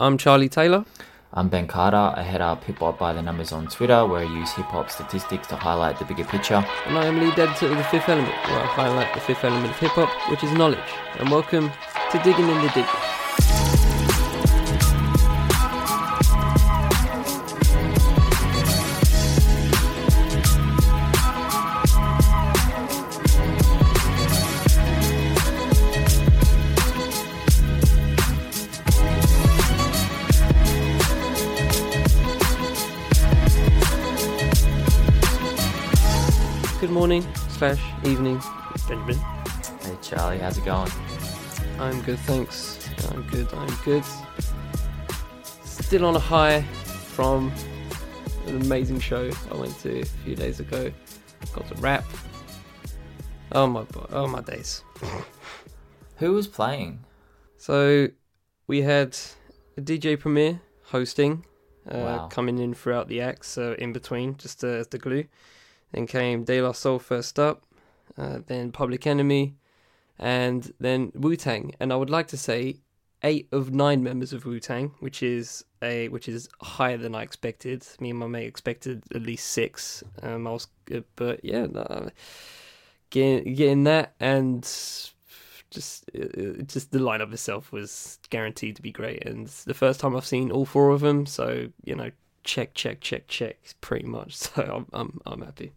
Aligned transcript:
I'm 0.00 0.16
Charlie 0.16 0.48
Taylor. 0.48 0.84
I'm 1.34 1.48
Ben 1.48 1.66
Carter. 1.66 1.96
I 1.96 2.22
head 2.22 2.40
up 2.40 2.62
Hip 2.62 2.78
Hop 2.78 3.00
by 3.00 3.12
the 3.12 3.20
Numbers 3.20 3.50
on 3.50 3.66
Twitter, 3.66 4.06
where 4.06 4.20
I 4.20 4.32
use 4.32 4.52
hip 4.52 4.66
hop 4.66 4.92
statistics 4.92 5.48
to 5.48 5.56
highlight 5.56 5.98
the 5.98 6.04
bigger 6.04 6.22
picture. 6.22 6.64
And 6.86 6.96
I 6.96 7.06
am 7.06 7.18
lead 7.18 7.36
editor 7.36 7.66
of 7.66 7.76
The 7.76 7.82
Fifth 7.82 8.08
Element, 8.08 8.32
where 8.46 8.60
I 8.60 8.66
highlight 8.66 9.12
the 9.12 9.18
fifth 9.18 9.42
element 9.42 9.72
of 9.72 9.78
hip 9.80 9.90
hop, 9.90 10.30
which 10.30 10.44
is 10.44 10.52
knowledge. 10.52 10.78
And 11.18 11.28
welcome 11.32 11.72
to 12.12 12.18
Digging 12.22 12.48
in 12.48 12.62
the 12.62 12.70
Dig. 12.76 13.07
Slash 37.58 37.80
evening, 38.04 38.40
Benjamin. 38.88 39.16
Hey 39.16 39.96
Charlie, 40.02 40.38
how's 40.38 40.58
it 40.58 40.64
going? 40.64 40.90
I'm 41.80 42.00
good, 42.02 42.18
thanks. 42.20 42.88
I'm 43.10 43.22
good, 43.28 43.52
I'm 43.52 43.74
good. 43.84 44.04
Still 45.64 46.04
on 46.06 46.14
a 46.16 46.20
high 46.20 46.62
from 46.62 47.52
an 48.46 48.60
amazing 48.62 49.00
show 49.00 49.30
I 49.50 49.54
went 49.56 49.76
to 49.80 50.00
a 50.00 50.04
few 50.04 50.34
days 50.36 50.60
ago. 50.60 50.92
Gods 51.52 51.70
of 51.72 51.82
Rap. 51.82 52.04
Oh 53.52 53.66
my, 53.66 53.82
bo- 53.82 54.08
oh 54.10 54.26
my 54.28 54.40
days. 54.40 54.82
Who 56.16 56.32
was 56.32 56.46
playing? 56.46 57.00
So 57.56 58.08
we 58.66 58.82
had 58.82 59.16
a 59.76 59.80
DJ 59.80 60.18
Premier 60.18 60.60
hosting, 60.84 61.44
uh, 61.90 61.96
Wow. 61.98 62.28
coming 62.28 62.58
in 62.58 62.74
throughout 62.74 63.08
the 63.08 63.20
acts, 63.20 63.48
so 63.48 63.72
in 63.78 63.92
between, 63.92 64.36
just 64.36 64.62
uh, 64.62 64.68
as 64.68 64.88
the 64.88 64.98
glue. 64.98 65.24
Then 65.92 66.06
came 66.06 66.44
De 66.44 66.60
La 66.60 66.72
Soul 66.72 66.98
first 66.98 67.38
up, 67.38 67.62
uh, 68.16 68.40
then 68.46 68.72
Public 68.72 69.06
Enemy, 69.06 69.54
and 70.18 70.72
then 70.78 71.12
Wu 71.14 71.36
Tang. 71.36 71.74
And 71.80 71.92
I 71.92 71.96
would 71.96 72.10
like 72.10 72.28
to 72.28 72.36
say 72.36 72.80
eight 73.22 73.48
of 73.52 73.72
nine 73.72 74.02
members 74.02 74.32
of 74.32 74.44
Wu 74.44 74.60
Tang, 74.60 74.92
which 75.00 75.22
is 75.22 75.64
a 75.82 76.08
which 76.08 76.28
is 76.28 76.48
higher 76.60 76.96
than 76.96 77.14
I 77.14 77.22
expected. 77.22 77.86
Me 78.00 78.10
and 78.10 78.18
my 78.18 78.26
mate 78.26 78.46
expected 78.46 79.02
at 79.14 79.22
least 79.22 79.48
six. 79.48 80.02
Um, 80.22 80.46
I 80.46 80.50
was, 80.50 80.68
uh, 80.94 81.00
but 81.16 81.44
yeah, 81.44 81.66
no, 81.66 82.10
getting 83.10 83.54
getting 83.54 83.84
that 83.84 84.14
and 84.20 84.62
just 85.70 86.10
uh, 86.16 86.62
just 86.66 86.92
the 86.92 86.98
lineup 86.98 87.32
itself 87.32 87.72
was 87.72 88.18
guaranteed 88.30 88.76
to 88.76 88.82
be 88.82 88.92
great. 88.92 89.24
And 89.24 89.46
the 89.46 89.74
first 89.74 90.00
time 90.00 90.16
I've 90.16 90.26
seen 90.26 90.50
all 90.50 90.64
four 90.64 90.90
of 90.90 91.00
them, 91.00 91.26
so 91.26 91.68
you 91.84 91.94
know, 91.94 92.10
check, 92.44 92.74
check, 92.74 93.00
check, 93.00 93.28
check, 93.28 93.58
pretty 93.80 94.06
much. 94.06 94.36
So 94.42 94.62
I'm 94.62 94.86
I'm 94.92 95.20
I'm 95.26 95.42
happy. 95.42 95.72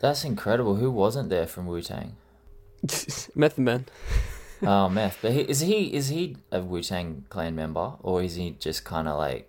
That's 0.00 0.24
incredible. 0.24 0.76
Who 0.76 0.90
wasn't 0.90 1.28
there 1.28 1.46
from 1.46 1.66
Wu 1.66 1.80
Tang? 1.80 2.16
Method 3.34 3.58
Man. 3.64 3.86
oh, 4.62 4.88
Meth. 4.88 5.18
But 5.22 5.32
he, 5.32 5.40
is 5.42 5.60
he 5.60 5.94
is 5.94 6.08
he 6.08 6.36
a 6.50 6.60
Wu 6.60 6.82
Tang 6.82 7.24
Clan 7.28 7.54
member, 7.54 7.92
or 8.02 8.22
is 8.22 8.34
he 8.34 8.50
just 8.58 8.84
kind 8.84 9.06
of 9.08 9.16
like 9.18 9.48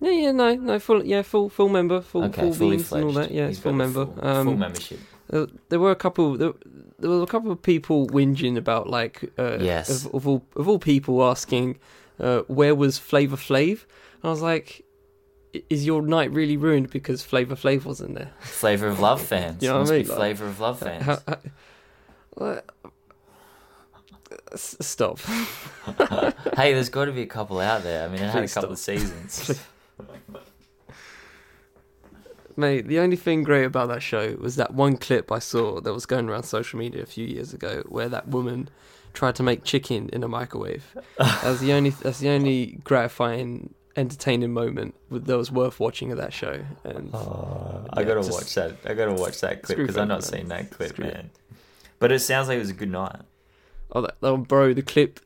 Yeah, 0.00 0.10
yeah, 0.10 0.32
no, 0.32 0.54
no, 0.56 0.78
full, 0.78 1.04
yeah, 1.04 1.22
full, 1.22 1.48
full 1.48 1.68
member, 1.68 2.00
full, 2.00 2.24
okay, 2.24 2.42
full 2.42 2.52
fully 2.52 2.78
fledged? 2.78 2.92
and 2.92 3.04
all 3.04 3.12
that. 3.22 3.30
Yeah, 3.30 3.48
He's 3.48 3.60
full 3.60 3.72
member. 3.72 4.06
full, 4.06 4.26
um, 4.26 4.46
full 4.46 4.56
membership. 4.56 4.98
Uh, 5.32 5.46
there 5.68 5.78
were 5.80 5.92
a 5.92 5.96
couple. 5.96 6.36
There, 6.36 6.52
there 6.98 7.08
were 7.10 7.22
a 7.22 7.26
couple 7.26 7.50
of 7.52 7.62
people 7.62 8.06
whinging 8.08 8.56
about 8.56 8.90
like, 8.90 9.30
uh, 9.38 9.58
Yes. 9.60 10.04
of, 10.06 10.14
of 10.14 10.26
all 10.28 10.42
of 10.56 10.68
all 10.68 10.78
people 10.80 11.22
asking, 11.24 11.78
uh, 12.20 12.40
where 12.48 12.74
was 12.74 12.98
Flavor 12.98 13.36
Flav? 13.36 13.84
And 14.22 14.24
I 14.24 14.30
was 14.30 14.42
like, 14.42 14.68
"I- 14.80 14.84
is 15.68 15.84
your 15.86 16.02
night 16.02 16.30
really 16.32 16.56
ruined 16.56 16.90
because 16.90 17.22
Flavor 17.22 17.54
Flav 17.56 17.84
wasn't 17.84 18.14
there? 18.14 18.30
Flavor 18.40 18.86
of 18.88 19.00
Love 19.00 19.20
fans. 19.26 19.62
You 19.62 19.68
know 19.68 19.80
what 19.80 19.90
I 19.90 19.92
Must 19.92 19.92
be 19.92 19.98
mean? 19.98 20.08
Like, 20.08 20.16
Flavor 20.18 20.46
of 20.46 20.60
Love 20.60 20.78
fans. 20.78 21.04
How, 21.04 21.18
how, 21.28 21.38
like, 22.36 22.70
s- 24.52 24.76
stop. 24.80 25.18
hey, 26.56 26.72
there's 26.72 26.88
got 26.88 27.04
to 27.06 27.12
be 27.12 27.22
a 27.22 27.26
couple 27.26 27.60
out 27.60 27.82
there. 27.82 28.04
I 28.04 28.08
mean, 28.08 28.22
it 28.22 28.30
had 28.30 28.44
a 28.44 28.48
couple 28.48 28.48
stop. 28.48 28.70
of 28.70 28.78
seasons. 28.78 29.60
Mate, 32.56 32.86
the 32.86 32.98
only 32.98 33.16
thing 33.16 33.42
great 33.44 33.64
about 33.64 33.88
that 33.88 34.02
show 34.02 34.34
was 34.38 34.56
that 34.56 34.74
one 34.74 34.98
clip 34.98 35.32
I 35.32 35.38
saw 35.38 35.80
that 35.80 35.92
was 35.94 36.04
going 36.04 36.28
around 36.28 36.42
social 36.42 36.78
media 36.78 37.02
a 37.02 37.06
few 37.06 37.26
years 37.26 37.54
ago, 37.54 37.82
where 37.88 38.10
that 38.10 38.28
woman 38.28 38.68
tried 39.14 39.34
to 39.36 39.42
make 39.42 39.64
chicken 39.64 40.10
in 40.12 40.22
a 40.22 40.28
microwave. 40.28 40.94
That's 41.16 41.60
the 41.60 41.72
only. 41.72 41.90
That's 41.90 42.18
the 42.18 42.28
only 42.28 42.78
gratifying, 42.84 43.72
entertaining 43.96 44.52
moment 44.52 44.94
that 45.10 45.36
was 45.36 45.50
worth 45.50 45.78
watching 45.80 46.12
of 46.12 46.18
that 46.18 46.32
show. 46.32 46.64
And 46.84 47.10
Oh, 47.14 47.84
I 47.92 48.04
gotta 48.04 48.20
just- 48.20 48.32
watch 48.32 48.54
that. 48.54 48.76
I 48.84 48.94
gotta 48.94 49.12
watch 49.14 49.40
that 49.40 49.62
clip 49.62 49.78
because 49.78 49.96
I've 49.96 50.08
not 50.08 50.24
seen 50.24 50.48
that 50.48 50.70
clip, 50.70 50.90
Screw 50.90 51.06
it. 51.06 51.14
man. 51.14 51.30
But 51.98 52.10
it 52.12 52.20
sounds 52.20 52.48
like 52.48 52.56
it 52.56 52.60
was 52.60 52.70
a 52.70 52.74
good 52.74 52.90
night. 52.90 53.16
oh, 53.92 54.00
that, 54.02 54.16
oh, 54.22 54.36
bro, 54.38 54.72
the 54.74 54.82
clip. 54.82 55.20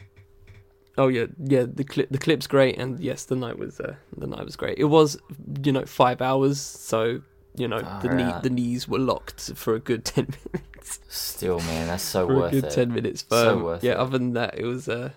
Oh 0.98 1.08
yeah, 1.08 1.26
yeah. 1.38 1.64
The 1.72 1.84
clip. 1.84 2.08
The 2.10 2.18
clip's 2.18 2.46
great, 2.46 2.78
and 2.78 2.98
yes, 3.00 3.24
the 3.24 3.36
night 3.36 3.58
was. 3.58 3.78
Uh, 3.80 3.96
the 4.16 4.26
night 4.26 4.44
was 4.44 4.56
great. 4.56 4.78
It 4.78 4.84
was, 4.84 5.18
you 5.62 5.70
know, 5.72 5.84
five 5.84 6.22
hours, 6.22 6.58
so 6.60 7.20
you 7.54 7.68
know 7.68 7.80
the 8.02 8.08
knee, 8.14 8.32
the 8.42 8.48
knees 8.50 8.88
were 8.88 8.98
locked 8.98 9.52
for 9.56 9.74
a 9.74 9.78
good 9.78 10.04
ten 10.14 10.28
minutes. 10.54 11.00
Still, 11.08 11.60
man, 11.60 11.88
that's 11.88 12.02
so 12.02 12.26
worth 12.26 12.52
good 12.52 12.64
it. 12.64 12.70
ten 12.70 12.94
minutes. 12.94 13.22
But 13.22 13.42
So 13.44 13.62
worth 13.62 13.84
yeah, 13.84 13.92
it. 13.92 13.96
other 13.98 14.16
than 14.18 14.32
that, 14.32 14.58
it 14.58 14.64
was 14.64 14.88
a, 14.88 15.12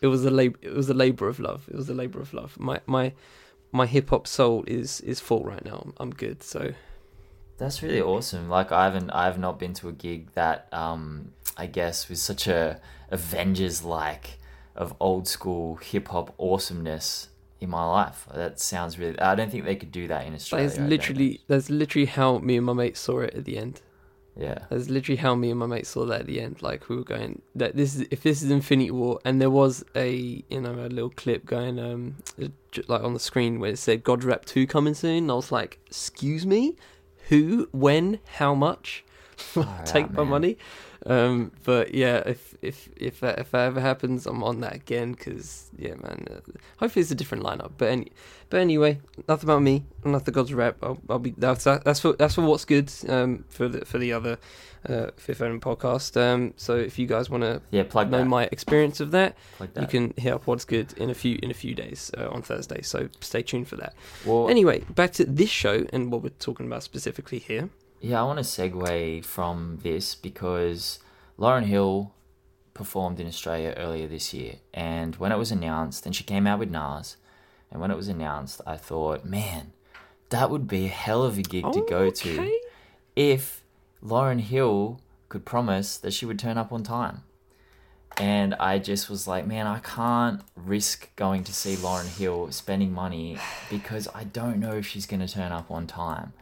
it 0.00 0.06
was 0.06 0.24
a 0.24 0.30
lab- 0.30 0.58
it 0.62 0.74
was 0.74 0.88
a 0.88 0.94
labor 0.94 1.28
of 1.28 1.40
love. 1.40 1.68
It 1.68 1.76
was 1.76 1.88
a 1.88 1.94
labor 1.94 2.20
of 2.20 2.32
love. 2.32 2.58
My 2.58 2.80
my 2.86 3.12
my 3.72 3.86
hip 3.86 4.10
hop 4.10 4.26
soul 4.26 4.64
is 4.66 5.00
is 5.00 5.20
full 5.20 5.44
right 5.44 5.64
now. 5.64 5.92
I'm, 5.98 6.10
good. 6.10 6.42
So 6.42 6.72
That's 7.58 7.82
really 7.82 8.00
awesome. 8.00 8.48
Like 8.48 8.72
I 8.72 8.84
haven't, 8.84 9.10
I 9.10 9.24
have 9.24 9.38
not 9.38 9.58
been 9.58 9.74
to 9.74 9.88
a 9.88 9.92
gig 9.92 10.32
that, 10.34 10.68
um, 10.72 11.32
I 11.56 11.66
guess, 11.66 12.08
was 12.08 12.22
such 12.22 12.46
a 12.46 12.80
Avengers 13.10 13.84
like 13.84 14.38
of 14.76 14.94
old 15.00 15.26
school 15.26 15.76
hip 15.76 16.08
hop 16.08 16.34
awesomeness 16.38 17.28
in 17.60 17.70
my 17.70 17.84
life. 17.84 18.26
That 18.32 18.60
sounds 18.60 18.98
really. 18.98 19.18
I 19.18 19.34
don't 19.34 19.50
think 19.50 19.64
they 19.64 19.76
could 19.76 19.92
do 19.92 20.06
that 20.08 20.26
in 20.26 20.34
Australia. 20.34 20.68
that's 20.68 20.78
literally 20.80 21.40
that's 21.48 21.68
literally 21.68 22.06
how 22.06 22.38
me 22.38 22.56
and 22.56 22.66
my 22.66 22.72
mate 22.72 22.96
saw 22.96 23.20
it 23.20 23.34
at 23.34 23.44
the 23.44 23.58
end. 23.58 23.82
Yeah. 24.38 24.58
That's 24.70 24.88
literally 24.88 25.16
how 25.16 25.34
me 25.34 25.50
and 25.50 25.58
my 25.58 25.66
mate 25.66 25.86
saw 25.86 26.06
that 26.06 26.20
at 26.20 26.26
the 26.26 26.40
end. 26.40 26.62
Like 26.62 26.88
we 26.88 26.96
were 26.96 27.04
going 27.04 27.42
that 27.56 27.76
this 27.76 27.96
is 27.96 28.06
if 28.10 28.22
this 28.22 28.42
is 28.42 28.50
Infinity 28.50 28.92
War, 28.92 29.18
and 29.24 29.40
there 29.40 29.50
was 29.50 29.84
a 29.96 30.44
you 30.48 30.60
know 30.60 30.74
a 30.74 30.88
little 30.88 31.10
clip 31.10 31.44
going 31.44 31.78
um 31.78 32.16
like 32.86 33.02
on 33.02 33.14
the 33.14 33.20
screen 33.20 33.58
where 33.58 33.72
it 33.72 33.78
said 33.78 34.04
God 34.04 34.22
Rap 34.22 34.44
Two 34.44 34.66
coming 34.66 34.94
soon. 34.94 35.24
And 35.24 35.30
I 35.30 35.34
was 35.34 35.50
like, 35.50 35.80
excuse 35.86 36.46
me, 36.46 36.76
who, 37.28 37.68
when, 37.72 38.20
how 38.36 38.54
much? 38.54 39.04
Take 39.84 40.04
out, 40.04 40.12
my 40.14 40.22
man. 40.22 40.28
money. 40.28 40.58
Um, 41.08 41.52
but 41.64 41.94
yeah, 41.94 42.18
if 42.26 42.54
if 42.60 42.88
if 42.96 43.20
that, 43.20 43.38
if 43.38 43.50
that 43.52 43.66
ever 43.66 43.80
happens, 43.80 44.26
I'm 44.26 44.44
on 44.44 44.60
that 44.60 44.74
again 44.74 45.12
because 45.12 45.70
yeah, 45.78 45.94
man. 45.94 46.26
Uh, 46.30 46.40
hopefully 46.78 47.00
it's 47.02 47.10
a 47.10 47.14
different 47.14 47.44
lineup. 47.44 47.72
But 47.78 47.88
any, 47.88 48.12
but 48.50 48.60
anyway, 48.60 49.00
enough 49.26 49.42
about 49.42 49.62
me. 49.62 49.84
Enough 50.04 50.24
the 50.24 50.32
God's 50.32 50.52
rap. 50.52 50.76
I'll, 50.82 50.98
I'll 51.08 51.18
be 51.18 51.34
that's 51.38 51.64
that's 51.64 52.00
for 52.00 52.12
that's 52.12 52.34
for 52.34 52.42
what's 52.42 52.64
good. 52.66 52.92
Um, 53.08 53.44
for 53.48 53.68
the 53.68 53.84
for 53.86 53.96
the 53.98 54.12
other 54.12 54.38
uh, 54.86 55.06
Fifth 55.16 55.40
Element 55.40 55.62
podcast. 55.62 56.14
Um, 56.20 56.52
so 56.56 56.76
if 56.76 56.98
you 56.98 57.06
guys 57.06 57.30
want 57.30 57.42
to 57.42 57.62
Yeah. 57.70 57.84
Plug 57.84 58.10
know 58.10 58.18
that. 58.18 58.24
my 58.26 58.44
experience 58.52 59.00
of 59.00 59.10
that, 59.12 59.34
plug 59.56 59.70
you 59.80 59.86
can 59.86 60.12
hit 60.18 60.32
up 60.34 60.46
what's 60.46 60.66
good 60.66 60.92
in 60.98 61.08
a 61.08 61.14
few 61.14 61.38
in 61.42 61.50
a 61.50 61.54
few 61.54 61.74
days 61.74 62.10
uh, 62.18 62.28
on 62.28 62.42
Thursday. 62.42 62.82
So 62.82 63.08
stay 63.20 63.42
tuned 63.42 63.66
for 63.68 63.76
that. 63.76 63.94
Well, 64.26 64.50
Anyway, 64.50 64.80
back 64.90 65.12
to 65.14 65.24
this 65.24 65.48
show 65.50 65.86
and 65.92 66.12
what 66.12 66.22
we're 66.22 66.28
talking 66.38 66.66
about 66.66 66.82
specifically 66.82 67.38
here. 67.38 67.70
Yeah, 68.00 68.20
I 68.20 68.24
want 68.24 68.38
to 68.38 68.44
segue 68.44 69.24
from 69.24 69.80
this 69.82 70.14
because 70.14 71.00
Lauryn 71.38 71.64
Hill 71.64 72.12
performed 72.72 73.18
in 73.18 73.26
Australia 73.26 73.74
earlier 73.76 74.06
this 74.06 74.32
year, 74.32 74.56
and 74.72 75.16
when 75.16 75.32
it 75.32 75.38
was 75.38 75.50
announced, 75.50 76.06
and 76.06 76.14
she 76.14 76.22
came 76.22 76.46
out 76.46 76.60
with 76.60 76.70
Nas, 76.70 77.16
and 77.70 77.80
when 77.80 77.90
it 77.90 77.96
was 77.96 78.06
announced, 78.06 78.60
I 78.64 78.76
thought, 78.76 79.24
man, 79.24 79.72
that 80.28 80.48
would 80.48 80.68
be 80.68 80.86
a 80.86 80.88
hell 80.88 81.24
of 81.24 81.38
a 81.38 81.42
gig 81.42 81.72
to 81.72 81.84
go 81.88 82.10
to 82.10 82.58
if 83.16 83.64
Lauryn 84.02 84.40
Hill 84.40 85.00
could 85.28 85.44
promise 85.44 85.96
that 85.96 86.12
she 86.12 86.24
would 86.24 86.38
turn 86.38 86.56
up 86.56 86.72
on 86.72 86.84
time. 86.84 87.24
And 88.16 88.54
I 88.54 88.78
just 88.78 89.10
was 89.10 89.28
like, 89.28 89.46
man, 89.46 89.66
I 89.66 89.80
can't 89.80 90.42
risk 90.56 91.14
going 91.16 91.44
to 91.44 91.52
see 91.52 91.76
Lauryn 91.76 92.16
Hill 92.16 92.50
spending 92.52 92.92
money 92.92 93.38
because 93.70 94.08
I 94.14 94.24
don't 94.24 94.58
know 94.58 94.74
if 94.76 94.86
she's 94.86 95.06
going 95.06 95.20
to 95.20 95.32
turn 95.32 95.52
up 95.52 95.70
on 95.70 95.86
time. 95.86 96.32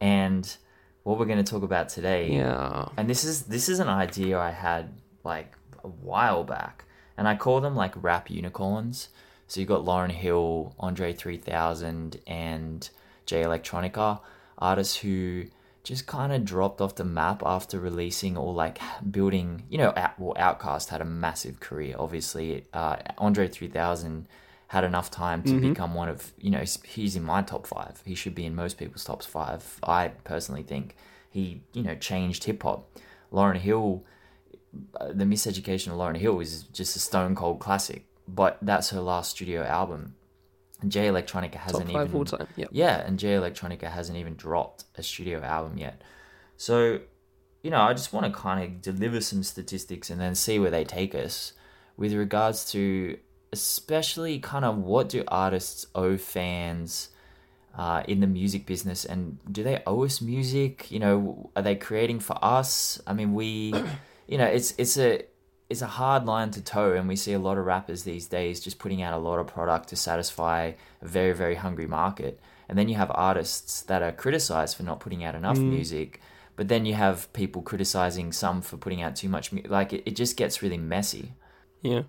And 0.00 0.56
what 1.02 1.18
we're 1.18 1.26
going 1.26 1.42
to 1.44 1.50
talk 1.50 1.62
about 1.62 1.88
today 1.88 2.32
Yeah. 2.36 2.88
and 2.96 3.08
this 3.10 3.24
is 3.24 3.44
this 3.44 3.68
is 3.68 3.78
an 3.80 3.88
idea 3.88 4.38
I 4.38 4.50
had 4.50 4.92
like 5.24 5.56
a 5.84 5.88
while 5.88 6.44
back, 6.44 6.84
and 7.16 7.26
I 7.28 7.34
call 7.36 7.60
them 7.60 7.74
like 7.76 7.92
rap 8.02 8.30
unicorns. 8.30 9.08
So 9.48 9.60
you 9.60 9.66
got 9.66 9.84
Lauryn 9.84 10.10
Hill, 10.12 10.74
Andre 10.78 11.12
three 11.12 11.36
thousand, 11.38 12.18
and 12.26 12.88
Jay 13.26 13.42
Electronica, 13.42 14.20
artists 14.58 14.96
who 14.96 15.44
just 15.84 16.06
kind 16.06 16.32
of 16.32 16.44
dropped 16.44 16.80
off 16.80 16.94
the 16.94 17.04
map 17.04 17.42
after 17.44 17.78
releasing 17.80 18.36
or 18.36 18.52
like 18.54 18.78
building. 19.10 19.64
You 19.68 19.78
know, 19.78 19.92
out, 19.96 20.18
well, 20.18 20.34
OutKast 20.34 20.88
had 20.90 21.00
a 21.00 21.04
massive 21.04 21.58
career. 21.60 21.96
Obviously, 21.98 22.64
uh, 22.72 22.96
Andre 23.18 23.48
three 23.48 23.68
thousand 23.68 24.26
had 24.72 24.84
enough 24.84 25.10
time 25.10 25.42
to 25.42 25.52
Mhm. 25.52 25.60
become 25.70 25.92
one 25.94 26.08
of 26.08 26.32
you 26.38 26.50
know 26.50 26.58
he's- 26.60 27.14
in 27.16 27.22
my 27.22 27.42
top 27.42 27.66
five. 27.66 28.02
He 28.06 28.14
should 28.14 28.34
be 28.34 28.46
in 28.46 28.54
most 28.54 28.78
people's 28.78 29.04
top 29.04 29.22
five. 29.22 29.78
I 29.82 30.08
personally 30.24 30.62
think 30.62 30.96
he 31.30 31.62
you 31.74 31.82
know 31.82 31.94
changed 31.94 32.44
hip 32.44 32.62
hop. 32.62 32.80
Lauryn 33.30 33.56
Hill, 33.58 34.02
uh, 35.00 35.08
the 35.12 35.24
Miseducation 35.24 35.88
of 35.88 35.98
Lauryn 35.98 36.16
Hill 36.16 36.40
is 36.40 36.62
just 36.64 36.96
a 36.96 36.98
stone 36.98 37.34
cold 37.34 37.60
classic. 37.60 38.06
But 38.26 38.56
that's 38.62 38.88
her 38.90 39.00
last 39.00 39.32
studio 39.32 39.62
album. 39.64 40.14
And 40.80 40.90
Jay 40.90 41.06
Electronica 41.08 41.56
hasn't 41.56 41.90
five 41.92 42.08
even 42.08 42.16
all 42.18 42.24
time. 42.24 42.46
Yep. 42.56 42.68
yeah, 42.72 42.96
and 43.06 43.18
Jay 43.18 43.34
Electronica 43.34 43.88
hasn't 43.90 44.16
even 44.18 44.34
dropped 44.36 44.84
a 44.96 45.02
studio 45.02 45.40
album 45.42 45.76
yet. 45.76 46.00
So, 46.56 47.00
you 47.62 47.70
know, 47.70 47.80
I 47.80 47.92
just 47.92 48.12
want 48.12 48.24
to 48.26 48.32
kind 48.32 48.58
of 48.64 48.80
deliver 48.80 49.20
some 49.20 49.42
statistics 49.42 50.08
and 50.10 50.18
then 50.20 50.34
see 50.34 50.58
where 50.58 50.70
they 50.70 50.84
take 50.84 51.14
us 51.14 51.52
with 51.96 52.12
regards 52.14 52.70
to 52.72 53.18
especially 53.52 54.38
kind 54.38 54.64
of 54.64 54.78
what 54.78 55.08
do 55.08 55.24
artists 55.28 55.86
owe 55.94 56.16
fans 56.16 57.10
uh, 57.76 58.02
in 58.06 58.20
the 58.20 58.26
music 58.26 58.66
business 58.66 59.04
and 59.04 59.38
do 59.50 59.62
they 59.62 59.82
owe 59.86 60.04
us 60.04 60.20
music? 60.20 60.90
You 60.90 61.00
know, 61.00 61.50
are 61.56 61.62
they 61.62 61.76
creating 61.76 62.20
for 62.20 62.36
us? 62.42 63.00
I 63.06 63.12
mean, 63.12 63.34
we, 63.34 63.74
you 64.26 64.38
know, 64.38 64.46
it's 64.46 64.74
it's 64.78 64.96
a 64.98 65.24
it's 65.70 65.82
a 65.82 65.86
hard 65.86 66.26
line 66.26 66.50
to 66.50 66.62
toe, 66.62 66.92
and 66.92 67.08
we 67.08 67.16
see 67.16 67.32
a 67.32 67.38
lot 67.38 67.56
of 67.56 67.64
rappers 67.64 68.02
these 68.02 68.26
days 68.26 68.60
just 68.60 68.78
putting 68.78 69.00
out 69.00 69.14
a 69.14 69.18
lot 69.18 69.38
of 69.38 69.46
product 69.46 69.88
to 69.88 69.96
satisfy 69.96 70.72
a 71.00 71.08
very 71.08 71.32
very 71.32 71.54
hungry 71.54 71.86
market. 71.86 72.40
And 72.68 72.78
then 72.78 72.88
you 72.88 72.94
have 72.94 73.10
artists 73.14 73.82
that 73.82 74.02
are 74.02 74.12
criticized 74.12 74.76
for 74.76 74.82
not 74.82 75.00
putting 75.00 75.24
out 75.24 75.34
enough 75.34 75.58
music, 75.58 76.20
but 76.56 76.68
then 76.68 76.86
you 76.86 76.94
have 76.94 77.30
people 77.32 77.60
criticizing 77.60 78.32
some 78.32 78.62
for 78.62 78.78
putting 78.78 79.02
out 79.02 79.16
too 79.16 79.28
much 79.28 79.52
music. 79.52 79.70
Like 79.70 79.92
it, 79.92 80.02
it 80.06 80.16
just 80.16 80.36
gets 80.36 80.62
really 80.62 80.78
messy. 80.78 81.32
Yeah. 81.82 82.02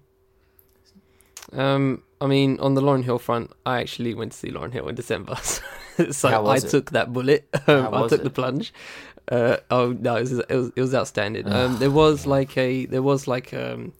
Um, 1.51 2.03
I 2.21 2.27
mean, 2.27 2.59
on 2.59 2.73
the 2.73 2.81
Lauryn 2.81 3.03
Hill 3.03 3.19
front, 3.19 3.51
I 3.65 3.81
actually 3.81 4.13
went 4.13 4.31
to 4.31 4.37
see 4.37 4.49
Lauryn 4.49 4.71
Hill 4.71 4.87
in 4.87 4.95
December, 4.95 5.35
so 6.11 6.29
I 6.29 6.55
it? 6.57 6.61
took 6.61 6.91
that 6.91 7.11
bullet. 7.11 7.49
Um, 7.67 7.93
I 7.93 8.07
took 8.07 8.21
it? 8.21 8.23
the 8.23 8.29
plunge. 8.29 8.73
Uh, 9.29 9.57
oh 9.71 9.91
no, 9.91 10.17
it 10.17 10.21
was 10.21 10.31
it 10.31 10.49
was, 10.49 10.71
it 10.75 10.81
was 10.81 10.95
outstanding. 10.95 11.47
Um, 11.51 11.79
there 11.79 11.91
was 11.91 12.25
like 12.25 12.57
a 12.57 12.85
there 12.85 13.01
was 13.01 13.27
like 13.27 13.53
um, 13.53 13.93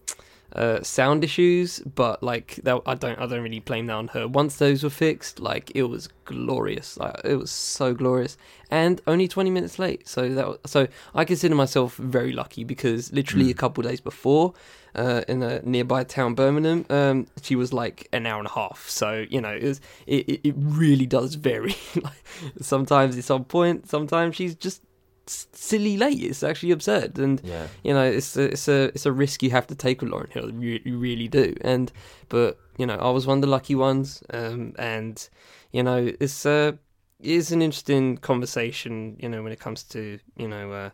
uh, 0.54 0.82
sound 0.82 1.24
issues, 1.24 1.80
but 1.80 2.22
like 2.22 2.56
that, 2.62 2.80
I 2.86 2.94
don't 2.94 3.18
I 3.18 3.26
don't 3.26 3.42
really 3.42 3.60
blame 3.60 3.86
that 3.86 3.94
on 3.94 4.08
her. 4.08 4.28
Once 4.28 4.56
those 4.56 4.82
were 4.84 4.90
fixed, 4.90 5.40
like 5.40 5.72
it 5.74 5.84
was 5.84 6.08
glorious. 6.24 6.96
Like 6.96 7.20
it 7.24 7.36
was 7.36 7.50
so 7.50 7.92
glorious, 7.94 8.36
and 8.70 9.00
only 9.06 9.26
twenty 9.28 9.50
minutes 9.50 9.78
late. 9.78 10.06
So 10.08 10.28
that 10.30 10.46
was, 10.46 10.58
so 10.66 10.86
I 11.14 11.24
consider 11.24 11.54
myself 11.54 11.96
very 11.96 12.32
lucky 12.32 12.64
because 12.64 13.12
literally 13.12 13.46
Mm. 13.46 13.50
a 13.50 13.54
couple 13.54 13.82
days 13.82 14.00
before, 14.00 14.52
uh, 14.94 15.22
in 15.26 15.42
a 15.42 15.60
nearby 15.62 16.04
town, 16.04 16.34
Birmingham, 16.34 16.86
um, 16.88 17.26
she 17.42 17.56
was 17.56 17.72
like 17.72 18.08
an 18.12 18.24
hour 18.26 18.38
and 18.38 18.46
a 18.46 18.52
half. 18.52 18.88
So 18.88 19.24
you 19.28 19.40
know, 19.40 19.50
it 19.52 19.62
was, 19.64 19.80
it, 20.06 20.40
it 20.44 20.54
really 20.56 21.06
does 21.06 21.34
vary. 21.34 21.74
like, 22.02 22.24
sometimes 22.60 23.16
it's 23.18 23.30
on 23.30 23.44
point. 23.44 23.88
Sometimes 23.88 24.36
she's 24.36 24.54
just 24.54 24.82
silly 25.30 25.96
late. 25.96 26.22
It's 26.22 26.42
actually 26.42 26.72
absurd, 26.72 27.18
and 27.18 27.40
Yeah. 27.44 27.66
you 27.82 27.92
know 27.94 28.04
it's 28.04 28.36
a, 28.36 28.44
it's 28.52 28.68
a 28.68 28.84
it's 28.94 29.06
a 29.06 29.12
risk 29.12 29.42
you 29.42 29.50
have 29.50 29.66
to 29.68 29.74
take 29.74 30.02
with 30.02 30.10
Lauryn 30.10 30.32
Hill. 30.32 30.50
You, 30.54 30.80
you 30.84 30.98
really 30.98 31.28
do. 31.28 31.54
And 31.62 31.90
but 32.28 32.58
you 32.78 32.86
know 32.86 32.96
I 32.96 33.10
was 33.10 33.26
one 33.26 33.38
of 33.38 33.42
the 33.42 33.48
lucky 33.48 33.74
ones. 33.74 34.22
Um, 34.30 34.74
and 34.78 35.28
you 35.72 35.82
know 35.82 36.12
it's 36.20 36.44
uh 36.46 36.72
it 37.20 37.30
is 37.30 37.52
an 37.52 37.62
interesting 37.62 38.18
conversation. 38.18 39.16
You 39.20 39.28
know 39.28 39.42
when 39.42 39.52
it 39.52 39.60
comes 39.60 39.82
to 39.84 40.18
you 40.36 40.48
know 40.48 40.72
uh, 40.72 40.90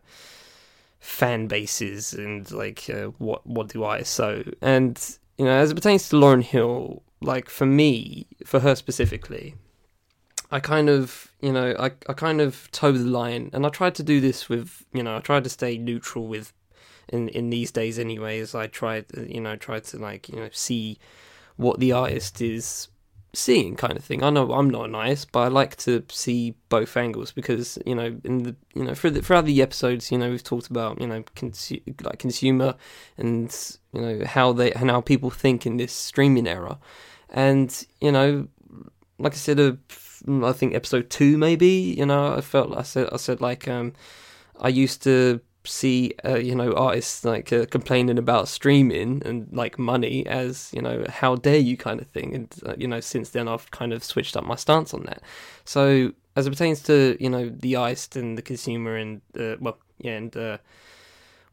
fan 0.98 1.46
bases 1.46 2.12
and 2.12 2.50
like 2.50 2.88
uh, 2.90 3.06
what 3.18 3.46
what 3.46 3.68
do 3.68 3.84
I 3.84 4.02
so 4.02 4.42
and 4.60 5.00
you 5.38 5.44
know 5.46 5.52
as 5.52 5.70
it 5.70 5.74
pertains 5.74 6.08
to 6.10 6.16
Lauryn 6.16 6.42
Hill, 6.42 7.02
like 7.22 7.48
for 7.48 7.66
me, 7.66 8.26
for 8.44 8.60
her 8.60 8.74
specifically. 8.74 9.54
I 10.52 10.58
kind 10.58 10.90
of, 10.90 11.29
you 11.40 11.52
know, 11.52 11.74
I, 11.78 11.92
I 12.08 12.12
kind 12.12 12.40
of 12.40 12.70
toe 12.72 12.92
the 12.92 12.98
line, 13.00 13.50
and 13.52 13.64
I 13.66 13.68
tried 13.68 13.94
to 13.96 14.02
do 14.02 14.20
this 14.20 14.48
with, 14.48 14.84
you 14.92 15.02
know, 15.02 15.16
I 15.16 15.20
tried 15.20 15.44
to 15.44 15.50
stay 15.50 15.78
neutral 15.78 16.26
with, 16.26 16.52
in 17.08 17.28
in 17.28 17.50
these 17.50 17.70
days, 17.70 17.98
anyways. 17.98 18.54
I 18.54 18.66
tried, 18.66 19.06
you 19.16 19.40
know, 19.40 19.56
tried 19.56 19.84
to 19.84 19.98
like, 19.98 20.28
you 20.28 20.36
know, 20.36 20.48
see 20.52 20.98
what 21.56 21.80
the 21.80 21.92
artist 21.92 22.40
is 22.40 22.88
seeing, 23.32 23.76
kind 23.76 23.96
of 23.96 24.04
thing. 24.04 24.22
I 24.22 24.30
know 24.30 24.52
I'm 24.52 24.70
not 24.70 24.86
an 24.88 24.94
artist, 24.94 25.30
but 25.32 25.40
I 25.40 25.48
like 25.48 25.76
to 25.76 26.04
see 26.10 26.54
both 26.68 26.96
angles 26.96 27.32
because, 27.32 27.78
you 27.86 27.94
know, 27.94 28.18
in 28.24 28.42
the, 28.42 28.56
you 28.74 28.84
know, 28.84 28.94
for 28.94 29.08
the, 29.10 29.22
throughout 29.22 29.44
the 29.44 29.62
episodes, 29.62 30.10
you 30.10 30.18
know, 30.18 30.30
we've 30.30 30.42
talked 30.42 30.68
about, 30.68 31.00
you 31.00 31.06
know, 31.06 31.22
consu- 31.36 31.82
like 32.04 32.18
consumer 32.18 32.74
and 33.16 33.76
you 33.92 34.00
know 34.00 34.24
how 34.24 34.52
they 34.52 34.72
and 34.72 34.90
how 34.90 35.00
people 35.00 35.30
think 35.30 35.66
in 35.66 35.76
this 35.76 35.92
streaming 35.92 36.46
era, 36.46 36.78
and 37.28 37.86
you 38.00 38.12
know, 38.12 38.48
like 39.18 39.32
I 39.32 39.36
said, 39.36 39.60
uh, 39.60 39.72
I 40.28 40.52
think 40.52 40.74
episode 40.74 41.10
two 41.10 41.36
maybe. 41.38 41.94
You 41.96 42.06
know, 42.06 42.34
I 42.34 42.40
felt 42.40 42.76
I 42.76 42.82
said 42.82 43.08
I 43.12 43.16
said 43.16 43.40
like 43.40 43.68
um, 43.68 43.94
I 44.58 44.68
used 44.68 45.02
to 45.04 45.40
see 45.64 46.12
uh, 46.24 46.36
you 46.36 46.54
know 46.54 46.72
artists 46.72 47.24
like 47.24 47.52
uh, 47.52 47.66
complaining 47.66 48.18
about 48.18 48.48
streaming 48.48 49.22
and 49.24 49.48
like 49.52 49.78
money 49.78 50.26
as 50.26 50.70
you 50.72 50.80
know 50.80 51.04
how 51.08 51.36
dare 51.36 51.58
you 51.58 51.76
kind 51.76 52.00
of 52.00 52.06
thing 52.08 52.34
and 52.34 52.54
uh, 52.66 52.74
you 52.78 52.88
know 52.88 53.00
since 53.00 53.30
then 53.30 53.46
I've 53.46 53.70
kind 53.70 53.92
of 53.92 54.02
switched 54.02 54.36
up 54.36 54.44
my 54.44 54.56
stance 54.56 54.94
on 54.94 55.04
that 55.04 55.22
so 55.64 56.12
as 56.34 56.46
it 56.46 56.50
pertains 56.50 56.82
to 56.84 57.16
you 57.20 57.28
know 57.28 57.50
the 57.50 57.76
artist 57.76 58.16
and 58.16 58.38
the 58.38 58.42
consumer 58.42 58.96
and 58.96 59.20
uh, 59.38 59.56
well 59.60 59.78
yeah 59.98 60.16
and 60.16 60.36
uh, 60.36 60.58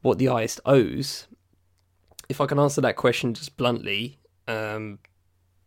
what 0.01 0.19
the 0.19 0.29
artist 0.29 0.61
owes 0.65 1.27
if 2.29 2.39
I 2.39 2.45
can 2.45 2.59
answer 2.59 2.81
that 2.81 2.95
question 2.95 3.33
just 3.33 3.57
bluntly 3.57 4.19
um 4.47 4.99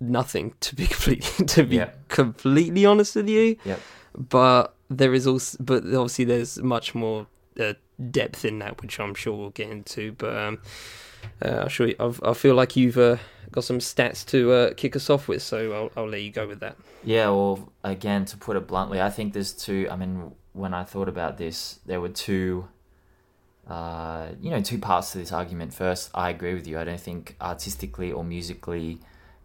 nothing 0.01 0.55
to 0.61 0.75
be 0.75 0.87
completely 0.87 1.47
to 1.55 1.63
be 1.65 1.77
Yeah. 1.77 1.91
completely 2.09 2.87
honest 2.87 3.17
with 3.17 3.29
you 3.29 3.57
Yep. 3.65 3.81
but 4.17 4.75
there 4.89 5.15
is 5.15 5.27
also 5.27 5.57
but 5.61 5.85
obviously 5.85 6.25
there's 6.25 6.59
much 6.63 6.95
more 6.95 7.27
uh, 7.59 7.75
depth 8.11 8.45
in 8.45 8.59
that 8.61 8.81
which 8.81 8.99
i'm 8.99 9.15
sure 9.15 9.37
we'll 9.37 9.51
get 9.51 9.69
into 9.71 10.13
but 10.13 10.37
um 10.37 10.59
uh, 11.45 11.49
I'll 11.49 11.69
show 11.69 11.85
you, 11.85 11.95
I've, 12.01 12.19
I 12.25 12.33
feel 12.33 12.55
like 12.55 12.77
you've 12.77 12.97
uh, 12.97 13.19
got 13.53 13.65
some 13.65 13.79
stats 13.79 14.25
to 14.29 14.53
uh, 14.53 14.73
kick 14.75 14.97
us 14.97 15.11
off 15.11 15.29
with, 15.29 15.43
so 15.43 15.71
I'll, 15.71 15.91
I'll 16.05 16.09
let 16.09 16.23
you 16.23 16.31
go 16.31 16.49
with 16.49 16.61
that. 16.61 16.79
Yeah, 17.05 17.27
well, 17.29 17.71
again, 17.85 18.25
to 18.25 18.39
put 18.39 18.57
it 18.57 18.67
bluntly, 18.67 19.03
I 19.03 19.11
think 19.11 19.35
there's 19.35 19.53
two. 19.53 19.87
I 19.91 19.97
mean, 19.97 20.33
when 20.55 20.73
I 20.73 20.83
thought 20.85 21.11
about 21.11 21.37
this, 21.37 21.81
there 21.85 22.01
were 22.01 22.09
two, 22.09 22.69
uh, 23.69 24.29
you 24.41 24.49
know, 24.51 24.63
two 24.63 24.79
parts 24.79 25.13
to 25.13 25.19
this 25.19 25.31
argument. 25.33 25.75
First, 25.75 26.11
I 26.15 26.31
agree 26.31 26.55
with 26.55 26.67
you. 26.67 26.79
I 26.79 26.85
don't 26.85 27.01
think 27.01 27.37
artistically 27.41 28.11
or 28.13 28.25
musically, 28.25 28.99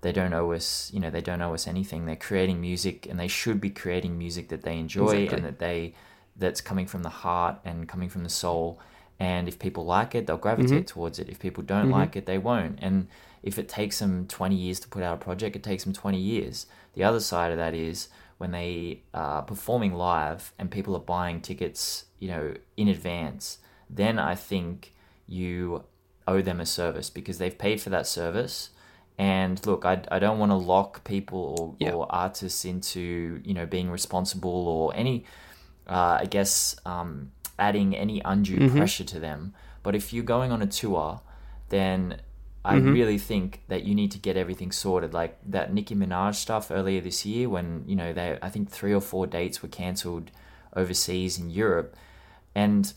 they 0.05 0.11
don't 0.11 0.33
owe 0.33 0.51
us. 0.51 0.91
You 0.93 0.99
know, 0.99 1.09
they 1.09 1.21
don't 1.21 1.41
owe 1.41 1.53
us 1.55 1.65
anything. 1.67 2.05
They're 2.05 2.15
creating 2.29 2.61
music, 2.61 3.07
and 3.09 3.19
they 3.19 3.27
should 3.27 3.59
be 3.59 3.71
creating 3.71 4.17
music 4.17 4.50
that 4.50 4.62
they 4.62 4.77
enjoy 4.77 5.12
Exactly. 5.15 5.38
and 5.38 5.45
that 5.45 5.59
they 5.59 5.93
that's 6.38 6.62
coming 6.62 6.85
from 6.85 7.01
the 7.03 7.09
heart 7.24 7.55
and 7.65 7.88
coming 7.88 8.09
from 8.09 8.24
the 8.24 8.29
soul. 8.29 8.77
And 9.19 9.47
if 9.47 9.57
people 9.57 9.85
like 9.85 10.13
it, 10.13 10.27
they'll 10.27 10.38
gravitate 10.47 10.85
towards 10.85 11.17
it. 11.17 11.29
If 11.29 11.39
people 11.39 11.63
don't 11.63 11.88
Mhm. 11.89 11.93
like 12.00 12.15
it, 12.17 12.25
they 12.25 12.38
won't. 12.38 12.77
And 12.81 13.07
if 13.41 13.57
it 13.57 13.69
takes 13.69 14.00
them 14.00 14.27
20 14.27 14.55
years 14.55 14.79
to 14.81 14.88
put 14.89 15.01
out 15.01 15.15
a 15.15 15.24
project, 15.24 15.55
it 15.55 15.63
takes 15.63 15.85
them 15.85 15.93
20 15.93 16.19
years. 16.19 16.65
The 16.93 17.03
other 17.05 17.21
side 17.21 17.51
of 17.53 17.57
that 17.57 17.74
is 17.74 18.09
when 18.38 18.51
they 18.51 19.01
are 19.13 19.41
performing 19.43 19.93
live 19.93 20.53
and 20.59 20.69
people 20.69 20.93
are 20.95 21.00
buying 21.15 21.39
tickets, 21.39 22.05
you 22.19 22.27
know, 22.27 22.53
in 22.75 22.89
advance, 22.89 23.59
then 23.89 24.19
I 24.19 24.35
think 24.35 24.93
you 25.25 25.83
owe 26.27 26.41
them 26.41 26.59
a 26.59 26.65
service 26.65 27.09
because 27.09 27.38
they've 27.38 27.57
paid 27.57 27.79
for 27.79 27.89
that 27.91 28.07
service. 28.07 28.71
And 29.17 29.65
look, 29.65 29.86
I, 29.86 30.01
I 30.12 30.19
don't 30.19 30.39
want 30.39 30.51
to 30.51 30.55
lock 30.55 31.03
people 31.03 31.55
or, 31.60 31.75
Yeah. 31.79 31.93
or 31.93 32.05
artists 32.10 32.65
into, 32.65 33.41
you 33.43 33.53
know, 33.53 33.65
being 33.65 33.89
responsible 33.89 34.67
or 34.67 34.93
any, 34.95 35.24
uh, 35.88 36.17
I 36.22 36.25
guess, 36.25 36.75
um, 36.86 37.31
adding 37.57 37.95
any 37.95 38.22
undue 38.25 38.60
Mhm. 38.60 38.75
pressure 38.75 39.05
to 39.05 39.19
them. 39.19 39.53
But 39.84 39.95
if 39.95 40.12
you're 40.12 40.25
going 40.25 40.51
on 40.51 40.62
a 40.62 40.67
tour, 40.67 41.22
then 41.69 42.22
I 42.65 42.75
Mhm. 42.77 42.93
really 42.93 43.17
think 43.17 43.62
that 43.67 43.84
you 43.84 43.93
need 43.95 44.12
to 44.12 44.17
get 44.17 44.36
everything 44.36 44.72
sorted. 44.72 45.13
Like 45.13 45.38
that 45.45 45.72
Nicki 45.74 45.95
Minaj 45.95 46.36
stuff 46.36 46.72
earlier 46.72 47.00
this 47.00 47.25
year, 47.25 47.48
when 47.48 47.84
you 47.88 47.95
know 47.95 48.12
they, 48.12 48.38
I 48.41 48.50
think 48.50 48.69
three 48.69 48.93
or 48.93 49.01
four 49.01 49.27
dates 49.27 49.62
were 49.62 49.69
cancelled 49.69 50.31
overseas 50.75 51.38
in 51.39 51.51
Europe, 51.51 51.95
and 52.55 52.91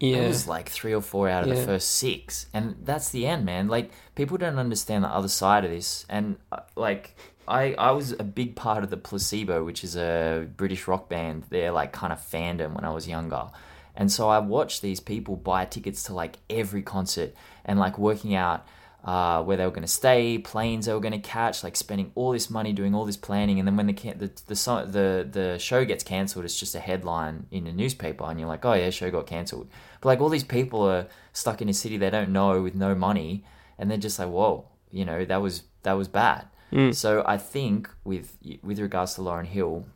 Yeah, 0.00 0.16
it 0.16 0.28
was 0.28 0.48
like 0.48 0.70
three 0.70 0.94
or 0.94 1.02
four 1.02 1.28
out 1.28 1.42
of 1.42 1.50
the 1.54 1.62
first 1.62 1.90
six, 1.96 2.46
and 2.54 2.74
that's 2.82 3.10
the 3.10 3.26
end, 3.26 3.44
man. 3.44 3.68
Like 3.68 3.90
people 4.14 4.38
don't 4.38 4.58
understand 4.58 5.04
the 5.04 5.08
other 5.08 5.28
side 5.28 5.62
of 5.64 5.70
this, 5.70 6.06
and 6.08 6.36
uh, 6.50 6.60
like 6.74 7.14
I 7.46 7.74
I 7.74 7.90
was 7.90 8.12
a 8.12 8.24
big 8.24 8.56
part 8.56 8.82
of 8.82 8.88
the 8.88 8.96
Placebo, 8.96 9.62
which 9.62 9.84
is 9.84 9.96
a 9.96 10.48
British 10.56 10.88
rock 10.88 11.10
band. 11.10 11.44
They're 11.50 11.70
like 11.70 11.92
kind 11.92 12.14
of 12.14 12.18
fandom 12.18 12.74
when 12.74 12.86
I 12.86 12.90
was 12.90 13.06
younger, 13.06 13.48
and 13.94 14.10
so 14.10 14.30
I 14.30 14.38
watched 14.38 14.80
these 14.80 15.00
people 15.00 15.36
buy 15.36 15.66
tickets 15.66 16.02
to 16.04 16.14
like 16.14 16.38
every 16.48 16.82
concert 16.82 17.34
and 17.66 17.78
like 17.78 17.98
working 17.98 18.34
out. 18.34 18.66
Uh, 19.02 19.42
where 19.42 19.56
they 19.56 19.64
were 19.64 19.70
going 19.70 19.80
to 19.80 19.88
stay, 19.88 20.36
planes 20.36 20.84
they 20.84 20.92
were 20.92 21.00
going 21.00 21.10
to 21.10 21.18
catch, 21.18 21.64
like 21.64 21.74
spending 21.74 22.12
all 22.14 22.32
this 22.32 22.50
money 22.50 22.70
doing 22.70 22.94
all 22.94 23.06
this 23.06 23.16
planning, 23.16 23.58
and 23.58 23.66
then 23.66 23.74
when 23.74 23.86
the 23.86 23.94
the 23.94 24.30
the 24.46 24.54
the 24.86 25.28
the 25.32 25.58
show 25.58 25.86
gets 25.86 26.04
cancelled, 26.04 26.44
it's 26.44 26.60
just 26.60 26.74
a 26.74 26.80
headline 26.80 27.46
in 27.50 27.66
a 27.66 27.72
newspaper, 27.72 28.24
and 28.24 28.38
you're 28.38 28.46
like, 28.46 28.62
oh 28.66 28.74
yeah, 28.74 28.90
show 28.90 29.10
got 29.10 29.26
cancelled. 29.26 29.68
But 30.02 30.10
like 30.10 30.20
all 30.20 30.28
these 30.28 30.44
people 30.44 30.82
are 30.82 31.06
stuck 31.32 31.62
in 31.62 31.70
a 31.70 31.72
city 31.72 31.96
they 31.96 32.10
don't 32.10 32.28
know 32.28 32.60
with 32.60 32.74
no 32.74 32.94
money, 32.94 33.42
and 33.78 33.90
they're 33.90 33.96
just 33.96 34.18
like, 34.18 34.28
whoa, 34.28 34.66
you 34.90 35.06
know, 35.06 35.24
that 35.24 35.40
was 35.40 35.62
that 35.82 35.94
was 35.94 36.08
bad. 36.08 36.48
Mm. 36.70 36.94
So 36.94 37.24
I 37.26 37.38
think 37.38 37.88
with 38.04 38.36
with 38.62 38.78
regards 38.78 39.14
to 39.14 39.22
Lauryn 39.22 39.46
Hill, 39.46 39.86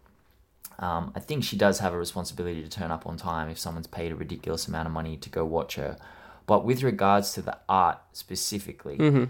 um, 0.78 1.12
I 1.14 1.20
think 1.20 1.44
she 1.44 1.56
does 1.56 1.78
have 1.78 1.92
a 1.92 1.98
responsibility 1.98 2.62
to 2.62 2.68
turn 2.68 2.90
up 2.90 3.06
on 3.06 3.16
time 3.16 3.48
if 3.48 3.58
someone's 3.58 3.86
paid 3.86 4.12
a 4.12 4.16
ridiculous 4.16 4.66
amount 4.66 4.86
of 4.86 4.92
money 4.92 5.16
to 5.16 5.30
go 5.30 5.44
watch 5.44 5.76
her. 5.76 5.96
But 6.46 6.64
with 6.64 6.82
regards 6.82 7.32
to 7.34 7.42
the 7.42 7.58
art 7.68 7.98
specifically, 8.12 8.96
hmm 8.96 9.24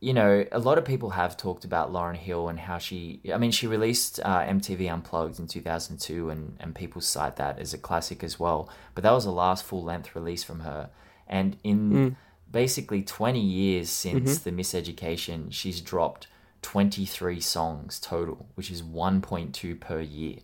you 0.00 0.12
know, 0.12 0.44
a 0.52 0.58
lot 0.58 0.76
of 0.76 0.84
people 0.84 1.10
have 1.10 1.34
talked 1.34 1.64
about 1.64 1.90
Lauryn 1.90 2.16
Hill 2.16 2.48
and 2.50 2.60
how 2.60 2.76
she. 2.76 3.20
I 3.32 3.38
mean, 3.38 3.52
she 3.52 3.66
released 3.66 4.20
uh, 4.22 4.40
MTV 4.40 4.92
Unplugged 4.92 5.38
in 5.40 5.46
2002, 5.46 6.28
and, 6.28 6.56
and 6.60 6.74
people 6.74 7.00
cite 7.00 7.36
that 7.36 7.58
as 7.58 7.72
a 7.72 7.78
classic 7.78 8.22
as 8.22 8.38
well. 8.38 8.68
But 8.94 9.02
that 9.04 9.12
was 9.12 9.24
the 9.24 9.30
last 9.32 9.64
full 9.64 9.82
length 9.82 10.14
release 10.14 10.44
from 10.44 10.60
her. 10.60 10.90
And 11.26 11.56
in 11.64 11.90
Mm. 11.90 12.16
basically 12.52 13.02
20 13.02 13.40
years 13.40 13.88
since 13.88 14.40
the 14.40 14.50
Miseducation, 14.50 15.50
she's 15.50 15.80
dropped 15.80 16.26
23 16.60 17.40
songs 17.40 17.98
total, 17.98 18.46
which 18.56 18.70
is 18.70 18.82
1.2 18.82 19.80
per 19.80 20.00
year, 20.00 20.40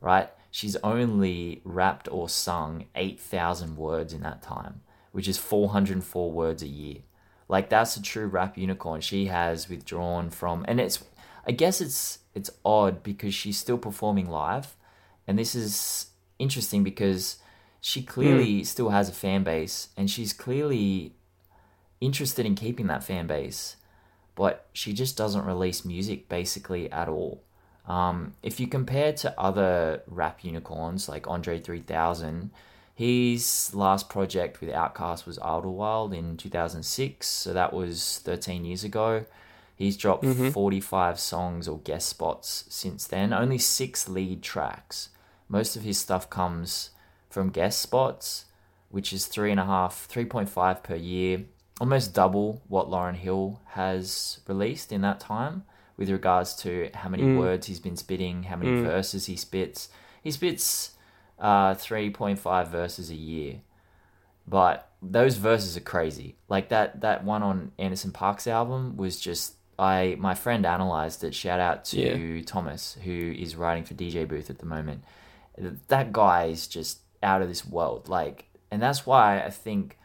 right? 0.00 0.30
She's 0.52 0.76
only 0.84 1.60
rapped 1.64 2.08
or 2.12 2.28
sung 2.28 2.84
8,000 2.94 3.76
words 3.76 4.12
in 4.12 4.22
that 4.22 4.42
time, 4.42 4.82
which 5.16 5.28
is 5.28 5.38
404 5.38 6.30
words 6.30 6.62
a 6.62 6.66
year. 6.66 6.98
Like 7.48 7.70
that's 7.70 7.96
a 7.96 8.02
true 8.02 8.26
rap 8.26 8.58
unicorn. 8.58 9.00
She 9.00 9.28
has 9.28 9.66
withdrawn 9.66 10.28
from, 10.28 10.62
and 10.68 10.78
it's, 10.78 11.02
I 11.46 11.52
guess 11.52 11.80
it's 11.80 12.18
it's 12.34 12.50
odd 12.66 13.02
because 13.02 13.32
she's 13.32 13.56
still 13.56 13.78
performing 13.78 14.28
live, 14.28 14.76
and 15.26 15.38
this 15.38 15.54
is 15.54 16.08
interesting 16.38 16.84
because 16.84 17.38
she 17.80 18.02
clearly 18.02 18.62
still 18.64 18.90
has 18.90 19.08
a 19.08 19.12
fan 19.12 19.42
base, 19.42 19.88
and 19.96 20.10
she's 20.10 20.34
clearly 20.34 21.14
interested 21.98 22.44
in 22.44 22.54
keeping 22.54 22.86
that 22.88 23.02
fan 23.02 23.26
base, 23.26 23.76
but 24.34 24.66
she 24.74 24.92
just 24.92 25.16
doesn't 25.16 25.46
release 25.46 25.82
music 25.82 26.28
basically 26.28 26.92
at 26.92 27.08
all. 27.08 27.42
Um, 27.86 28.34
if 28.42 28.60
you 28.60 28.66
compare 28.66 29.14
to 29.14 29.40
other 29.40 30.02
rap 30.08 30.44
unicorns 30.44 31.08
like 31.08 31.26
Andre 31.26 31.58
3000, 31.58 32.50
his 32.96 33.72
last 33.74 34.08
project 34.08 34.62
with 34.62 34.70
OutKast 34.70 35.26
was 35.26 35.38
Idlewild 35.40 36.14
in 36.14 36.38
2006, 36.38 37.26
so 37.26 37.52
that 37.52 37.74
was 37.74 38.20
13 38.24 38.64
years 38.64 38.84
ago. 38.84 39.26
He's 39.76 39.98
dropped 39.98 40.24
45 40.24 41.20
songs 41.20 41.68
or 41.68 41.78
guest 41.80 42.08
spots 42.08 42.64
since 42.70 43.06
then, 43.06 43.34
only 43.34 43.58
six 43.58 44.08
lead 44.08 44.42
tracks. 44.42 45.10
Most 45.46 45.76
of 45.76 45.82
his 45.82 45.98
stuff 45.98 46.30
comes 46.30 46.88
from 47.28 47.50
guest 47.50 47.80
spots, 47.82 48.46
which 48.88 49.12
is 49.12 49.26
three 49.26 49.50
and 49.50 49.60
a 49.60 49.66
half, 49.66 50.08
3.5 50.10 50.82
per 50.82 50.94
year, 50.96 51.44
almost 51.78 52.14
double 52.14 52.62
what 52.66 52.88
Lauryn 52.88 53.16
Hill 53.16 53.60
has 53.72 54.40
released 54.48 54.90
in 54.90 55.02
that 55.02 55.20
time 55.20 55.64
with 55.98 56.08
regards 56.08 56.54
to 56.54 56.88
how 56.94 57.10
many 57.10 57.24
Mm. 57.24 57.38
words 57.38 57.66
he's 57.66 57.80
been 57.80 57.96
spitting, 57.98 58.44
how 58.44 58.56
many 58.56 58.70
Mm. 58.70 58.84
verses 58.84 59.26
he 59.26 59.36
spits. 59.36 59.90
He 60.22 60.30
spits 60.30 60.92
uh, 61.38 61.74
3.5 61.74 62.68
verses 62.68 63.10
a 63.10 63.14
year, 63.14 63.56
but 64.46 64.90
those 65.02 65.36
verses 65.36 65.76
are 65.76 65.80
crazy. 65.80 66.36
Like 66.48 66.68
that 66.70 67.00
that 67.02 67.24
one 67.24 67.42
on 67.42 67.72
Anderson 67.78 68.10
.Paak's 68.10 68.46
album 68.46 68.96
was 68.96 69.20
just 69.20 69.54
I 69.78 70.16
my 70.18 70.34
friend 70.34 70.64
analyzed 70.64 71.22
it. 71.24 71.34
Shout 71.34 71.60
out 71.60 71.84
to 71.86 72.42
Thomas 72.42 72.96
who 73.04 73.34
is 73.36 73.56
writing 73.56 73.84
for 73.84 73.94
DJ 73.94 74.26
Booth 74.26 74.50
at 74.50 74.58
the 74.58 74.66
moment. 74.66 75.02
That 75.88 76.12
guy 76.12 76.46
is 76.46 76.66
just 76.66 77.00
out 77.22 77.42
of 77.42 77.48
this 77.48 77.66
world. 77.66 78.08
Like, 78.08 78.46
and 78.70 78.80
that's 78.80 79.06
why 79.06 79.42
I 79.42 79.50
think 79.50 79.98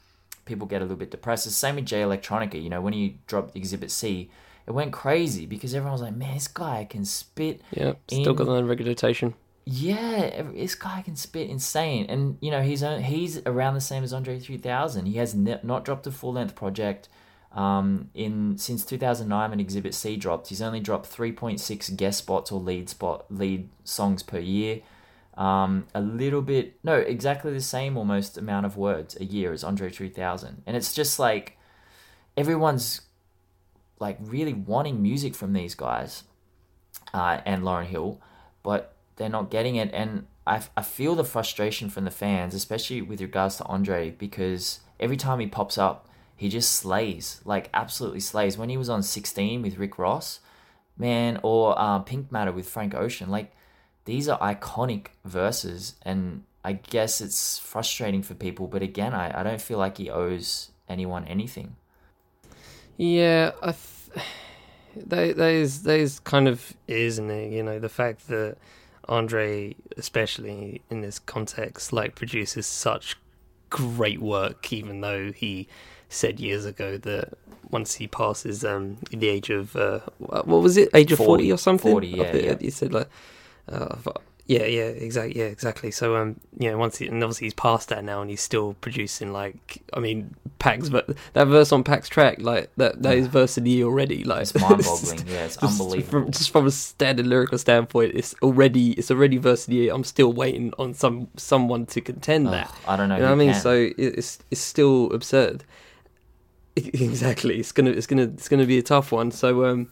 people 0.45 0.67
get 0.67 0.81
a 0.81 0.85
little 0.85 0.97
bit 0.97 1.11
depressed. 1.11 1.45
The 1.45 1.51
same 1.51 1.75
with 1.75 1.85
Jay 1.85 2.01
Electronica. 2.01 2.61
You 2.61 2.69
know, 2.69 2.81
when 2.81 2.93
he 2.93 3.17
dropped 3.27 3.55
Exhibit 3.55 3.91
C, 3.91 4.29
it 4.67 4.71
went 4.71 4.93
crazy 4.93 5.45
because 5.45 5.73
everyone 5.73 5.93
was 5.93 6.01
like, 6.01 6.15
"Man, 6.15 6.33
this 6.33 6.47
guy 6.47 6.85
can 6.89 7.05
spit." 7.05 7.61
Yeah, 7.71 7.93
still 8.09 8.33
got 8.33 8.45
that 8.45 8.63
reputation. 8.63 9.33
Yeah, 9.73 10.41
this 10.53 10.75
guy 10.75 11.01
can 11.01 11.15
spit 11.15 11.49
insane, 11.49 12.07
and 12.09 12.37
you 12.41 12.51
know 12.51 12.61
he's 12.61 12.81
he's 12.81 13.41
around 13.45 13.75
the 13.75 13.81
same 13.81 14.03
as 14.03 14.11
Andre 14.11 14.37
three 14.37 14.57
thousand. 14.57 15.05
He 15.05 15.17
has 15.17 15.33
ne- 15.33 15.61
not 15.63 15.85
dropped 15.85 16.05
a 16.07 16.11
full 16.11 16.33
length 16.33 16.55
project 16.55 17.07
um, 17.53 18.09
in 18.13 18.57
since 18.57 18.83
two 18.83 18.97
thousand 18.97 19.29
nine 19.29 19.51
when 19.51 19.61
Exhibit 19.61 19.93
C 19.93 20.17
dropped. 20.17 20.49
He's 20.49 20.61
only 20.61 20.81
dropped 20.81 21.05
three 21.05 21.31
point 21.31 21.61
six 21.61 21.89
guest 21.89 22.19
spots 22.19 22.51
or 22.51 22.59
lead 22.59 22.89
spot 22.89 23.25
lead 23.29 23.69
songs 23.85 24.23
per 24.23 24.39
year. 24.39 24.81
Um, 25.37 25.87
a 25.95 26.01
little 26.01 26.41
bit 26.41 26.77
no, 26.83 26.97
exactly 26.97 27.53
the 27.53 27.61
same 27.61 27.95
almost 27.95 28.37
amount 28.37 28.65
of 28.65 28.75
words 28.75 29.15
a 29.21 29.23
year 29.23 29.53
as 29.53 29.63
Andre 29.63 29.89
three 29.89 30.09
thousand, 30.09 30.63
and 30.65 30.75
it's 30.75 30.93
just 30.93 31.17
like 31.17 31.57
everyone's 32.35 33.01
like 33.99 34.17
really 34.19 34.53
wanting 34.53 35.01
music 35.01 35.33
from 35.33 35.53
these 35.53 35.75
guys 35.75 36.23
uh, 37.13 37.39
and 37.45 37.63
Lauryn 37.63 37.85
Hill, 37.85 38.19
but 38.63 38.95
they're 39.21 39.29
not 39.29 39.51
getting 39.51 39.75
it. 39.75 39.91
And 39.93 40.25
I, 40.47 40.63
I 40.75 40.81
feel 40.81 41.13
the 41.13 41.23
frustration 41.23 41.89
from 41.89 42.05
the 42.05 42.11
fans, 42.11 42.55
especially 42.55 43.01
with 43.03 43.21
regards 43.21 43.57
to 43.57 43.65
Andre, 43.65 44.09
because 44.09 44.79
every 44.99 45.15
time 45.15 45.39
he 45.39 45.47
pops 45.47 45.77
up, 45.77 46.09
he 46.35 46.49
just 46.49 46.71
slays, 46.71 47.39
like 47.45 47.69
absolutely 47.71 48.19
slays. 48.19 48.57
When 48.57 48.69
he 48.69 48.77
was 48.77 48.89
on 48.89 49.03
16 49.03 49.61
with 49.61 49.77
Rick 49.77 49.99
Ross, 49.99 50.39
man, 50.97 51.39
or 51.43 51.79
uh, 51.79 51.99
Pink 51.99 52.31
Matter 52.31 52.51
with 52.51 52.67
Frank 52.67 52.95
Ocean, 52.95 53.29
like 53.29 53.53
these 54.05 54.27
are 54.27 54.39
iconic 54.39 55.07
verses. 55.23 55.93
And 56.01 56.43
I 56.65 56.73
guess 56.73 57.21
it's 57.21 57.59
frustrating 57.59 58.23
for 58.23 58.33
people, 58.33 58.65
but 58.65 58.81
again, 58.81 59.13
I, 59.13 59.39
I 59.39 59.43
don't 59.43 59.61
feel 59.61 59.77
like 59.77 59.97
he 59.97 60.09
owes 60.09 60.71
anyone 60.89 61.25
anything. 61.25 61.75
Yeah, 62.97 63.51
I 63.61 63.75
th- 64.15 64.25
there's 65.35 65.83
there's 65.83 66.19
kind 66.19 66.47
of 66.47 66.73
isn't 66.87 67.29
it? 67.29 67.51
You 67.51 67.61
know, 67.61 67.77
the 67.77 67.87
fact 67.87 68.27
that 68.29 68.57
Andre, 69.07 69.75
especially 69.97 70.81
in 70.89 71.01
this 71.01 71.19
context, 71.19 71.91
like 71.91 72.15
produces 72.15 72.67
such 72.67 73.17
great 73.69 74.21
work, 74.21 74.71
even 74.71 75.01
though 75.01 75.31
he 75.31 75.67
said 76.09 76.39
years 76.39 76.65
ago 76.65 76.97
that 76.97 77.33
once 77.69 77.95
he 77.95 78.07
passes 78.07 78.65
um 78.65 78.97
the 79.11 79.29
age 79.29 79.49
of 79.49 79.75
uh, 79.75 79.99
what 80.17 80.45
was 80.47 80.77
it, 80.77 80.89
age 80.93 81.11
of 81.11 81.17
40, 81.17 81.27
forty 81.27 81.51
or 81.51 81.57
something? 81.57 81.91
40, 81.91 82.07
yeah, 82.07 82.23
I 82.23 82.31
yeah. 82.33 82.55
He 82.59 82.69
said 82.69 82.93
like. 82.93 83.07
Uh, 83.69 83.95
yeah, 84.51 84.65
yeah, 84.65 84.83
exactly, 85.07 85.39
yeah, 85.39 85.45
exactly. 85.47 85.91
So, 85.91 86.15
um, 86.17 86.39
you 86.59 86.69
know, 86.69 86.77
once 86.77 86.97
he, 86.97 87.07
and 87.07 87.23
obviously 87.23 87.45
he's 87.45 87.53
past 87.53 87.87
that 87.89 88.03
now, 88.03 88.21
and 88.21 88.29
he's 88.29 88.41
still 88.41 88.73
producing 88.81 89.31
like, 89.31 89.81
I 89.93 89.99
mean, 89.99 90.35
Pax, 90.59 90.89
but 90.89 91.09
that 91.33 91.45
verse 91.47 91.71
on 91.71 91.83
.Paak's 91.83 92.09
track, 92.09 92.37
like 92.41 92.69
that, 92.77 93.01
that 93.03 93.15
is 93.17 93.27
verse 93.27 93.57
of 93.57 93.63
the 93.63 93.69
year 93.71 93.85
already. 93.85 94.23
Like, 94.25 94.41
It's 94.41 94.53
mind-boggling. 94.59 95.27
Yeah, 95.27 95.45
it's 95.45 95.55
just 95.55 95.79
unbelievable. 95.79 96.09
From, 96.23 96.31
just 96.31 96.49
from 96.51 96.67
a 96.67 96.71
standard 96.71 97.27
lyrical 97.27 97.57
standpoint, 97.57 98.11
it's 98.13 98.35
already 98.41 98.91
it's 98.91 99.09
already 99.09 99.37
verse 99.37 99.63
of 99.63 99.69
the 99.71 99.75
year. 99.77 99.93
I'm 99.93 100.03
still 100.03 100.33
waiting 100.33 100.73
on 100.77 100.93
some 100.93 101.29
someone 101.37 101.85
to 101.87 102.01
contend 102.01 102.47
that. 102.47 102.71
I 102.87 102.95
don't 102.97 103.07
know. 103.09 103.15
You 103.15 103.21
know 103.21 103.27
what 103.29 103.33
I 103.35 103.35
mean? 103.37 103.51
can. 103.53 103.61
So 103.61 103.73
it- 103.73 103.95
it's 103.97 104.39
it's 104.51 104.61
still 104.61 105.11
absurd. 105.13 105.63
Exactly. 106.75 107.59
It's 107.59 107.71
gonna 107.71 107.91
it's 107.91 108.07
gonna 108.07 108.23
it's 108.23 108.47
gonna 108.49 108.65
be 108.65 108.77
a 108.77 108.83
tough 108.83 109.11
one. 109.11 109.31
So 109.31 109.65
um, 109.65 109.89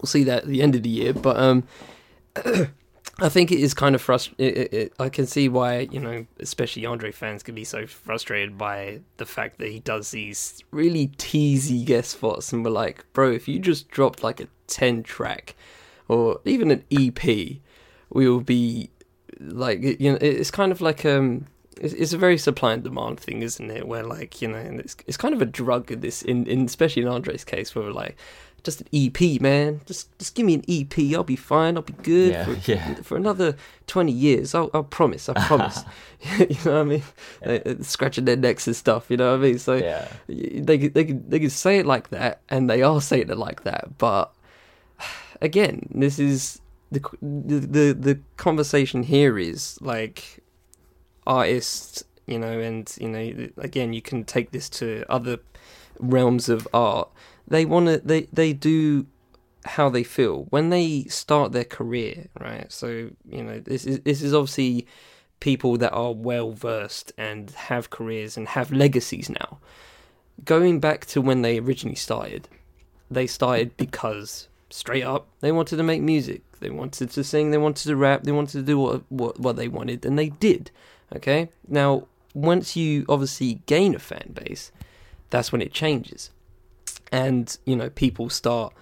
we'll 0.00 0.06
see 0.06 0.24
that 0.24 0.42
at 0.44 0.48
the 0.48 0.62
end 0.62 0.74
of 0.76 0.82
the 0.82 0.88
year. 0.90 1.12
But 1.12 1.36
um, 1.36 1.64
I 3.20 3.28
think 3.28 3.50
it 3.50 3.58
is 3.58 3.74
kind 3.74 3.94
of 3.94 4.02
frustrating. 4.02 4.90
I 4.98 5.08
can 5.08 5.26
see 5.26 5.48
why 5.48 5.88
you 5.90 5.98
know, 5.98 6.26
especially 6.38 6.86
Andre 6.86 7.10
fans, 7.10 7.42
can 7.42 7.54
be 7.54 7.64
so 7.64 7.86
frustrated 7.86 8.56
by 8.56 9.00
the 9.16 9.26
fact 9.26 9.58
that 9.58 9.68
he 9.70 9.80
does 9.80 10.12
these 10.12 10.62
really 10.70 11.08
teasy 11.18 11.84
guest 11.84 12.12
spots, 12.12 12.52
and 12.52 12.64
we're 12.64 12.70
like, 12.70 13.04
bro, 13.12 13.32
if 13.32 13.48
you 13.48 13.58
just 13.58 13.88
dropped 13.88 14.22
like 14.22 14.40
a 14.40 14.48
ten 14.66 15.02
track 15.02 15.56
or 16.06 16.40
even 16.44 16.70
an 16.70 16.84
EP, 16.92 17.24
we 18.10 18.28
will 18.28 18.40
be 18.40 18.90
like 19.40 19.82
you 20.00 20.12
know 20.12 20.18
it's 20.20 20.50
kind 20.50 20.72
of 20.72 20.80
like 20.80 21.04
um 21.04 21.46
it's, 21.80 22.12
a 22.12 22.18
very 22.18 22.36
supply 22.36 22.72
and 22.72 22.82
demand 22.82 23.20
thing 23.20 23.42
isn't 23.42 23.70
it 23.70 23.86
where 23.86 24.02
like 24.02 24.42
you 24.42 24.48
know 24.48 24.56
and 24.56 24.80
it's, 24.80 24.96
it's 25.06 25.16
kind 25.16 25.32
of 25.32 25.40
a 25.40 25.46
drug 25.46 25.92
in 25.92 26.00
this 26.00 26.22
in, 26.22 26.44
in 26.46 26.64
especially 26.64 27.02
in 27.02 27.08
andre's 27.08 27.44
case 27.44 27.74
where 27.74 27.84
we're 27.84 27.92
like 27.92 28.16
just 28.64 28.80
an 28.82 28.88
ep 28.92 29.40
man 29.40 29.80
just 29.86 30.16
just 30.18 30.34
give 30.34 30.44
me 30.44 30.54
an 30.54 30.64
ep 30.68 30.98
i'll 31.14 31.24
be 31.24 31.36
fine 31.36 31.76
i'll 31.76 31.82
be 31.82 31.92
good 32.02 32.32
Yeah, 32.32 32.44
for, 32.44 32.52
yeah. 32.70 32.94
for 32.96 33.16
another 33.16 33.56
20 33.86 34.10
years 34.12 34.54
i'll, 34.54 34.70
I'll 34.74 34.82
promise 34.84 35.28
i 35.28 35.34
promise 35.46 35.80
you 36.38 36.46
know 36.64 36.72
what 36.72 36.80
i 36.80 36.82
mean 36.84 37.02
Uh, 37.46 37.58
uh, 37.64 37.74
scratching 37.82 38.24
their 38.24 38.36
necks 38.36 38.66
and 38.66 38.74
stuff 38.76 39.10
you 39.10 39.16
know 39.16 39.30
what 39.32 39.40
i 39.40 39.42
mean 39.48 39.58
so 39.58 39.74
yeah. 39.76 40.08
they 40.26 40.76
could- 40.78 40.94
they 40.94 41.04
could 41.04 41.30
they 41.30 41.40
could 41.40 41.52
say 41.52 41.78
it 41.78 41.86
like 41.86 42.10
that, 42.10 42.40
and 42.48 42.68
they 42.68 42.82
are 42.82 43.00
saying 43.00 43.30
it 43.30 43.38
like 43.38 43.62
that. 43.64 43.96
But 43.98 44.32
again, 45.40 45.88
this 45.94 46.18
is 46.18 46.60
the 46.90 47.00
the 47.22 47.58
the, 47.60 47.92
the 47.92 48.20
conversation 48.36 49.02
here 49.04 49.38
is 49.38 49.78
like 49.80 50.42
artists, 51.26 52.02
you 52.26 52.38
know, 52.38 52.58
and 52.58 52.92
you 53.00 53.08
know, 53.08 53.48
again, 53.58 53.92
you 53.92 54.02
can 54.02 54.24
take 54.24 54.50
this 54.50 54.68
to 54.70 55.04
other 55.08 55.38
realms 55.98 56.48
of 56.48 56.66
art. 56.72 57.08
They 57.48 57.64
want 57.64 57.86
to 57.86 57.98
they 57.98 58.22
they 58.32 58.52
do 58.52 59.06
how 59.64 59.88
they 59.88 60.04
feel 60.04 60.46
when 60.50 60.70
they 60.70 61.04
start 61.04 61.52
their 61.52 61.64
career, 61.64 62.28
right? 62.38 62.70
So 62.70 63.10
you 63.28 63.42
know, 63.42 63.60
this 63.60 63.84
is 63.84 64.00
this 64.00 64.22
is 64.22 64.32
obviously 64.32 64.86
people 65.40 65.76
that 65.78 65.92
are 65.92 66.12
well 66.12 66.52
versed 66.52 67.12
and 67.16 67.50
have 67.50 67.90
careers 67.90 68.36
and 68.36 68.48
have 68.48 68.72
legacies 68.72 69.30
now 69.30 69.58
going 70.44 70.80
back 70.80 71.06
to 71.06 71.20
when 71.20 71.42
they 71.42 71.58
originally 71.58 71.96
started, 71.96 72.48
they 73.10 73.26
started 73.26 73.76
because 73.76 74.48
straight 74.70 75.04
up. 75.04 75.26
They 75.40 75.52
wanted 75.52 75.76
to 75.76 75.82
make 75.82 76.02
music. 76.02 76.42
They 76.60 76.70
wanted 76.70 77.10
to 77.10 77.24
sing. 77.24 77.50
They 77.50 77.58
wanted 77.58 77.86
to 77.86 77.96
rap. 77.96 78.24
They 78.24 78.32
wanted 78.32 78.52
to 78.52 78.62
do 78.62 78.78
what 78.78 79.02
what, 79.10 79.38
what 79.38 79.56
they 79.56 79.68
wanted, 79.68 80.04
and 80.04 80.18
they 80.18 80.28
did. 80.28 80.70
Okay. 81.14 81.48
Now, 81.66 82.06
once 82.34 82.76
you 82.76 83.04
obviously 83.08 83.62
gain 83.66 83.94
a 83.94 83.98
fan 83.98 84.32
base, 84.34 84.72
that's 85.30 85.52
when 85.52 85.62
it 85.62 85.72
changes, 85.72 86.30
and 87.12 87.56
you 87.64 87.76
know 87.76 87.90
people 87.90 88.30
start 88.30 88.74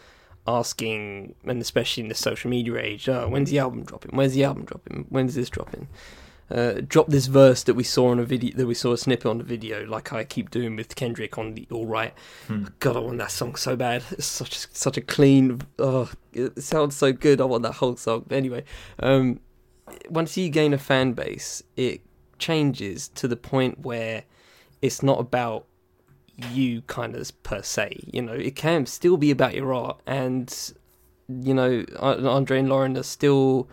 asking, 0.47 1.35
and 1.45 1.61
especially 1.61 2.05
in 2.05 2.09
the 2.09 2.15
social 2.15 2.51
media 2.51 2.77
age, 2.77 3.09
oh, 3.09 3.29
when's 3.29 3.51
the 3.51 3.59
album 3.59 3.85
dropping? 3.85 4.13
Where's 4.15 4.35
the 4.35 4.45
album 4.45 4.65
dropping? 4.65 5.07
When's 5.09 5.35
this 5.35 5.51
dropping? 5.51 5.89
Uh, 6.49 6.75
drop 6.87 7.09
this 7.09 7.27
verse 7.27 7.65
that 7.65 7.75
we 7.75 7.83
saw 7.83 8.11
on 8.11 8.21
a 8.21 8.25
video 8.25 8.57
that 8.57 8.69
we 8.69 8.75
saw 8.75 8.93
a 8.93 8.97
snippet 8.97 9.27
on 9.27 9.39
the 9.39 9.45
video, 9.45 9.85
like 9.85 10.13
I 10.13 10.23
keep 10.23 10.51
doing 10.51 10.77
with 10.77 10.95
Kendrick 10.95 11.39
on 11.39 11.55
the 11.55 11.67
All 11.73 11.87
Right. 11.87 12.15
Hmm. 12.47 12.67
God, 12.79 12.97
I 12.97 13.01
want 13.01 13.19
that 13.19 13.33
song 13.33 13.57
so 13.57 13.75
bad. 13.75 14.05
It's 14.13 14.27
such 14.27 14.57
a, 14.57 14.69
such 14.73 14.97
a 14.97 15.01
clean. 15.01 15.61
Oh, 15.79 16.11
it 16.33 16.63
sounds 16.63 16.97
so 16.97 17.13
good. 17.13 17.41
I 17.41 17.45
want 17.45 17.65
that 17.65 17.73
whole 17.73 17.97
song. 17.97 18.27
But 18.29 18.37
anyway, 18.37 18.63
um, 19.01 19.41
once 20.09 20.37
you 20.37 20.49
gain 20.49 20.73
a 20.73 20.79
fan 20.79 21.15
base, 21.15 21.65
it 21.77 22.03
changes 22.39 23.09
to 23.09 23.27
the 23.27 23.37
point 23.37 23.81
where 23.81 24.23
it's 24.83 25.03
not 25.03 25.19
about 25.19 25.67
you 26.51 26.83
kind 26.83 27.15
of 27.15 27.43
per 27.43 27.63
se. 27.63 28.01
You 28.13 28.23
know, 28.23 28.35
it 28.35 28.57
can 28.57 28.87
still 28.87 29.17
be 29.17 29.31
about 29.31 29.55
your 29.55 29.73
art, 29.73 30.01
and 30.07 30.55
you 31.29 31.55
know, 31.55 31.85
Andre 31.99 32.61
and 32.61 32.69
Lauren 32.69 32.97
are 32.97 33.03
still 33.03 33.69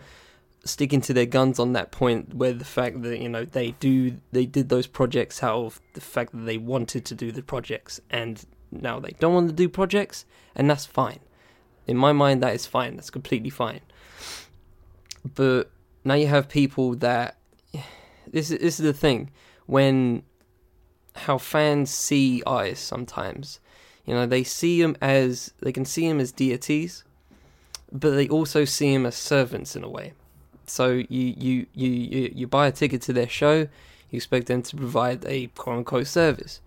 sticking 0.64 1.00
to 1.02 1.12
their 1.12 1.26
guns 1.26 1.58
on 1.58 1.74
that 1.74 1.90
point 1.92 2.34
where 2.34 2.52
the 2.52 2.64
fact 2.64 3.02
that 3.02 3.20
you 3.20 3.28
know 3.28 3.44
they 3.44 3.72
do 3.72 4.16
they 4.32 4.46
did 4.46 4.70
those 4.70 4.86
projects 4.86 5.42
out 5.42 5.62
of 5.62 5.80
the 5.92 6.00
fact 6.00 6.32
that 6.32 6.46
they 6.46 6.56
wanted 6.56 7.04
to 7.04 7.14
do 7.14 7.30
the 7.30 7.42
projects 7.42 8.00
and 8.08 8.46
now 8.72 8.98
they 8.98 9.10
don't 9.20 9.34
want 9.34 9.48
to 9.48 9.54
do 9.54 9.68
projects 9.68 10.24
and 10.54 10.68
that's 10.68 10.86
fine. 10.86 11.20
In 11.86 11.96
my 11.96 12.12
mind 12.12 12.42
that 12.42 12.54
is 12.54 12.66
fine. 12.66 12.96
That's 12.96 13.10
completely 13.10 13.50
fine. 13.50 13.80
But 15.34 15.70
now 16.02 16.14
you 16.14 16.26
have 16.26 16.48
people 16.48 16.94
that 16.96 17.36
this 18.26 18.50
is, 18.50 18.58
this 18.58 18.80
is 18.80 18.84
the 18.84 18.92
thing. 18.92 19.30
When 19.66 20.22
how 21.14 21.38
fans 21.38 21.90
see 21.90 22.42
artists 22.46 22.86
sometimes. 22.86 23.60
You 24.04 24.14
know 24.14 24.26
they 24.26 24.44
see 24.44 24.82
them 24.82 24.96
as 25.00 25.52
they 25.60 25.72
can 25.72 25.84
see 25.84 26.08
them 26.08 26.20
as 26.20 26.30
deities 26.32 27.04
but 27.94 28.10
they 28.10 28.28
also 28.28 28.64
see 28.64 28.92
them 28.92 29.06
as 29.06 29.14
servants 29.14 29.76
in 29.76 29.84
a 29.84 29.88
way. 29.88 30.12
So 30.66 30.90
you 30.90 31.34
you 31.36 31.66
you 31.72 31.88
you, 31.90 32.32
you 32.34 32.46
buy 32.46 32.66
a 32.66 32.72
ticket 32.72 33.00
to 33.02 33.12
their 33.12 33.28
show, 33.28 33.68
you 34.10 34.16
expect 34.16 34.48
them 34.48 34.62
to 34.62 34.76
provide 34.76 35.24
a 35.26 35.46
quote 35.48 35.78
unquote 35.78 36.08
service, 36.08 36.60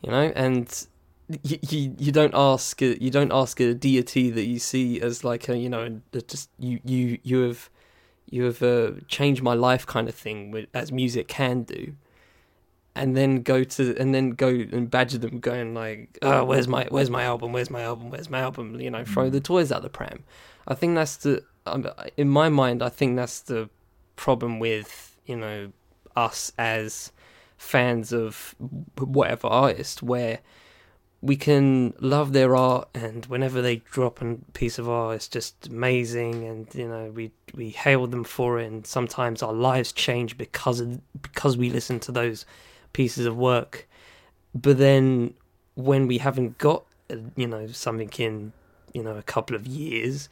you 0.00 0.10
know, 0.10 0.32
and 0.36 0.86
you, 1.42 1.58
you 1.68 1.94
you 1.98 2.12
don't 2.12 2.34
ask 2.34 2.80
you 2.80 3.10
don't 3.10 3.32
ask 3.32 3.58
a 3.60 3.74
deity 3.74 4.30
that 4.30 4.44
you 4.44 4.58
see 4.58 5.00
as 5.00 5.24
like 5.24 5.48
a 5.48 5.56
you 5.56 5.68
know 5.68 6.00
just 6.28 6.50
you 6.58 6.80
you 6.84 7.18
you 7.22 7.40
have 7.40 7.70
you 8.30 8.44
have 8.44 8.62
uh, 8.62 8.92
changed 9.08 9.42
my 9.42 9.54
life 9.54 9.86
kind 9.86 10.08
of 10.08 10.14
thing 10.14 10.66
as 10.72 10.92
music 10.92 11.28
can 11.28 11.62
do 11.62 11.94
and 12.96 13.16
then 13.16 13.42
go 13.42 13.64
to 13.64 13.96
and 13.98 14.14
then 14.14 14.30
go 14.30 14.48
and 14.48 14.90
badger 14.90 15.18
them 15.18 15.40
going 15.40 15.74
like 15.74 16.18
oh 16.22 16.44
where's 16.44 16.68
my 16.68 16.86
where's 16.90 17.10
my 17.10 17.24
album? 17.24 17.52
Where's 17.52 17.70
my 17.70 17.82
album? 17.82 18.10
Where's 18.10 18.30
my 18.30 18.40
album? 18.40 18.80
You 18.80 18.90
know 18.90 19.04
throw 19.04 19.28
mm. 19.28 19.32
the 19.32 19.40
toys 19.40 19.72
out 19.72 19.82
the 19.82 19.90
pram. 19.90 20.24
I 20.66 20.74
think 20.74 20.94
that's 20.94 21.16
the 21.16 21.44
um, 21.66 21.88
in 22.16 22.28
my 22.28 22.48
mind, 22.48 22.82
I 22.82 22.88
think 22.88 23.16
that's 23.16 23.40
the 23.40 23.68
problem 24.16 24.58
with 24.58 25.16
you 25.26 25.36
know 25.36 25.72
us 26.16 26.52
as 26.58 27.12
fans 27.56 28.12
of 28.12 28.54
whatever 28.98 29.48
artist, 29.48 30.02
where 30.02 30.40
we 31.22 31.36
can 31.36 31.94
love 32.00 32.32
their 32.32 32.54
art, 32.54 32.88
and 32.94 33.24
whenever 33.26 33.62
they 33.62 33.76
drop 33.76 34.20
a 34.20 34.36
piece 34.52 34.78
of 34.78 34.88
art, 34.88 35.16
it's 35.16 35.28
just 35.28 35.68
amazing, 35.68 36.44
and 36.44 36.74
you 36.74 36.88
know 36.88 37.10
we 37.14 37.32
we 37.54 37.70
hail 37.70 38.06
them 38.06 38.24
for 38.24 38.58
it, 38.58 38.66
and 38.66 38.86
sometimes 38.86 39.42
our 39.42 39.54
lives 39.54 39.92
change 39.92 40.36
because 40.36 40.80
of 40.80 41.00
because 41.22 41.56
we 41.56 41.70
listen 41.70 41.98
to 42.00 42.12
those 42.12 42.44
pieces 42.94 43.26
of 43.26 43.36
work. 43.36 43.86
But 44.54 44.78
then 44.78 45.34
when 45.74 46.06
we 46.06 46.18
haven't 46.18 46.56
got 46.56 46.84
you 47.36 47.46
know 47.46 47.66
something 47.66 48.10
in 48.18 48.52
you 48.94 49.02
know 49.02 49.16
a 49.16 49.22
couple 49.22 49.54
of 49.54 49.66
years 49.66 50.30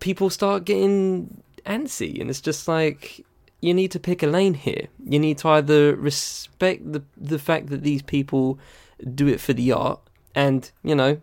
people 0.00 0.30
start 0.30 0.64
getting 0.64 1.42
antsy, 1.66 2.20
and 2.20 2.30
it's 2.30 2.40
just 2.40 2.68
like 2.68 3.24
you 3.60 3.74
need 3.74 3.90
to 3.92 4.00
pick 4.00 4.22
a 4.22 4.26
lane 4.26 4.54
here. 4.54 4.88
You 5.04 5.18
need 5.18 5.38
to 5.38 5.48
either 5.48 5.96
respect 5.96 6.92
the 6.92 7.02
the 7.16 7.38
fact 7.38 7.68
that 7.68 7.82
these 7.82 8.02
people 8.02 8.58
do 9.14 9.26
it 9.28 9.40
for 9.40 9.52
the 9.52 9.72
art, 9.72 10.00
and 10.34 10.70
you 10.82 10.94
know, 10.94 11.20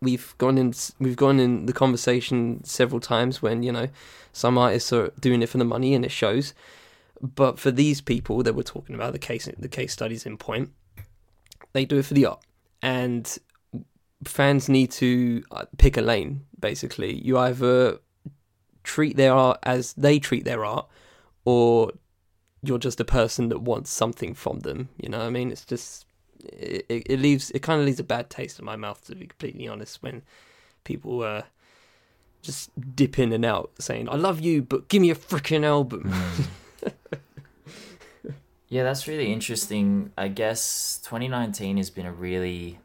we've 0.00 0.34
gone 0.38 0.58
in 0.58 0.74
we've 0.98 1.16
gone 1.16 1.40
in 1.40 1.66
the 1.66 1.72
conversation 1.72 2.62
several 2.64 3.00
times 3.00 3.42
when 3.42 3.62
you 3.62 3.72
know 3.72 3.88
some 4.32 4.58
artists 4.58 4.92
are 4.92 5.12
doing 5.20 5.42
it 5.42 5.48
for 5.48 5.58
the 5.58 5.64
money 5.64 5.94
and 5.94 6.04
it 6.04 6.12
shows. 6.12 6.54
But 7.20 7.58
for 7.58 7.70
these 7.70 8.00
people 8.00 8.42
that 8.42 8.54
we're 8.54 8.62
talking 8.62 8.94
about, 8.94 9.12
the 9.12 9.18
case 9.18 9.48
the 9.58 9.68
case 9.68 9.92
studies 9.92 10.26
in 10.26 10.36
point, 10.36 10.70
they 11.72 11.84
do 11.84 11.98
it 11.98 12.04
for 12.04 12.14
the 12.14 12.26
art, 12.26 12.44
and 12.82 13.38
fans 14.24 14.68
need 14.68 14.90
to 14.92 15.42
uh, 15.50 15.64
pick 15.78 15.96
a 15.96 16.02
lane. 16.02 16.42
Basically, 16.58 17.14
you 17.20 17.38
either 17.38 17.98
treat 18.82 19.16
their 19.16 19.32
art 19.32 19.58
as 19.62 19.92
they 19.94 20.18
treat 20.18 20.44
their 20.44 20.64
art, 20.64 20.86
or 21.44 21.92
you're 22.62 22.78
just 22.78 23.00
a 23.00 23.04
person 23.04 23.48
that 23.48 23.60
wants 23.60 23.90
something 23.90 24.34
from 24.34 24.60
them. 24.60 24.88
You 24.96 25.08
know, 25.08 25.18
what 25.18 25.26
I 25.26 25.30
mean, 25.30 25.50
it's 25.50 25.64
just 25.64 26.06
it, 26.44 26.86
it 26.88 27.20
leaves 27.20 27.50
it 27.50 27.62
kind 27.62 27.80
of 27.80 27.86
leaves 27.86 28.00
a 28.00 28.04
bad 28.04 28.30
taste 28.30 28.58
in 28.58 28.64
my 28.64 28.76
mouth 28.76 29.04
to 29.06 29.14
be 29.14 29.26
completely 29.26 29.68
honest 29.68 30.02
when 30.02 30.22
people 30.84 31.22
uh, 31.22 31.42
just 32.42 32.70
dip 32.94 33.18
in 33.18 33.32
and 33.32 33.44
out 33.44 33.70
saying 33.78 34.08
I 34.08 34.16
love 34.16 34.40
you, 34.40 34.62
but 34.62 34.88
give 34.88 35.02
me 35.02 35.10
a 35.10 35.14
freaking 35.14 35.64
album. 35.64 36.12
Yeah, 38.68 38.82
that's 38.82 39.06
really 39.06 39.32
interesting. 39.32 40.12
I 40.18 40.28
guess 40.28 41.00
2019 41.04 41.76
has 41.76 41.90
been 41.90 42.06
a 42.06 42.12
really 42.12 42.80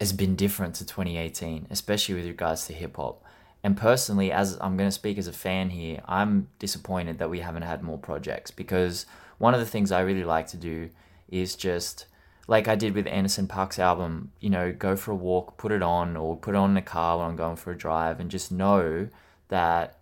has 0.00 0.12
been 0.12 0.36
different 0.36 0.74
to 0.76 0.84
2018, 0.84 1.66
especially 1.70 2.14
with 2.14 2.26
regards 2.26 2.66
to 2.66 2.72
hip 2.72 2.96
hop. 2.96 3.22
And 3.62 3.76
personally, 3.76 4.30
as 4.30 4.56
I'm 4.60 4.76
going 4.76 4.88
to 4.88 4.92
speak 4.92 5.18
as 5.18 5.26
a 5.26 5.32
fan 5.32 5.70
here, 5.70 6.00
I'm 6.06 6.48
disappointed 6.58 7.18
that 7.18 7.30
we 7.30 7.40
haven't 7.40 7.62
had 7.62 7.82
more 7.82 7.98
projects 7.98 8.50
because 8.52 9.06
one 9.38 9.54
of 9.54 9.60
the 9.60 9.66
things 9.66 9.90
I 9.90 10.00
really 10.00 10.24
like 10.24 10.46
to 10.48 10.56
do 10.56 10.90
is 11.28 11.56
just 11.56 12.06
like 12.46 12.66
I 12.66 12.76
did 12.76 12.94
with 12.94 13.06
Anderson 13.06 13.46
.Paak's 13.46 13.78
album, 13.78 14.32
you 14.40 14.50
know, 14.50 14.72
go 14.72 14.96
for 14.96 15.10
a 15.10 15.16
walk, 15.16 15.56
put 15.56 15.70
it 15.70 15.82
on, 15.82 16.16
or 16.16 16.36
put 16.36 16.54
it 16.54 16.58
on 16.58 16.70
in 16.70 16.74
the 16.74 16.82
car 16.82 17.18
when 17.18 17.26
I'm 17.26 17.36
going 17.36 17.56
for 17.56 17.72
a 17.72 17.76
drive, 17.76 18.20
and 18.20 18.30
just 18.30 18.50
know 18.50 19.08
that 19.48 19.97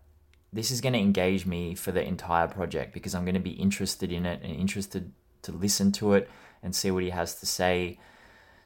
this 0.56 0.70
is 0.70 0.80
going 0.80 0.94
to 0.94 0.98
engage 0.98 1.46
me 1.46 1.74
for 1.74 1.92
the 1.92 2.02
entire 2.02 2.48
project 2.48 2.92
because 2.92 3.14
I'm 3.14 3.24
going 3.24 3.34
to 3.34 3.40
be 3.40 3.50
interested 3.50 4.10
in 4.10 4.26
it 4.26 4.42
and 4.42 4.52
interested 4.52 5.12
to 5.42 5.52
listen 5.52 5.92
to 5.92 6.14
it 6.14 6.28
and 6.62 6.74
see 6.74 6.90
what 6.90 7.04
he 7.04 7.10
has 7.10 7.36
to 7.36 7.46
say 7.46 7.98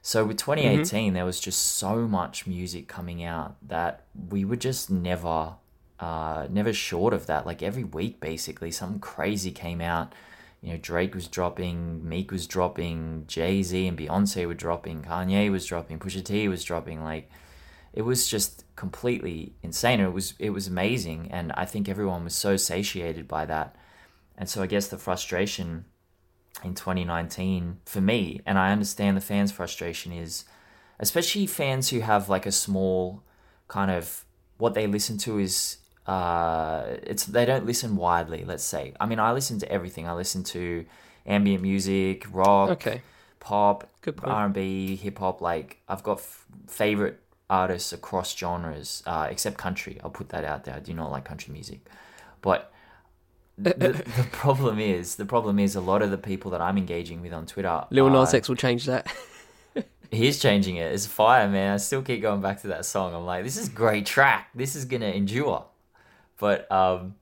so 0.03 0.24
with 0.24 0.38
2018, 0.38 0.85
mm-hmm. 0.85 1.14
there 1.14 1.24
was 1.24 1.40
just 1.40 1.76
so 1.76 2.09
much 2.09 2.46
music 2.46 2.88
coming 2.88 3.22
out 3.22 3.57
that 3.68 4.05
we 4.31 4.44
were 4.44 4.57
just 4.57 4.90
never, 4.90 5.55
uh, 5.98 6.46
never 6.48 6.72
short 6.72 7.12
of 7.12 7.26
that. 7.26 7.46
Like 7.46 7.62
every 7.62 7.85
week, 7.85 8.18
basically, 8.18 8.70
something 8.70 9.00
crazy 9.00 9.50
came 9.50 9.81
out. 9.81 10.14
You 10.62 10.72
know, 10.72 10.79
Drake 10.79 11.14
was 11.14 11.26
dropping, 11.26 12.07
Meek 12.07 12.33
was 12.33 12.46
dropping, 12.46 13.24
Jay 13.26 13.62
Z 13.62 13.87
and 13.87 13.96
Beyonce 13.96 14.46
were 14.46 14.55
dropping, 14.55 15.03
Kanye 15.03 15.50
was 15.50 15.66
dropping, 15.66 15.98
Pusha 15.98 16.24
T 16.24 16.48
was 16.48 16.64
dropping. 16.64 17.03
Like, 17.03 17.31
it 17.92 18.03
was 18.03 18.29
just 18.29 18.64
completely 18.81 19.53
insane. 19.62 20.01
It 20.01 20.14
was 20.14 20.33
it 20.38 20.51
was 20.51 20.66
amazing, 20.66 21.29
and 21.31 21.53
I 21.53 21.66
think 21.66 21.87
everyone 21.87 22.25
was 22.25 22.35
so 22.35 22.57
satiated 22.57 23.29
by 23.29 23.45
that. 23.45 23.77
And 24.38 24.49
so 24.49 24.62
I 24.62 24.66
guess 24.66 24.88
the 24.88 24.97
frustration 24.97 25.85
in 26.64 26.75
2019 26.75 27.81
for 27.85 28.01
me, 28.01 28.40
and 28.47 28.59
I 28.59 28.73
understand 28.73 29.19
the 29.19 29.21
fans' 29.21 29.53
frustration 29.53 30.12
is, 30.12 30.47
especially 30.99 31.47
fans 31.47 31.90
who 31.90 32.01
have 32.01 32.31
like 32.31 32.47
a 32.47 32.53
small 32.53 33.23
kind 33.69 33.90
of 33.90 34.25
what 34.57 34.73
they 34.73 34.87
listen 34.87 35.19
to 35.19 35.38
is 35.38 35.77
uh, 36.07 36.85
it's 37.03 37.27
they 37.27 37.45
don't 37.45 37.66
listen 37.66 37.97
widely. 37.97 38.47
Let's 38.47 38.64
say. 38.64 38.95
I 38.99 39.05
mean, 39.05 39.21
I 39.21 39.33
listen 39.33 39.59
to 39.59 39.71
everything. 39.71 40.09
I 40.09 40.14
listen 40.14 40.43
to 40.57 40.87
ambient 41.27 41.62
music, 41.62 42.27
rock, 42.33 42.71
okay. 42.71 43.03
pop, 43.40 43.90
R 44.25 44.47
and 44.47 44.55
B, 44.55 44.97
hip 44.97 45.19
hop. 45.19 45.43
Like 45.43 45.83
I've 45.87 46.03
got 46.03 46.16
f- 46.21 46.47
favorite 46.66 47.21
artists 47.51 47.93
across 47.93 48.35
genres, 48.35 49.03
uh, 49.07 49.27
except 49.29 49.59
country. 49.59 50.01
I'll 50.03 50.11
put 50.11 50.31
that 50.31 50.45
out 50.45 50.65
there. 50.65 50.75
I 50.75 50.81
do 50.81 50.95
not 50.95 51.11
like 51.11 51.25
country 51.25 51.53
music, 51.53 51.81
but 52.41 52.73
the, 53.59 53.75
the, 53.75 54.27
problem 54.33 54.79
is, 54.79 55.17
the 55.17 55.27
problem 55.27 55.59
is, 55.59 55.75
a 55.75 55.81
lot 55.81 56.01
of 56.01 56.11
the 56.11 56.19
people 56.19 56.51
that 56.53 56.61
I'm 56.63 56.79
engaging 56.79 57.21
with 57.21 57.33
on 57.35 57.45
Twitter, 57.47 57.85
Lil 57.91 58.09
Nas 58.09 58.33
X 58.33 58.49
will 58.49 58.57
change 58.57 58.87
that. 58.87 59.13
he's 60.11 60.39
changing 60.39 60.77
it. 60.77 60.93
It's 60.93 61.07
fire, 61.07 61.49
man. 61.49 61.75
I 61.75 61.77
still 61.77 62.03
keep 62.03 62.23
going 62.23 62.41
back 62.41 62.63
to 62.63 62.69
that 62.69 62.87
song. 62.87 63.15
I'm 63.15 63.27
like, 63.27 63.45
this 63.45 63.57
is 63.57 63.69
great 63.69 64.07
track. 64.07 64.49
This 64.55 64.75
is 64.75 64.85
gonna 64.85 65.11
endure. 65.11 65.67
But 66.39 66.71
um, 66.73 67.17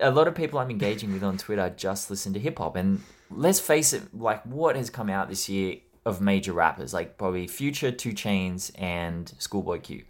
a 0.00 0.10
lot 0.10 0.26
of 0.26 0.34
people 0.34 0.58
I'm 0.58 0.70
engaging 0.70 1.12
with 1.12 1.22
on 1.22 1.36
Twitter 1.36 1.72
just 1.76 2.10
listen 2.10 2.32
to 2.32 2.40
hip 2.40 2.58
hop, 2.58 2.74
and 2.74 3.02
let's 3.30 3.60
face 3.60 3.92
it, 3.92 4.02
like 4.18 4.42
what 4.44 4.74
has 4.76 4.90
come 4.90 5.08
out 5.08 5.28
this 5.28 5.48
year 5.48 5.76
of 6.04 6.20
major 6.20 6.52
rappers, 6.52 6.92
like 6.92 7.16
probably 7.16 7.46
Future, 7.46 7.92
2 7.92 8.10
Chainz, 8.10 8.70
and 8.80 9.32
Schoolboy 9.38 9.80
Q. 9.80 10.04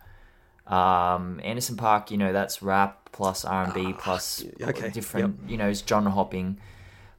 Um, 0.66 1.40
Anderson 1.42 1.76
.Paak, 1.76 2.10
you 2.10 2.16
know, 2.16 2.32
that's 2.32 2.62
rap 2.62 3.10
plus 3.12 3.44
R 3.44 3.64
and 3.64 3.74
B 3.74 3.92
plus 3.98 4.44
Ah, 4.62 4.68
okay, 4.68 4.90
different, 4.90 5.38
you 5.48 5.56
know, 5.56 5.68
it's 5.68 5.84
genre 5.86 6.10
hopping. 6.10 6.58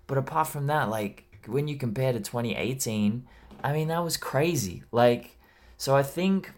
But 0.07 0.17
apart 0.17 0.47
from 0.47 0.67
that, 0.67 0.89
like 0.89 1.25
when 1.45 1.67
you 1.67 1.77
compare 1.77 2.13
to 2.13 2.19
2018, 2.19 3.25
I 3.63 3.73
mean, 3.73 3.89
that 3.89 4.03
was 4.03 4.17
crazy. 4.17 4.83
Like, 4.91 5.37
so 5.77 5.95
I 5.95 6.03
think 6.03 6.51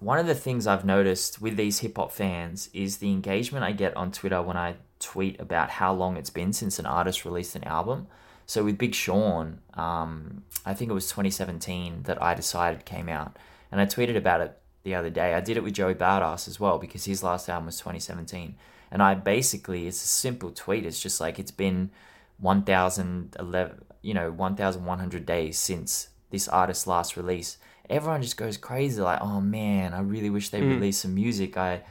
one 0.00 0.18
of 0.18 0.26
the 0.26 0.34
things 0.34 0.66
I've 0.66 0.84
noticed 0.84 1.40
with 1.40 1.56
these 1.56 1.80
hip 1.80 1.96
hop 1.96 2.12
fans 2.12 2.68
is 2.72 2.98
the 2.98 3.10
engagement 3.10 3.64
I 3.64 3.72
get 3.72 3.96
on 3.96 4.12
Twitter 4.12 4.42
when 4.42 4.56
I 4.56 4.76
tweet 4.98 5.40
about 5.40 5.70
how 5.70 5.92
long 5.92 6.16
it's 6.16 6.30
been 6.30 6.52
since 6.52 6.78
an 6.78 6.86
artist 6.86 7.24
released 7.24 7.56
an 7.56 7.64
album. 7.64 8.06
So 8.46 8.64
with 8.64 8.78
Big 8.78 8.94
Sean, 8.94 9.58
um, 9.74 10.44
I 10.64 10.72
think 10.72 10.90
it 10.90 10.94
was 10.94 11.08
2017 11.08 12.04
that 12.04 12.22
I 12.22 12.34
decided 12.34 12.84
came 12.84 13.08
out, 13.08 13.36
and 13.70 13.80
I 13.80 13.86
tweeted 13.86 14.16
about 14.16 14.40
it 14.40 14.56
the 14.84 14.94
other 14.94 15.10
day. 15.10 15.34
I 15.34 15.40
did 15.40 15.56
it 15.56 15.64
with 15.64 15.74
Joey 15.74 15.94
Badass 15.94 16.46
as 16.46 16.60
well 16.60 16.78
because 16.78 17.04
his 17.04 17.24
last 17.24 17.48
album 17.48 17.66
was 17.66 17.78
2017, 17.78 18.54
and 18.90 19.02
I 19.02 19.14
basically 19.14 19.88
it's 19.88 20.02
a 20.02 20.06
simple 20.06 20.52
tweet. 20.52 20.86
It's 20.86 21.00
just 21.00 21.20
like 21.20 21.40
it's 21.40 21.50
been 21.50 21.90
1,011, 22.38 23.84
you 24.02 24.14
know, 24.14 24.30
1,100 24.30 25.26
days 25.26 25.58
since 25.58 26.08
this 26.30 26.46
artist's 26.46 26.86
last 26.86 27.16
release. 27.16 27.58
Everyone 27.90 28.22
just 28.22 28.36
goes 28.36 28.56
crazy, 28.56 29.00
like, 29.00 29.20
oh 29.20 29.40
man, 29.40 29.92
I 29.92 30.00
really 30.00 30.30
wish 30.30 30.50
they 30.50 30.60
released 30.62 31.02
some 31.02 31.14
music. 31.14 31.56
I, 31.56 31.82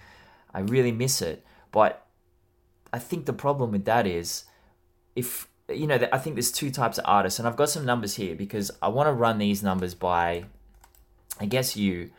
I 0.54 0.60
really 0.60 0.92
miss 0.92 1.22
it. 1.22 1.46
But 1.72 2.06
I 2.94 3.00
think 3.00 3.26
the 3.26 3.34
problem 3.34 3.72
with 3.72 3.86
that 3.86 4.08
is, 4.08 4.46
if 5.16 5.48
you 5.70 5.88
know, 5.88 6.00
I 6.12 6.18
think 6.18 6.36
there's 6.36 6.52
two 6.52 6.70
types 6.70 6.98
of 6.98 7.06
artists, 7.08 7.40
and 7.40 7.48
I've 7.48 7.56
got 7.56 7.70
some 7.70 7.86
numbers 7.86 8.16
here 8.16 8.36
because 8.36 8.72
I 8.82 8.90
want 8.90 9.08
to 9.08 9.14
run 9.14 9.38
these 9.38 9.64
numbers 9.64 9.96
by, 9.96 10.46
I 11.40 11.46
guess 11.46 11.76
you, 11.76 12.12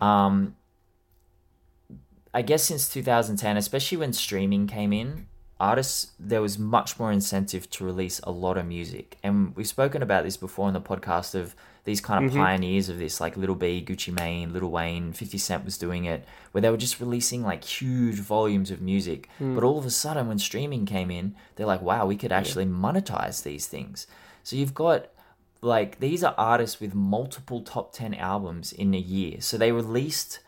um, 0.00 0.56
I 2.32 2.42
guess 2.42 2.62
since 2.62 2.88
2010, 2.92 3.56
especially 3.56 3.98
when 3.98 4.12
streaming 4.12 4.66
came 4.66 4.92
in, 4.92 5.26
artists 5.58 6.12
there 6.18 6.40
was 6.40 6.58
much 6.58 6.98
more 6.98 7.12
incentive 7.12 7.68
to 7.70 7.84
release 7.84 8.20
a 8.20 8.30
lot 8.30 8.56
of 8.56 8.66
music, 8.66 9.18
and 9.22 9.54
we've 9.56 9.66
spoken 9.66 10.02
about 10.02 10.24
this 10.24 10.36
before 10.36 10.68
in 10.68 10.74
the 10.74 10.80
podcast 10.80 11.34
of 11.34 11.56
these 11.84 12.00
kind 12.00 12.24
of 12.24 12.32
mm-hmm. 12.32 12.40
pioneers 12.40 12.88
of 12.88 12.98
this, 12.98 13.20
like 13.20 13.36
Little 13.36 13.54
B, 13.54 13.84
Gucci 13.86 14.12
Mane, 14.12 14.52
Little 14.52 14.70
Wayne, 14.70 15.12
50 15.12 15.38
Cent 15.38 15.64
was 15.64 15.78
doing 15.78 16.04
it, 16.04 16.24
where 16.52 16.62
they 16.62 16.70
were 16.70 16.76
just 16.76 17.00
releasing 17.00 17.42
like 17.42 17.64
huge 17.64 18.16
volumes 18.16 18.70
of 18.70 18.80
music. 18.80 19.28
Hmm. 19.38 19.54
But 19.54 19.64
all 19.64 19.78
of 19.78 19.86
a 19.86 19.90
sudden, 19.90 20.28
when 20.28 20.38
streaming 20.38 20.86
came 20.86 21.10
in, 21.10 21.34
they're 21.56 21.66
like, 21.66 21.82
wow, 21.82 22.06
we 22.06 22.16
could 22.16 22.32
actually 22.32 22.66
monetize 22.66 23.42
these 23.42 23.66
things. 23.66 24.06
So 24.42 24.56
you've 24.56 24.74
got 24.74 25.08
like 25.62 26.00
these 26.00 26.24
are 26.24 26.34
artists 26.38 26.80
with 26.80 26.94
multiple 26.94 27.60
top 27.60 27.92
10 27.92 28.14
albums 28.14 28.72
in 28.72 28.94
a 28.94 28.98
year. 28.98 29.40
So 29.40 29.58
they 29.58 29.72
released 29.72 30.40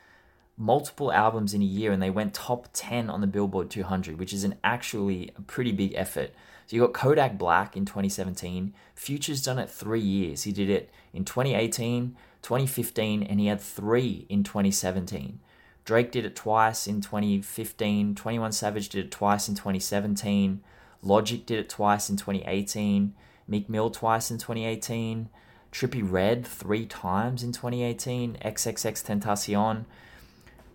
multiple 0.56 1.12
albums 1.12 1.54
in 1.54 1.62
a 1.62 1.66
year 1.66 1.92
and 1.92 2.02
they 2.02 2.10
went 2.10 2.34
top 2.34 2.68
10 2.72 3.10
on 3.10 3.20
the 3.20 3.26
Billboard 3.26 3.70
200, 3.70 4.18
which 4.18 4.32
is 4.32 4.44
an 4.44 4.56
actually 4.62 5.32
a 5.36 5.42
pretty 5.42 5.72
big 5.72 5.94
effort. 5.94 6.30
So 6.66 6.76
you 6.76 6.82
got 6.82 6.94
Kodak 6.94 7.38
Black 7.38 7.76
in 7.76 7.84
2017. 7.84 8.72
Future's 8.94 9.42
done 9.42 9.58
it 9.58 9.70
three 9.70 10.00
years. 10.00 10.44
He 10.44 10.52
did 10.52 10.70
it 10.70 10.90
in 11.12 11.24
2018, 11.24 12.16
2015, 12.42 13.22
and 13.22 13.40
he 13.40 13.46
had 13.46 13.60
three 13.60 14.26
in 14.28 14.42
2017. 14.42 15.40
Drake 15.84 16.12
did 16.12 16.24
it 16.24 16.36
twice 16.36 16.86
in 16.86 17.00
2015. 17.00 18.14
21 18.14 18.52
Savage 18.52 18.88
did 18.88 19.06
it 19.06 19.10
twice 19.10 19.48
in 19.48 19.54
2017. 19.54 20.60
Logic 21.02 21.44
did 21.44 21.58
it 21.58 21.68
twice 21.68 22.08
in 22.08 22.16
2018. 22.16 23.14
Meek 23.48 23.68
Mill 23.68 23.90
twice 23.90 24.30
in 24.30 24.38
2018. 24.38 25.28
Trippie 25.72 26.08
Redd 26.08 26.46
three 26.46 26.86
times 26.86 27.42
in 27.42 27.50
2018. 27.50 28.38
XXXTentacion. 28.44 29.84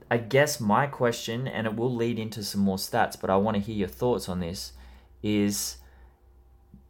I 0.10 0.18
guess 0.18 0.60
my 0.60 0.88
question, 0.88 1.48
and 1.48 1.68
it 1.68 1.76
will 1.76 1.94
lead 1.94 2.18
into 2.18 2.44
some 2.44 2.62
more 2.62 2.78
stats, 2.78 3.20
but 3.20 3.30
I 3.30 3.36
want 3.38 3.56
to 3.56 3.62
hear 3.62 3.76
your 3.76 3.88
thoughts 3.88 4.30
on 4.30 4.40
this, 4.40 4.72
is 5.28 5.78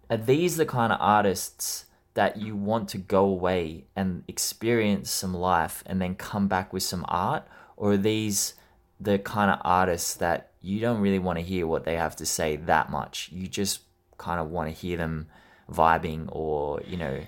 are 0.10 0.18
these 0.18 0.58
the 0.58 0.66
kind 0.66 0.94
of 0.94 1.00
artists 1.02 1.86
that 2.14 2.38
you 2.38 2.56
want 2.56 2.90
to 2.90 2.98
go 2.98 3.26
away 3.26 3.86
and 3.96 4.24
experience 4.28 5.12
some 5.12 5.34
life 5.34 5.84
and 5.86 6.02
then 6.02 6.16
come 6.16 6.48
back 6.48 6.74
with 6.74 6.84
some 6.84 7.06
art? 7.08 7.48
Or 7.76 7.92
are 7.92 7.98
these 7.98 8.54
the 9.00 9.20
kind 9.20 9.52
of 9.52 9.60
artists 9.64 10.16
that 10.16 10.52
you 10.62 10.80
don't 10.80 11.02
really 11.02 11.20
want 11.20 11.38
to 11.38 11.46
hear 11.46 11.68
what 11.68 11.84
they 11.84 11.96
have 11.96 12.16
to 12.18 12.26
say 12.26 12.56
that 12.56 12.90
much? 12.90 13.30
You 13.32 13.48
just 13.48 13.82
kind 14.18 14.40
of 14.40 14.50
want 14.50 14.70
to 14.70 14.76
hear 14.76 14.98
them 14.98 15.28
vibing 15.72 16.26
or, 16.30 16.82
you 16.88 16.98
know, 16.98 17.22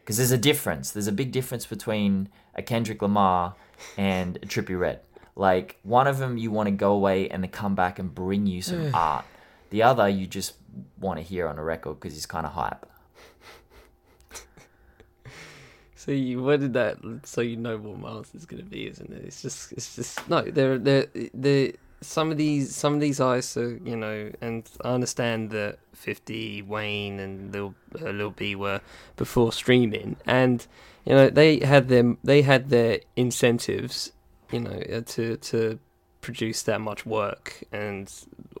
because 0.00 0.16
there's 0.16 0.30
a 0.30 0.38
difference. 0.38 0.90
There's 0.90 1.06
a 1.06 1.12
big 1.12 1.32
difference 1.32 1.66
between 1.66 2.28
a 2.54 2.62
Kendrick 2.62 3.02
Lamar 3.02 3.56
and 3.96 4.36
a 4.36 4.46
Trippie 4.46 4.78
Redd. 4.78 5.00
Like 5.36 5.78
one 5.82 6.06
of 6.06 6.18
them, 6.18 6.38
you 6.38 6.50
want 6.50 6.68
to 6.68 6.70
go 6.70 6.92
away 6.92 7.28
and 7.28 7.42
then 7.42 7.50
come 7.50 7.74
back 7.74 7.98
and 7.98 8.14
bring 8.14 8.46
you 8.46 8.62
some 8.62 8.94
art. 8.94 9.24
The 9.74 9.82
other, 9.82 10.08
you 10.08 10.28
just 10.28 10.54
want 11.00 11.18
to 11.18 11.24
hear 11.24 11.48
on 11.48 11.58
a 11.58 11.64
record 11.64 11.98
because 11.98 12.14
he's 12.14 12.26
kind 12.26 12.46
of 12.46 12.52
hype. 12.52 12.86
So 15.96 16.12
you 16.12 16.56
did 16.58 16.74
that? 16.74 16.98
So 17.24 17.40
you 17.40 17.56
know 17.56 17.78
what 17.78 17.98
Miles 17.98 18.32
is 18.36 18.46
gonna 18.46 18.62
be, 18.62 18.86
isn't 18.86 19.10
it? 19.10 19.24
It's 19.24 19.42
just, 19.42 19.72
it's 19.72 19.96
just 19.96 20.28
no. 20.28 20.42
there 20.42 20.74
are 20.74 20.78
they're 20.78 21.72
some 22.02 22.30
of 22.30 22.36
these 22.36 22.76
some 22.76 22.94
of 22.94 23.00
these 23.00 23.18
artists 23.18 23.56
are 23.56 23.76
you 23.84 23.96
know, 23.96 24.30
and 24.40 24.68
I 24.84 24.90
understand 24.90 25.50
that 25.50 25.78
Fifty, 25.92 26.62
Wayne, 26.62 27.18
and 27.18 27.52
Lil 27.52 27.74
uh, 28.00 28.10
Lil 28.10 28.30
B 28.30 28.54
were 28.54 28.80
before 29.16 29.50
streaming, 29.50 30.16
and 30.26 30.64
you 31.04 31.14
know 31.14 31.30
they 31.30 31.58
had 31.60 31.88
them 31.88 32.18
they 32.22 32.42
had 32.42 32.68
their 32.68 33.00
incentives, 33.16 34.12
you 34.52 34.60
know, 34.60 34.78
uh, 34.92 35.00
to 35.06 35.36
to 35.38 35.80
produce 36.24 36.62
that 36.62 36.80
much 36.80 37.04
work 37.04 37.62
and 37.70 38.10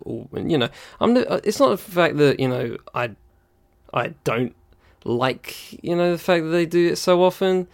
you 0.04 0.58
know 0.58 0.68
i'm 1.00 1.16
it's 1.16 1.58
not 1.58 1.70
the 1.70 1.76
fact 1.78 2.16
that 2.18 2.38
you 2.38 2.48
know 2.48 2.76
i 2.94 3.10
i 3.92 4.08
don't 4.22 4.54
like 5.04 5.82
you 5.82 5.96
know 5.96 6.12
the 6.12 6.18
fact 6.18 6.44
that 6.44 6.50
they 6.50 6.66
do 6.66 6.88
it 6.92 6.96
so 6.96 7.22
often 7.22 7.66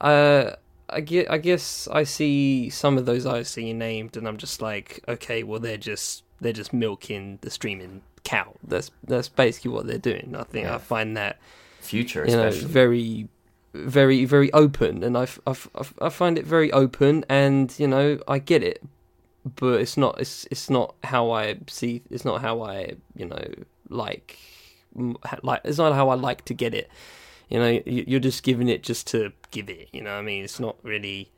uh 0.00 0.50
I 0.90 1.00
get, 1.00 1.30
I 1.30 1.38
guess 1.38 1.88
I 1.90 2.04
see 2.04 2.68
some 2.68 2.98
of 2.98 3.06
those 3.06 3.24
artists 3.24 3.54
that 3.54 3.62
you 3.62 3.72
named, 3.72 4.18
and 4.18 4.28
I'm 4.28 4.36
just 4.36 4.60
like, 4.60 5.02
okay, 5.08 5.42
well 5.42 5.58
they're 5.58 5.78
just 5.78 6.22
they're 6.42 6.52
just 6.52 6.74
milking 6.74 7.38
the 7.40 7.50
streaming 7.50 8.02
cow. 8.22 8.54
That's 8.62 8.90
that's 9.02 9.30
basically 9.30 9.70
what 9.70 9.86
they're 9.86 9.98
doing. 9.98 10.36
I 10.38 10.44
think 10.44 10.68
I 10.68 10.76
find 10.78 11.16
that 11.16 11.38
Future, 11.80 12.26
you 12.28 12.36
know 12.36 12.48
especially. 12.48 12.68
very 12.72 13.28
very 13.72 14.24
very 14.26 14.52
open 14.52 15.02
and 15.02 15.16
I, 15.16 15.22
f- 15.22 15.40
I 15.46 15.50
f- 15.50 15.68
I 15.74 15.80
f- 15.80 15.94
I 16.02 16.08
find 16.10 16.38
it 16.38 16.46
very 16.46 16.70
open 16.70 17.24
and 17.28 17.74
you 17.78 17.88
know 17.88 18.20
I 18.28 18.38
get 18.38 18.62
it 18.62 18.82
but 19.44 19.80
it's 19.80 19.96
not 19.96 20.20
it's 20.20 20.46
it's 20.50 20.70
not 20.70 20.94
how 21.04 21.30
I 21.30 21.56
see 21.68 22.02
it's 22.10 22.24
not 22.24 22.40
how 22.40 22.62
I 22.62 22.94
you 23.14 23.26
know 23.26 23.44
like 23.88 24.38
like 25.42 25.60
it's 25.64 25.78
not 25.78 25.92
how 25.94 26.08
I 26.08 26.14
like 26.14 26.44
to 26.46 26.54
get 26.54 26.74
it. 26.74 26.88
You 27.48 27.58
know 27.58 27.68
you- 27.68 28.04
you're 28.06 28.20
just 28.20 28.42
giving 28.42 28.68
it 28.68 28.82
just 28.82 29.06
to 29.08 29.32
give 29.50 29.68
it 29.68 29.88
you 29.92 30.00
know 30.02 30.14
I 30.14 30.22
mean? 30.22 30.44
It's 30.44 30.58
not 30.60 30.76
really 30.82 31.30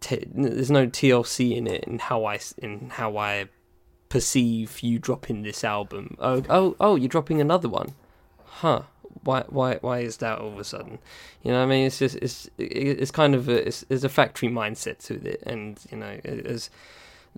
t- 0.00 0.26
there's 0.34 0.70
no 0.70 0.86
TLC 0.86 1.56
in 1.56 1.66
it 1.66 1.86
and 1.86 2.00
how 2.00 2.24
I 2.24 2.38
in 2.58 2.90
how 2.90 3.16
I 3.16 3.46
perceive 4.08 4.80
you 4.80 4.98
dropping 4.98 5.42
this 5.42 5.64
album. 5.64 6.16
Oh 6.20 6.42
oh 6.50 6.76
oh 6.80 6.96
you're 6.96 7.08
dropping 7.08 7.40
another 7.40 7.68
one. 7.68 7.94
Huh. 8.44 8.82
Why 9.22 9.44
why 9.48 9.76
why 9.80 10.00
is 10.00 10.18
that 10.18 10.38
all 10.38 10.48
of 10.48 10.58
a 10.58 10.64
sudden? 10.64 10.98
You 11.42 11.52
know 11.52 11.62
i 11.62 11.66
mean? 11.66 11.86
It's 11.86 11.98
just 11.98 12.16
it's 12.16 12.50
it's 12.58 13.10
kind 13.10 13.34
of 13.34 13.48
a 13.48 13.66
it's, 13.68 13.80
there's 13.88 14.04
a 14.04 14.08
factory 14.10 14.48
mindset 14.50 14.98
to 15.06 15.14
it 15.26 15.42
and 15.46 15.80
you 15.90 15.96
know 15.96 16.20
as 16.24 16.68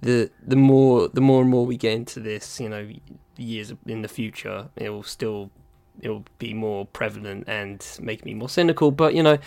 the 0.01 0.31
the 0.47 0.57
more 0.57 1.09
the 1.09 1.21
more 1.21 1.43
and 1.43 1.51
more 1.51 1.67
we 1.67 1.77
get 1.77 1.93
into 1.93 2.21
this 2.21 2.61
you 2.61 2.69
know 2.69 2.89
years 3.37 3.73
in 3.87 4.03
the 4.03 4.09
future 4.09 4.69
it 4.77 4.91
will 4.91 5.03
still 5.03 5.51
it'll 6.01 6.25
be 6.39 6.55
more 6.55 6.87
prevalent 6.87 7.45
and 7.49 7.99
make 8.01 8.25
me 8.25 8.35
more 8.35 8.49
cynical 8.49 8.91
but 8.91 9.15
you 9.15 9.23
know 9.23 9.39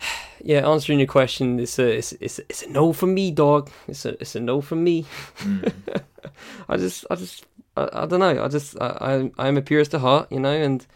yeah 0.42 0.66
answering 0.68 0.98
your 0.98 1.08
question 1.08 1.58
it's 1.58 1.78
a 1.78 1.96
it's 1.98 2.12
it's, 2.20 2.38
it's 2.48 2.62
a 2.62 2.70
no 2.70 2.92
for 2.92 3.06
me 3.06 3.30
dog 3.30 3.70
it's 3.88 4.04
a 4.04 4.10
it's 4.20 4.36
a 4.36 4.40
no 4.40 4.60
for 4.60 4.76
me 4.76 5.04
Mm. 5.38 5.72
I 6.68 6.76
just, 6.76 7.04
I 7.10 7.14
just, 7.14 7.46
I, 7.76 7.88
I 7.92 8.06
don't 8.06 8.20
know. 8.20 8.42
I 8.44 8.48
just, 8.48 8.80
I, 8.80 9.30
I, 9.38 9.46
I'm 9.46 9.56
a 9.56 9.62
purist 9.62 9.94
at 9.94 10.00
heart, 10.00 10.30
you 10.30 10.40
know, 10.40 10.52
and 10.52 10.86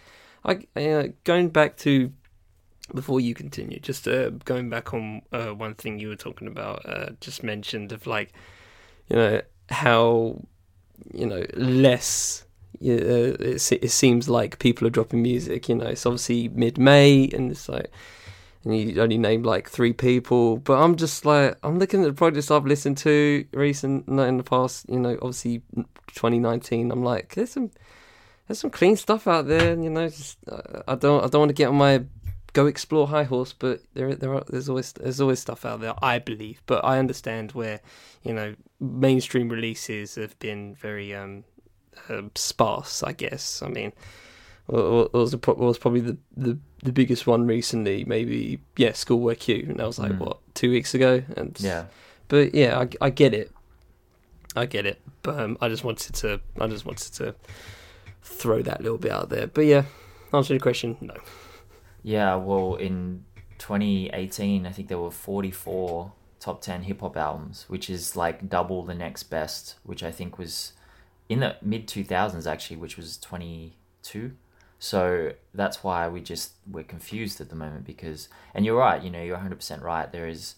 I, 0.45 0.67
uh, 0.77 1.09
going 1.25 1.49
back 1.49 1.77
to 1.79 2.13
before 2.95 3.21
you 3.21 3.35
continue, 3.35 3.79
just 3.79 4.09
uh, 4.09 4.31
going 4.45 4.69
back 4.69 4.93
on 4.93 5.23
uh, 5.33 5.49
one 5.49 5.75
thing 5.75 5.99
you 5.99 6.09
were 6.09 6.17
talking 6.17 6.49
about, 6.49 6.85
uh, 6.87 7.11
just 7.21 7.43
mentioned 7.43 7.93
of 7.93 8.07
like, 8.07 8.33
you 9.11 9.17
know, 9.17 9.43
how, 9.69 10.41
you 11.13 11.27
know, 11.27 11.45
less. 11.55 12.45
Uh, 12.83 13.37
it, 13.41 13.73
it 13.73 13.91
seems 13.91 14.29
like 14.29 14.59
people 14.59 14.87
are 14.87 14.91
dropping 14.91 15.23
music. 15.23 15.69
You 15.69 15.75
know, 15.75 15.87
it's 15.87 16.07
obviously 16.07 16.49
mid-May, 16.49 17.29
and 17.29 17.51
it's 17.51 17.69
like, 17.69 17.91
and 18.65 18.77
you 18.77 19.01
only 19.01 19.19
named 19.19 19.45
like 19.45 19.69
three 19.69 19.93
people. 19.93 20.59
But 20.59 20.83
I'm 20.83 20.97
just 20.97 21.27
like, 21.27 21.59
I'm 21.63 21.79
looking 21.79 22.03
at 22.03 22.07
the 22.07 22.13
projects 22.13 22.51
I've 22.51 22.67
listened 22.67 22.99
to 22.99 23.45
recent, 23.53 24.09
not 24.09 24.29
in 24.29 24.37
the 24.37 24.45
past. 24.45 24.87
You 24.89 25.01
know, 25.01 25.15
obviously 25.21 25.63
2019. 26.15 26.91
I'm 26.91 27.03
like, 27.03 27.35
there's 27.35 27.51
some, 27.51 27.71
there's 28.47 28.61
some 28.61 28.71
clean 28.71 28.97
stuff 28.97 29.27
out 29.27 29.47
there. 29.47 29.73
And 29.73 29.85
You 29.85 29.91
know, 29.91 30.09
just 30.09 30.39
uh, 30.51 30.83
I 30.87 30.95
don't, 30.95 31.25
I 31.25 31.29
don't 31.29 31.41
want 31.41 31.51
to 31.51 31.55
get 31.55 31.69
on 31.69 31.77
my 31.77 32.05
go 32.53 32.67
explore 32.67 33.07
High 33.09 33.25
Horse, 33.25 33.53
but 33.53 33.81
there 33.95 34.15
there 34.15 34.35
are 34.35 34.45
there's 34.49 34.69
always 34.69 34.93
there's 34.93 35.21
always 35.21 35.39
stuff 35.41 35.65
out 35.65 35.81
there. 35.81 35.95
I 36.03 36.19
believe, 36.19 36.63
but 36.67 36.85
I 36.85 36.99
understand 36.99 37.53
where 37.53 37.81
you 38.23 38.33
know 38.35 38.55
mainstream 38.81 39.49
releases 39.49 40.15
have 40.17 40.39
been 40.39 40.75
very 40.75 41.15
um 41.15 41.45
uh, 42.09 42.23
sparse. 42.35 43.03
I 43.03 43.13
guess. 43.13 43.63
I 43.63 43.69
mean, 43.69 43.93
was 44.69 45.35
was 45.47 45.79
probably 45.79 46.01
the, 46.01 46.17
the 46.37 46.59
the 46.83 46.93
biggest 46.93 47.27
one 47.27 47.47
recently? 47.47 48.05
Maybe 48.05 48.61
yeah, 48.77 48.93
Schoolboy 48.93 49.37
Q, 49.37 49.67
and 49.69 49.79
that 49.79 49.87
was 49.87 49.99
like 49.99 50.13
Mm. 50.13 50.19
what 50.21 50.39
two 50.55 50.71
weeks 50.71 50.95
ago. 50.95 51.23
And 51.37 51.57
Yeah. 51.61 51.85
but 52.29 52.55
yeah, 52.55 52.79
I, 52.79 52.89
I 53.07 53.11
get 53.11 53.35
it. 53.35 53.51
I 54.57 54.67
get 54.67 54.87
it. 54.87 55.01
But 55.23 55.39
um, 55.39 55.59
I 55.61 55.69
just 55.69 55.85
wanted 55.85 56.15
to 56.17 56.41
I 56.61 56.67
just 56.67 56.85
wanted 56.85 57.13
to 57.15 57.35
throw 58.23 58.63
that 58.63 58.81
little 58.83 58.99
bit 58.99 59.13
out 59.13 59.29
there. 59.29 59.47
But 59.47 59.67
yeah, 59.67 59.85
answer 60.33 60.55
your 60.55 60.61
question, 60.61 60.97
no. 61.01 61.15
Yeah, 62.03 62.37
well, 62.37 62.77
in 62.77 63.25
2018, 63.59 64.67
I 64.67 64.73
think 64.73 64.89
there 64.89 64.99
were 64.99 65.11
44 65.11 66.13
top 66.41 66.63
10 66.63 66.85
hip 66.85 67.01
hop 67.03 67.17
albums, 67.17 67.67
which 67.69 67.91
is 67.91 68.17
like 68.17 68.49
double 68.49 68.83
the 68.85 68.95
next 68.95 69.25
best, 69.25 69.77
which 69.85 70.03
I 70.03 70.11
think 70.11 70.39
was 70.39 70.73
in 71.29 71.41
the 71.41 71.57
mid 71.63 71.87
2000s 71.87 72.51
actually, 72.51 72.77
which 72.77 72.97
was 72.97 73.17
22. 73.19 74.33
So 74.79 75.33
that's 75.53 75.85
why 75.85 76.09
we 76.09 76.23
just 76.23 76.53
we're 76.71 76.85
confused 76.85 77.41
at 77.41 77.51
the 77.51 77.57
moment 77.57 77.85
because, 77.85 78.29
and 78.55 78.65
you're 78.65 78.79
right, 78.79 79.03
you 79.03 79.11
know, 79.11 79.23
you're 79.23 79.37
100% 79.37 79.83
right. 79.83 80.11
There 80.11 80.27
is 80.27 80.55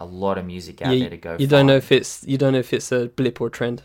a 0.00 0.06
lot 0.06 0.38
of 0.38 0.46
music 0.46 0.80
out 0.80 0.94
Yeah, 0.94 1.00
there 1.00 1.10
to 1.10 1.16
go. 1.18 1.36
You 1.38 1.46
don't 1.46 1.66
know 1.66 1.76
if 1.76 1.92
it's 1.92 2.24
you 2.26 2.38
don't 2.38 2.54
know 2.54 2.60
if 2.60 2.72
it's 2.72 2.90
a 2.92 3.08
blip 3.08 3.40
or 3.40 3.48
a 3.48 3.50
trend. 3.50 3.82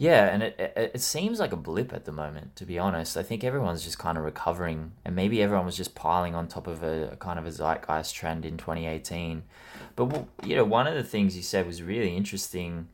Yeah, 0.00 0.28
and 0.32 0.42
it, 0.42 0.56
it 0.58 0.92
it 0.94 1.00
seems 1.02 1.38
like 1.40 1.52
a 1.52 1.56
blip 1.56 1.92
at 1.92 2.06
the 2.06 2.12
moment, 2.12 2.56
to 2.56 2.64
be 2.64 2.78
honest. 2.78 3.18
I 3.18 3.22
think 3.22 3.44
everyone's 3.44 3.84
just 3.84 3.98
kind 3.98 4.16
of 4.16 4.24
recovering, 4.24 4.92
and 5.04 5.14
maybe 5.14 5.42
everyone 5.42 5.66
was 5.66 5.76
just 5.76 5.94
piling 5.94 6.34
on 6.34 6.48
top 6.48 6.66
of 6.66 6.82
a, 6.82 7.10
a 7.12 7.16
kind 7.16 7.38
of 7.38 7.44
a 7.44 7.52
zeitgeist 7.52 8.14
trend 8.14 8.46
in 8.46 8.56
2018. 8.56 9.42
But 9.96 10.26
you 10.42 10.56
know, 10.56 10.64
one 10.64 10.86
of 10.86 10.94
the 10.94 11.04
things 11.04 11.36
you 11.36 11.42
said 11.42 11.66
was 11.66 11.82
really 11.82 12.16
interesting 12.16 12.88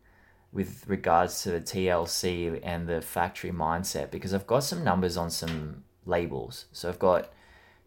with 0.53 0.83
regards 0.89 1.43
to 1.43 1.53
the 1.53 1.61
TLC 1.61 2.59
and 2.65 2.89
the 2.89 3.01
factory 3.01 3.53
mindset, 3.53 4.11
because 4.11 4.35
I've 4.35 4.49
got 4.49 4.65
some 4.65 4.83
numbers 4.83 5.17
on 5.17 5.31
some 5.31 5.85
labels. 6.07 6.67
So 6.73 6.89
I've 6.89 6.99
got 6.99 7.33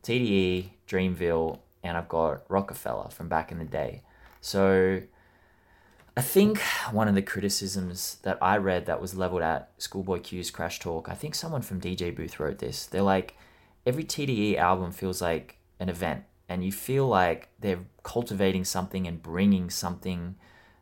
TDE, 0.01 0.69
Dreamville, 0.88 1.60
and 1.84 1.97
I've 1.97 2.08
got 2.08 2.43
Roc-A-Fella 2.49 3.10
from 3.10 3.27
back 3.27 3.51
in 3.51 3.60
the 3.60 3.65
day. 3.65 4.03
So 4.39 5.01
I 6.17 6.22
think 6.22 6.60
one 6.91 7.08
of 7.08 7.15
the 7.15 7.22
criticisms 7.22 8.17
that 8.24 8.38
I 8.41 8.58
read 8.58 8.86
that 8.88 9.02
was 9.02 9.15
leveled 9.15 9.41
at 9.41 9.69
Schoolboy 9.78 10.19
Q's 10.19 10.52
Crash 10.52 10.80
Talk, 10.80 11.08
I 11.10 11.13
think 11.13 11.36
someone 11.36 11.62
from 11.62 11.80
DJ 11.80 12.13
Booth 12.15 12.39
wrote 12.39 12.60
this. 12.60 12.86
They're 12.86 13.02
like, 13.02 13.36
every 13.86 14.04
TDE 14.04 14.58
album 14.58 14.91
feels 14.91 15.22
like 15.22 15.58
an 15.80 15.88
event, 15.89 16.24
and 16.50 16.63
you 16.65 16.72
feel 16.72 17.08
like 17.08 17.50
they're 17.60 17.80
cultivating 18.04 18.65
something 18.65 19.08
and 19.08 19.22
bringing 19.24 19.69
something, 19.69 20.36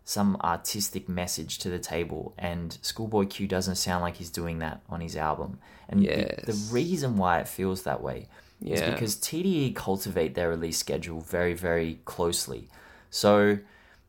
some 0.03 0.37
artistic 0.41 1.07
message 1.07 1.59
to 1.59 1.69
the 1.69 1.79
table. 1.79 2.33
And 2.37 2.77
Schoolboy 2.81 3.25
Q 3.25 3.47
doesn't 3.47 3.75
sound 3.75 4.01
like 4.01 4.15
he's 4.15 4.31
doing 4.31 4.59
that 4.59 4.81
on 4.89 5.01
his 5.01 5.15
album. 5.15 5.59
And 5.89 6.01
the- 6.01 6.07
the, 6.45 6.73
reason 6.73 7.17
why 7.17 7.39
it 7.39 7.47
feels 7.47 7.83
that 7.83 8.01
way 8.01 8.27
is 8.61 8.79
because 8.91 9.15
TDE 9.17 9.75
cultivate 9.75 10.33
their 10.33 10.49
release 10.49 10.77
schedule 10.77 11.19
very, 11.21 11.53
very 11.53 11.99
closely. 12.05 12.69
So 13.11 13.59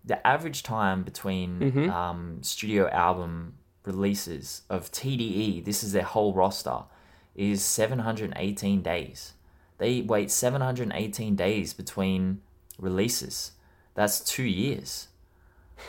the 0.05 0.25
average 0.27 0.63
time 0.63 1.03
between 1.03 1.61
Mhm. 1.61 1.91
um, 1.91 2.43
studio 2.43 2.89
album 2.91 3.55
releases 3.85 4.63
of 4.69 4.91
TDE, 4.93 5.61
this 5.61 5.83
is 5.83 5.93
their 5.93 6.03
whole 6.05 6.33
roster, 6.35 6.85
is 7.35 7.63
718 7.65 8.83
days. 8.83 9.35
They 9.79 10.03
wait 10.03 10.31
718 10.31 11.37
days 11.37 11.73
between 11.73 12.43
releases. 12.79 13.53
That's 13.95 14.21
two 14.21 14.45
years. 14.45 15.09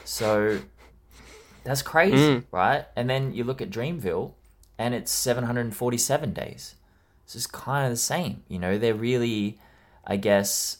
So 0.05 0.59
that's 1.63 1.81
crazy, 1.81 2.15
Mm. 2.15 2.43
right? 2.51 2.85
And 2.95 3.09
then 3.09 3.33
you 3.33 3.43
look 3.43 3.61
at 3.61 3.69
Dreamville 3.69 4.33
and 4.77 4.93
it's 4.93 5.11
747 5.11 6.33
days. 6.33 6.75
So 7.25 7.37
it's 7.37 7.47
kind 7.47 7.85
of 7.85 7.91
the 7.91 7.97
same. 7.97 8.43
You 8.47 8.59
know, 8.59 8.77
they're 8.77 8.93
really, 8.95 9.59
I 10.05 10.15
guess, 10.17 10.77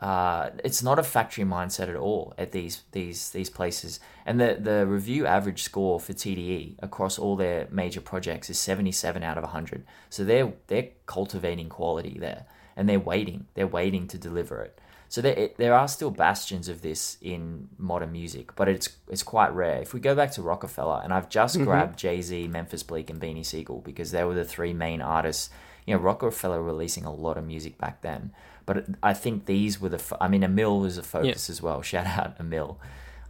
uh, 0.00 0.50
it's 0.64 0.82
not 0.82 0.98
a 0.98 1.02
factory 1.04 1.44
mindset 1.44 1.88
at 1.88 1.94
all 1.96 2.34
at 2.36 2.50
these 2.52 2.82
these 2.92 3.30
these 3.30 3.48
places. 3.48 4.00
And 4.26 4.40
the 4.40 4.58
the 4.60 4.86
review 4.86 5.26
average 5.26 5.62
score 5.62 6.00
for 6.00 6.12
TDE 6.12 6.74
across 6.80 7.18
all 7.18 7.36
their 7.36 7.68
major 7.70 8.00
projects 8.00 8.50
is 8.50 8.58
77 8.58 9.22
out 9.22 9.38
of 9.38 9.44
100. 9.44 9.84
So 10.10 10.24
they're 10.24 10.52
they're 10.66 10.88
cultivating 11.06 11.68
quality 11.68 12.18
there, 12.18 12.46
and 12.76 12.88
they're 12.88 12.98
waiting. 12.98 13.46
They're 13.54 13.66
waiting 13.68 14.08
to 14.08 14.18
deliver 14.18 14.62
it. 14.62 14.80
So 15.08 15.20
there 15.20 15.50
there 15.58 15.74
are 15.74 15.86
still 15.86 16.10
bastions 16.10 16.68
of 16.68 16.82
this 16.82 17.16
in 17.22 17.68
modern 17.78 18.10
music, 18.10 18.56
but 18.56 18.68
it's 18.68 18.88
it's 19.08 19.22
quite 19.22 19.54
rare. 19.54 19.80
If 19.80 19.94
we 19.94 20.00
go 20.00 20.16
back 20.16 20.32
to 20.32 20.42
Roc-A-Fella, 20.42 21.02
and 21.04 21.14
I've 21.14 21.28
just 21.28 21.56
Mhm. 21.56 21.64
grabbed 21.64 21.98
Jay 22.00 22.20
Z, 22.20 22.48
Memphis 22.48 22.82
Bleek, 22.82 23.10
and 23.10 23.20
Beanie 23.20 23.46
Sigel 23.46 23.80
because 23.80 24.10
they 24.10 24.24
were 24.24 24.34
the 24.34 24.44
three 24.44 24.72
main 24.72 25.00
artists. 25.00 25.50
You 25.86 25.94
know, 25.94 26.00
Roc-A-Fella 26.00 26.60
releasing 26.62 27.04
a 27.04 27.12
lot 27.12 27.36
of 27.36 27.44
music 27.44 27.76
back 27.78 28.00
then, 28.00 28.32
but 28.66 28.86
I 29.02 29.14
think 29.14 29.46
these 29.46 29.80
were 29.80 29.88
the. 29.90 30.16
I 30.20 30.28
mean, 30.28 30.42
Amil 30.42 30.80
was 30.80 30.98
a 30.98 31.02
focus 31.02 31.48
as 31.50 31.62
well. 31.62 31.82
Shout 31.82 32.06
out 32.06 32.38
Amil. 32.38 32.76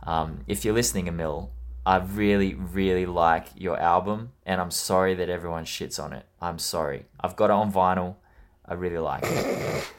Um, 0.03 0.41
if 0.47 0.65
you're 0.65 0.75
listening, 0.75 1.07
Amil, 1.07 1.49
I 1.87 1.97
really, 1.99 2.55
really 2.55 3.07
like 3.07 3.49
your 3.57 3.79
album, 3.79 4.33
and 4.47 4.61
I'm 4.61 4.71
sorry 4.71 5.15
that 5.15 5.29
everyone 5.29 5.65
shits 5.65 6.03
on 6.03 6.13
it. 6.13 6.25
I'm 6.41 6.59
sorry. 6.59 7.07
I've 7.21 7.37
got 7.37 7.47
it 7.47 7.53
on 7.53 7.73
vinyl. 7.73 8.17
I 8.67 8.75
really 8.75 8.99
like 8.99 9.23
it. 9.25 9.85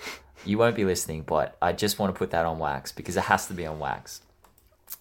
You 0.46 0.60
won't 0.60 0.76
be 0.76 0.86
listening, 0.86 1.24
but 1.24 1.58
I 1.60 1.74
just 1.74 1.98
want 1.98 2.14
to 2.14 2.18
put 2.20 2.30
that 2.30 2.46
on 2.46 2.60
wax 2.60 2.92
because 2.92 3.18
it 3.18 3.24
has 3.24 3.48
to 3.48 3.56
be 3.56 3.66
on 3.66 3.80
wax. 3.80 4.22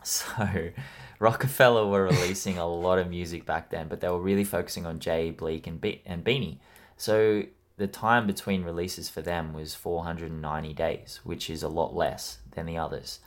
So, 0.02 0.70
Roc-A-Fella 1.18 1.86
were 1.86 2.04
releasing 2.04 2.56
a 2.56 2.66
lot 2.66 2.98
of 2.98 3.10
music 3.10 3.44
back 3.44 3.68
then, 3.68 3.88
but 3.88 4.00
they 4.00 4.08
were 4.08 4.20
really 4.20 4.44
focusing 4.44 4.86
on 4.86 5.00
Jay, 5.00 5.30
Bleek, 5.30 5.66
and, 5.66 5.78
Be- 5.78 6.00
and 6.06 6.24
Beanie. 6.24 6.56
So, 6.96 7.42
the 7.76 7.86
time 7.86 8.26
between 8.26 8.62
releases 8.62 9.08
for 9.08 9.20
them 9.20 9.52
was 9.52 9.74
490 9.74 10.72
days, 10.74 11.20
which 11.24 11.50
is 11.50 11.62
a 11.62 11.68
lot 11.68 11.94
less 11.94 12.38
than 12.52 12.66
the 12.66 12.78
others. 12.78 13.18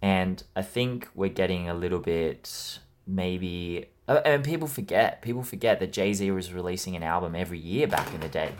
And 0.00 0.42
I 0.54 0.62
think 0.62 1.08
we're 1.14 1.28
getting 1.28 1.68
a 1.68 1.74
little 1.74 1.98
bit 2.00 2.78
maybe. 3.06 3.86
uh, 4.08 4.20
And 4.24 4.44
people 4.44 4.68
forget. 4.68 5.22
People 5.22 5.42
forget 5.42 5.80
that 5.80 5.92
Jay 5.92 6.12
Z 6.12 6.30
was 6.30 6.52
releasing 6.52 6.96
an 6.96 7.02
album 7.02 7.34
every 7.34 7.58
year 7.58 7.86
back 7.86 8.12
in 8.14 8.20
the 8.20 8.28
day. 8.28 8.52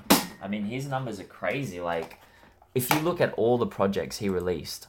I 0.42 0.48
mean, 0.48 0.64
his 0.64 0.87
numbers 0.87 1.18
are 1.18 1.24
crazy. 1.24 1.81
Like, 1.81 2.18
if 2.74 2.92
you 2.92 3.00
look 3.00 3.20
at 3.20 3.33
all 3.35 3.59
the 3.59 3.66
projects 3.66 4.18
he 4.18 4.29
released 4.29 4.87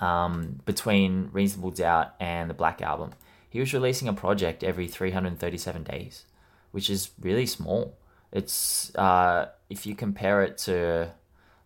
um, 0.00 0.60
between 0.64 1.30
Reasonable 1.32 1.70
Doubt 1.70 2.14
and 2.20 2.50
the 2.50 2.54
Black 2.54 2.82
Album, 2.82 3.12
he 3.48 3.60
was 3.60 3.72
releasing 3.72 4.08
a 4.08 4.12
project 4.12 4.62
every 4.62 4.86
337 4.86 5.82
days, 5.84 6.24
which 6.70 6.90
is 6.90 7.10
really 7.20 7.46
small. 7.46 7.96
It's 8.32 8.94
uh, 8.94 9.46
if 9.68 9.86
you 9.86 9.94
compare 9.94 10.42
it 10.42 10.58
to, 10.58 11.10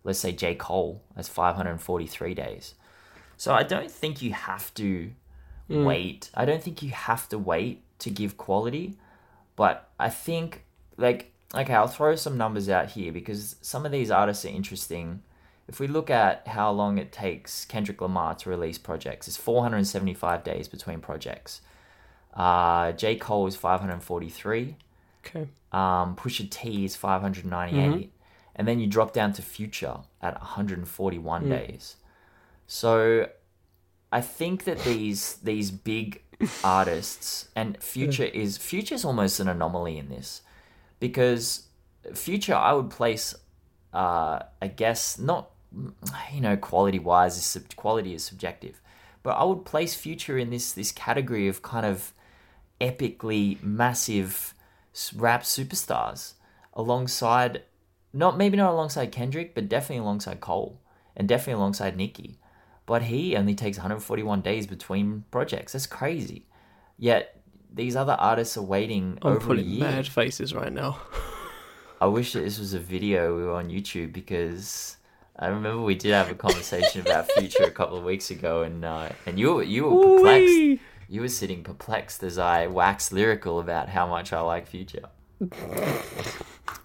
let's 0.03 0.19
say, 0.19 0.31
J. 0.31 0.55
Cole, 0.55 1.01
that's 1.15 1.27
543 1.29 2.33
days. 2.33 2.75
So 3.37 3.53
I 3.53 3.63
don't 3.63 3.91
think 3.91 4.21
you 4.21 4.33
have 4.33 4.73
to 4.75 5.11
Mm. 5.69 5.83
wait. 5.83 6.29
I 6.35 6.45
don't 6.45 6.61
think 6.61 6.83
you 6.83 6.91
have 6.91 7.27
to 7.29 7.39
wait 7.39 7.81
to 7.97 8.11
give 8.11 8.37
quality, 8.37 8.97
but 9.55 9.89
I 9.99 10.09
think 10.11 10.63
like 10.95 11.31
okay, 11.55 11.73
I'll 11.73 11.87
throw 11.87 12.15
some 12.15 12.37
numbers 12.37 12.69
out 12.69 12.91
here 12.91 13.11
because 13.11 13.55
some 13.61 13.83
of 13.85 13.91
these 13.91 14.11
artists 14.11 14.45
are 14.45 14.49
interesting. 14.49 15.23
If 15.67 15.79
we 15.79 15.87
look 15.87 16.11
at 16.11 16.47
how 16.49 16.69
long 16.71 16.99
it 16.99 17.11
takes 17.11 17.65
Kendrick 17.65 17.99
Lamar 18.01 18.35
to 18.35 18.49
release 18.49 18.77
projects, 18.77 19.27
it's 19.27 19.37
475 19.37 20.43
days 20.43 20.67
between 20.67 20.99
projects. 21.01 21.61
Uh, 22.35 22.91
J. 22.91 23.15
Cole 23.15 23.47
is 23.47 23.55
543. 23.55 24.75
Okay. 25.25 25.47
Um, 25.71 26.15
Pusha 26.15 26.49
T 26.49 26.85
is 26.85 26.95
598. 26.95 28.11
And 28.55 28.67
then 28.67 28.79
you 28.79 28.87
drop 28.87 29.11
down 29.11 29.33
to 29.33 29.41
Future 29.41 29.97
at 30.21 30.39
141 30.39 31.43
Mm. 31.45 31.49
days. 31.49 31.97
So 32.67 33.29
I 34.11 34.21
think 34.21 34.63
that 34.63 34.79
these 34.83 35.35
these 35.43 35.71
big 35.71 36.21
artists 36.63 37.49
and 37.55 37.81
Future 37.81 38.23
is 38.23 38.57
Future's 38.57 39.03
almost 39.05 39.39
an 39.39 39.47
anomaly 39.49 39.97
in 39.97 40.09
this 40.09 40.41
because 40.99 41.67
Future 42.13 42.55
I 42.55 42.73
would 42.73 42.89
place 42.89 43.35
uh, 43.93 44.39
I 44.61 44.67
guess 44.67 45.19
not 45.19 45.51
you 46.33 46.39
know 46.41 46.55
quality 46.55 46.99
wise 46.99 47.37
is 47.37 47.43
sub- 47.45 47.75
quality 47.75 48.13
is 48.13 48.23
subjective 48.23 48.81
but 49.21 49.31
I 49.31 49.43
would 49.43 49.65
place 49.65 49.95
Future 49.95 50.37
in 50.37 50.49
this 50.49 50.71
this 50.71 50.91
category 50.91 51.47
of 51.47 51.61
kind 51.61 51.85
of 51.85 52.13
epically 52.81 53.61
massive 53.61 54.53
rap 55.15 55.43
superstars 55.43 56.33
alongside 56.73 57.63
not 58.13 58.37
maybe 58.37 58.57
not 58.57 58.71
alongside 58.71 59.11
Kendrick 59.11 59.53
but 59.55 59.69
definitely 59.69 60.03
alongside 60.03 60.39
Cole 60.39 60.79
and 61.15 61.27
definitely 61.27 61.59
alongside 61.59 61.97
Nicki 61.97 62.37
but 62.85 63.03
he 63.03 63.35
only 63.35 63.55
takes 63.55 63.77
141 63.77 64.41
days 64.41 64.67
between 64.67 65.25
projects 65.31 65.73
that's 65.73 65.87
crazy 65.87 66.45
yet 66.97 67.41
these 67.75 67.95
other 67.95 68.13
artists 68.13 68.57
are 68.57 68.61
waiting 68.63 69.19
I'm 69.21 69.33
over 69.33 69.53
a 69.53 69.57
year 69.57 69.83
mad 69.83 70.07
faces 70.07 70.53
right 70.53 70.71
now. 70.71 70.99
I 72.01 72.07
wish 72.07 72.33
that 72.33 72.41
this 72.41 72.57
was 72.57 72.73
a 72.73 72.79
video 72.79 73.35
we 73.35 73.43
were 73.43 73.53
on 73.53 73.69
YouTube 73.69 74.13
because 74.13 74.97
I 75.37 75.47
remember 75.47 75.81
we 75.81 75.95
did 75.95 76.13
have 76.13 76.31
a 76.31 76.35
conversation 76.35 77.01
about 77.01 77.29
Future 77.37 77.63
a 77.63 77.71
couple 77.71 77.97
of 77.97 78.03
weeks 78.03 78.31
ago, 78.31 78.63
and 78.63 78.83
uh, 78.85 79.09
and 79.25 79.37
you 79.37 79.55
were 79.55 79.63
you 79.63 79.85
were 79.85 80.17
perplexed. 80.17 80.47
Ooh-wee. 80.47 80.79
You 81.07 81.21
were 81.21 81.29
sitting 81.29 81.63
perplexed 81.63 82.23
as 82.23 82.37
I 82.37 82.67
waxed 82.67 83.11
lyrical 83.11 83.59
about 83.59 83.89
how 83.89 84.07
much 84.07 84.33
I 84.33 84.41
like 84.41 84.67
Future. 84.67 85.09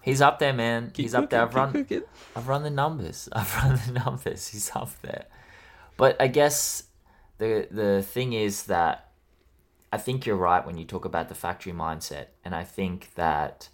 He's 0.01 0.21
up 0.21 0.39
there, 0.39 0.53
man. 0.53 0.91
Keep 0.93 1.03
He's 1.03 1.15
up 1.15 1.29
there. 1.29 1.43
I've 1.43 1.55
run, 1.55 1.71
cooking. 1.71 2.03
I've 2.35 2.47
run 2.47 2.63
the 2.63 2.69
numbers. 2.69 3.29
I've 3.33 3.55
run 3.57 3.79
the 3.85 3.99
numbers. 3.99 4.47
He's 4.47 4.71
up 4.75 4.89
there. 5.01 5.25
But 5.97 6.19
I 6.19 6.27
guess 6.27 6.83
the 7.37 7.67
the 7.69 8.01
thing 8.01 8.33
is 8.33 8.63
that 8.63 9.11
I 9.91 9.97
think 9.97 10.25
you're 10.25 10.35
right 10.37 10.65
when 10.65 10.77
you 10.77 10.85
talk 10.85 11.05
about 11.05 11.29
the 11.29 11.35
factory 11.35 11.73
mindset, 11.73 12.27
and 12.43 12.55
I 12.55 12.63
think 12.63 13.13
that 13.15 13.69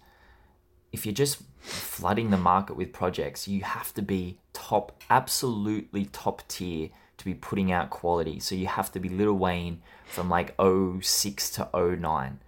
if 0.92 1.06
you're 1.06 1.14
just 1.14 1.42
flooding 1.60 2.30
the 2.30 2.38
market 2.38 2.76
with 2.76 2.92
projects, 2.92 3.46
you 3.46 3.62
have 3.62 3.92
to 3.94 4.02
be 4.02 4.38
top, 4.52 5.00
absolutely 5.10 6.06
top 6.06 6.46
tier 6.48 6.90
to 7.18 7.24
be 7.24 7.34
putting 7.34 7.70
out 7.72 7.90
quality. 7.90 8.40
So 8.40 8.54
you 8.54 8.66
have 8.66 8.90
to 8.92 9.00
be 9.00 9.08
Lil 9.08 9.34
Wayne 9.34 9.82
from 10.08 10.28
like 10.28 10.54
06 10.58 11.50
to 11.50 11.68
09, 11.74 12.40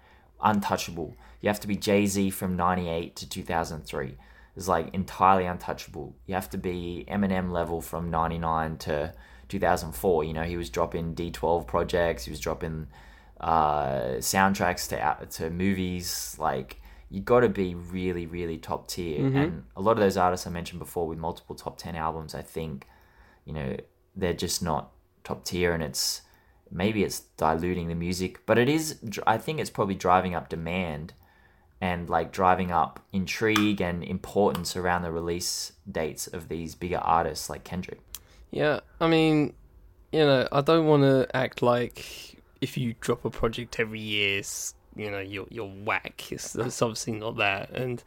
untouchable. 0.43 1.15
You 1.41 1.49
have 1.49 1.61
to 1.61 1.69
be 1.69 1.77
Jay 1.77 2.07
Z 2.07 2.31
from 2.31 2.57
98 2.57 3.17
to 3.17 3.29
2003. 3.29 4.17
It's 4.57 4.69
like 4.69 4.93
entirely 4.95 5.47
untouchable. 5.47 6.15
You 6.27 6.35
have 6.35 6.51
to 6.51 6.59
be 6.59 7.05
Eminem 7.09 7.51
level 7.51 7.81
from 7.81 8.11
99 8.11 8.79
to 8.79 9.15
2004. 9.49 10.25
You 10.25 10.33
know, 10.35 10.43
he 10.43 10.57
was 10.57 10.71
dropping 10.71 11.15
D12 11.15 11.67
projects, 11.67 12.25
he 12.25 12.31
was 12.31 12.41
dropping 12.41 12.89
uh, 13.41 14.19
soundtracks 14.19 14.89
to 14.91 15.01
out 15.01 15.31
to 15.33 15.51
movies. 15.51 16.37
Like 16.39 16.81
you 17.11 17.21
got 17.21 17.41
to 17.41 17.49
be 17.49 17.75
really, 17.75 18.27
really 18.27 18.59
top 18.59 18.89
tier. 18.89 19.25
And 19.37 19.65
a 19.77 19.81
lot 19.81 19.93
of 19.93 19.99
those 19.99 20.17
artists 20.17 20.47
I 20.47 20.51
mentioned 20.51 20.79
before 20.79 21.07
with 21.09 21.19
multiple 21.19 21.57
top 21.57 21.79
ten 21.79 21.97
albums, 21.97 22.35
I 22.35 22.43
think, 22.43 22.87
you 23.45 23.53
know, 23.53 23.77
they're 24.15 24.33
just 24.35 24.63
not 24.63 24.93
top 25.25 25.45
tier, 25.45 25.73
and 25.73 25.83
it's 25.83 26.23
maybe 26.71 27.03
it's 27.03 27.21
diluting 27.37 27.89
the 27.89 27.95
music, 27.95 28.45
but 28.47 28.59
it 28.59 28.69
is. 28.69 28.99
I 29.27 29.39
think 29.39 29.61
it's 29.61 29.71
probably 29.71 29.95
driving 29.95 30.35
up 30.35 30.49
demand 30.49 31.15
and 31.81 32.11
like 32.11 32.31
driving 32.33 32.71
up 32.71 33.01
intrigue 33.13 33.81
and 33.81 34.05
importance 34.05 34.77
around 34.77 35.03
the 35.03 35.11
release 35.11 35.73
dates 35.91 36.27
of 36.27 36.49
these 36.49 36.75
bigger 36.75 36.99
artists 36.99 37.49
like 37.49 37.65
Kendrick. 37.65 38.01
Yeah, 38.51 38.81
I 39.01 39.09
mean, 39.09 39.55
you 40.13 40.21
know, 40.21 40.47
I 40.53 40.61
don't 40.61 40.87
want 40.87 41.03
to 41.03 41.35
act 41.35 41.63
like 41.63 42.37
if 42.61 42.77
you 42.77 42.95
drop 43.01 43.25
a 43.25 43.31
project 43.31 43.81
every 43.81 44.01
year, 44.01 44.43
you 44.97 45.11
know, 45.11 45.21
you're 45.21 45.47
you're 45.51 45.71
whack. 45.71 46.31
It's, 46.31 46.55
it's 46.55 46.83
obviously 46.83 47.15
not 47.15 47.37
that, 47.37 47.71
and 47.71 48.03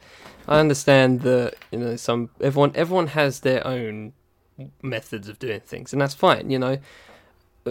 I 0.47 0.59
understand 0.59 1.21
that 1.21 1.55
you 1.71 1.79
know 1.79 1.95
some 1.95 2.29
everyone 2.39 2.73
everyone 2.75 3.07
has 3.07 3.39
their 3.39 3.65
own 3.65 4.13
methods 4.81 5.27
of 5.29 5.39
doing 5.39 5.61
things, 5.61 5.93
and 5.93 6.01
that's 6.01 6.13
fine. 6.13 6.49
You 6.49 6.59
know, 6.59 6.77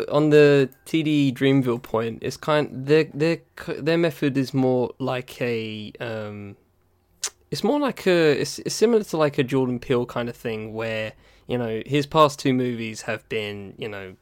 on 0.08 0.30
the 0.30 0.70
TD 0.86 1.34
Dreamville 1.34 1.82
point, 1.82 2.18
it's 2.22 2.36
kind 2.36 2.86
their 2.86 3.04
their 3.12 3.38
their 3.78 3.98
method 3.98 4.36
is 4.36 4.54
more 4.54 4.92
like 4.98 5.40
a 5.40 5.92
um, 6.00 6.56
it's 7.50 7.62
more 7.62 7.78
like 7.78 8.06
a 8.06 8.40
it's, 8.40 8.58
it's 8.60 8.74
similar 8.74 9.04
to 9.04 9.16
like 9.16 9.38
a 9.38 9.42
Jordan 9.44 9.78
Peele 9.78 10.06
kind 10.06 10.28
of 10.28 10.36
thing 10.36 10.72
where 10.72 11.12
you 11.46 11.58
know 11.58 11.82
his 11.84 12.06
past 12.06 12.38
two 12.38 12.54
movies 12.54 13.02
have 13.02 13.28
been 13.28 13.74
you 13.76 13.88
know 13.88 14.14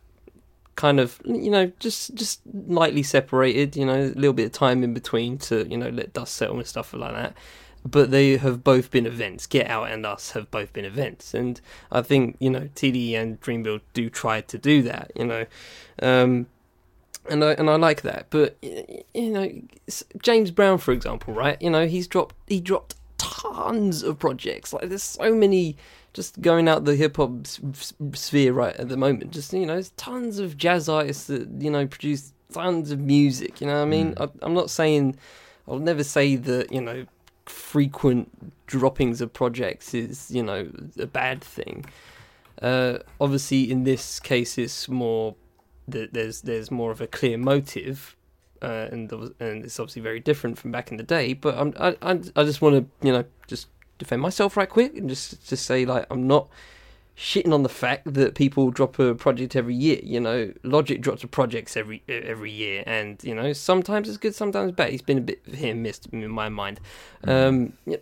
kind 0.75 0.99
of 0.99 1.21
you 1.25 1.51
know 1.51 1.71
just 1.79 2.15
just 2.15 2.41
lightly 2.53 3.03
separated 3.03 3.77
you 3.77 3.85
know 3.85 4.01
a 4.01 4.15
little 4.15 4.33
bit 4.33 4.47
of 4.47 4.53
time 4.53 4.83
in 4.83 4.95
between 4.95 5.37
to 5.37 5.69
you 5.69 5.77
know 5.77 5.91
let 5.91 6.13
dust 6.13 6.35
settle 6.35 6.57
and 6.57 6.67
stuff 6.67 6.93
like 6.95 7.13
that 7.13 7.37
but 7.85 8.11
they 8.11 8.37
have 8.37 8.63
both 8.63 8.91
been 8.91 9.07
events 9.07 9.47
get 9.47 9.67
out 9.69 9.91
and 9.91 10.05
us 10.05 10.33
have 10.33 10.51
both 10.51 10.73
been 10.73 10.85
events 10.85 11.33
and 11.35 11.61
i 11.91 12.03
think 12.03 12.37
you 12.39 12.51
know 12.51 12.69
td 12.75 13.15
and 13.15 13.41
dreamville 13.41 13.81
do 13.95 14.11
try 14.11 14.41
to 14.41 14.59
do 14.59 14.83
that 14.83 15.11
you 15.17 15.25
know 15.25 15.47
um 16.03 16.47
and 17.29 17.45
I 17.45 17.53
and 17.53 17.69
I 17.69 17.77
like 17.77 18.03
that, 18.03 18.27
but 18.31 18.57
you 18.63 19.31
know, 19.31 19.51
James 20.23 20.51
Brown, 20.51 20.79
for 20.79 20.93
example, 20.93 21.35
right? 21.35 21.61
You 21.61 21.71
know, 21.71 21.87
he's 21.87 22.09
dropped 22.09 22.35
he 22.47 22.61
dropped 22.61 22.95
tons 23.19 24.03
of 24.03 24.19
projects. 24.19 24.73
Like, 24.73 24.89
there's 24.89 25.03
so 25.03 25.35
many 25.35 25.77
just 26.13 26.41
going 26.41 26.69
out 26.69 26.85
the 26.85 26.97
hip 26.97 27.17
hop 27.17 27.47
sphere 28.15 28.53
right 28.53 28.75
at 28.77 28.89
the 28.89 28.97
moment. 28.97 29.31
Just 29.31 29.53
you 29.53 29.67
know, 29.67 29.75
there's 29.75 29.91
tons 29.91 30.39
of 30.39 30.57
jazz 30.57 30.89
artists 30.89 31.27
that 31.27 31.49
you 31.59 31.71
know 31.71 31.87
produce 31.87 32.33
tons 32.53 32.91
of 32.91 33.01
music. 33.01 33.61
You 33.61 33.67
know, 33.67 33.75
what 33.75 33.83
I 33.83 33.87
mean, 33.87 34.15
I, 34.19 34.29
I'm 34.43 34.55
not 34.55 34.71
saying 34.71 35.17
I'll 35.69 35.79
never 35.79 36.05
say 36.05 36.37
that 36.37 36.73
you 36.73 36.81
know 36.81 37.07
frequent 37.51 38.53
droppings 38.67 39.21
of 39.21 39.33
projects 39.33 39.95
is 39.95 40.31
you 40.31 40.43
know 40.43 40.71
a 40.99 41.07
bad 41.07 41.43
thing. 41.43 41.85
Uh, 42.63 42.99
obviously, 43.21 43.71
in 43.71 43.85
this 43.85 44.21
case, 44.21 44.59
it's 44.59 44.89
more 44.89 45.35
that 45.89 46.13
there's 46.13 46.43
there's 46.43 46.71
more 46.71 46.91
of 46.91 47.01
a 47.01 47.07
clear 47.07 47.37
motive, 47.39 48.17
uh, 48.63 48.89
and 48.91 49.13
and 49.41 49.65
it's 49.65 49.79
obviously 49.81 50.03
very 50.03 50.21
different 50.21 50.59
from 50.59 50.71
back 50.71 50.91
in 50.91 50.97
the 50.97 51.03
day. 51.03 51.33
But 51.33 51.57
I'm, 51.59 51.75
I 51.79 51.97
I 52.03 52.21
I 52.37 52.45
just 52.45 52.63
want 52.63 52.77
to 52.77 53.07
you 53.07 53.13
know 53.13 53.25
just 53.47 53.69
defend 53.99 54.23
myself 54.23 54.57
right 54.57 54.69
quick 54.69 54.97
and 54.97 55.09
just 55.09 55.47
just 55.49 55.67
say 55.67 55.85
like 55.85 56.07
I'm 56.11 56.27
not 56.27 56.49
shitting 57.21 57.53
on 57.53 57.63
the 57.63 57.69
fact 57.69 58.15
that 58.15 58.35
people 58.35 58.71
drop 58.71 58.99
a 58.99 59.15
project 59.15 59.55
every 59.55 59.75
year. 59.75 60.01
You 60.03 60.21
know, 60.21 60.53
Logic 60.63 61.01
drops 61.03 61.23
a 61.23 61.27
projects 61.29 61.77
every 61.77 62.03
every 62.09 62.51
year, 62.51 62.83
and 62.87 63.23
you 63.23 63.35
know 63.35 63.53
sometimes 63.53 64.09
it's 64.09 64.17
good, 64.17 64.35
sometimes 64.35 64.73
bad. 64.73 64.91
He's 64.91 65.03
been 65.03 65.19
a 65.19 65.21
bit 65.21 65.41
hit 65.47 65.71
and 65.73 65.83
miss 65.83 66.01
in 66.11 66.29
my 66.31 66.49
mind. 66.49 66.81
Um, 67.25 67.75
yeah, 67.85 67.99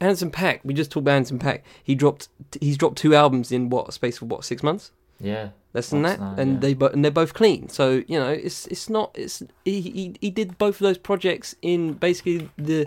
Anderson 0.00 0.30
.Paak, 0.32 0.60
we 0.64 0.74
just 0.74 0.90
talked 0.90 1.04
about 1.04 1.16
Anderson 1.16 1.38
.Paak. 1.38 1.62
He 1.84 1.94
dropped 1.94 2.28
he's 2.60 2.76
dropped 2.76 2.98
two 2.98 3.14
albums 3.14 3.52
in 3.52 3.70
what 3.70 3.92
space 3.94 4.18
for 4.18 4.24
what 4.26 4.44
six 4.44 4.62
months 4.64 4.90
Yeah. 5.20 5.50
less 5.72 5.90
than 5.90 6.02
that, 6.02 6.18
and 6.20 6.54
yeah. 6.54 6.58
they 6.60 6.74
bo- 6.74 6.88
and 6.88 7.04
they're 7.04 7.12
both 7.12 7.34
clean. 7.34 7.68
So 7.68 8.02
you 8.08 8.18
know, 8.18 8.28
it's 8.30 8.66
it's 8.66 8.90
not 8.90 9.12
it's 9.14 9.42
he, 9.64 9.80
he 9.80 10.14
he 10.20 10.30
did 10.30 10.58
both 10.58 10.76
of 10.76 10.80
those 10.80 10.98
projects 10.98 11.54
in 11.62 11.92
basically 11.94 12.48
the 12.56 12.86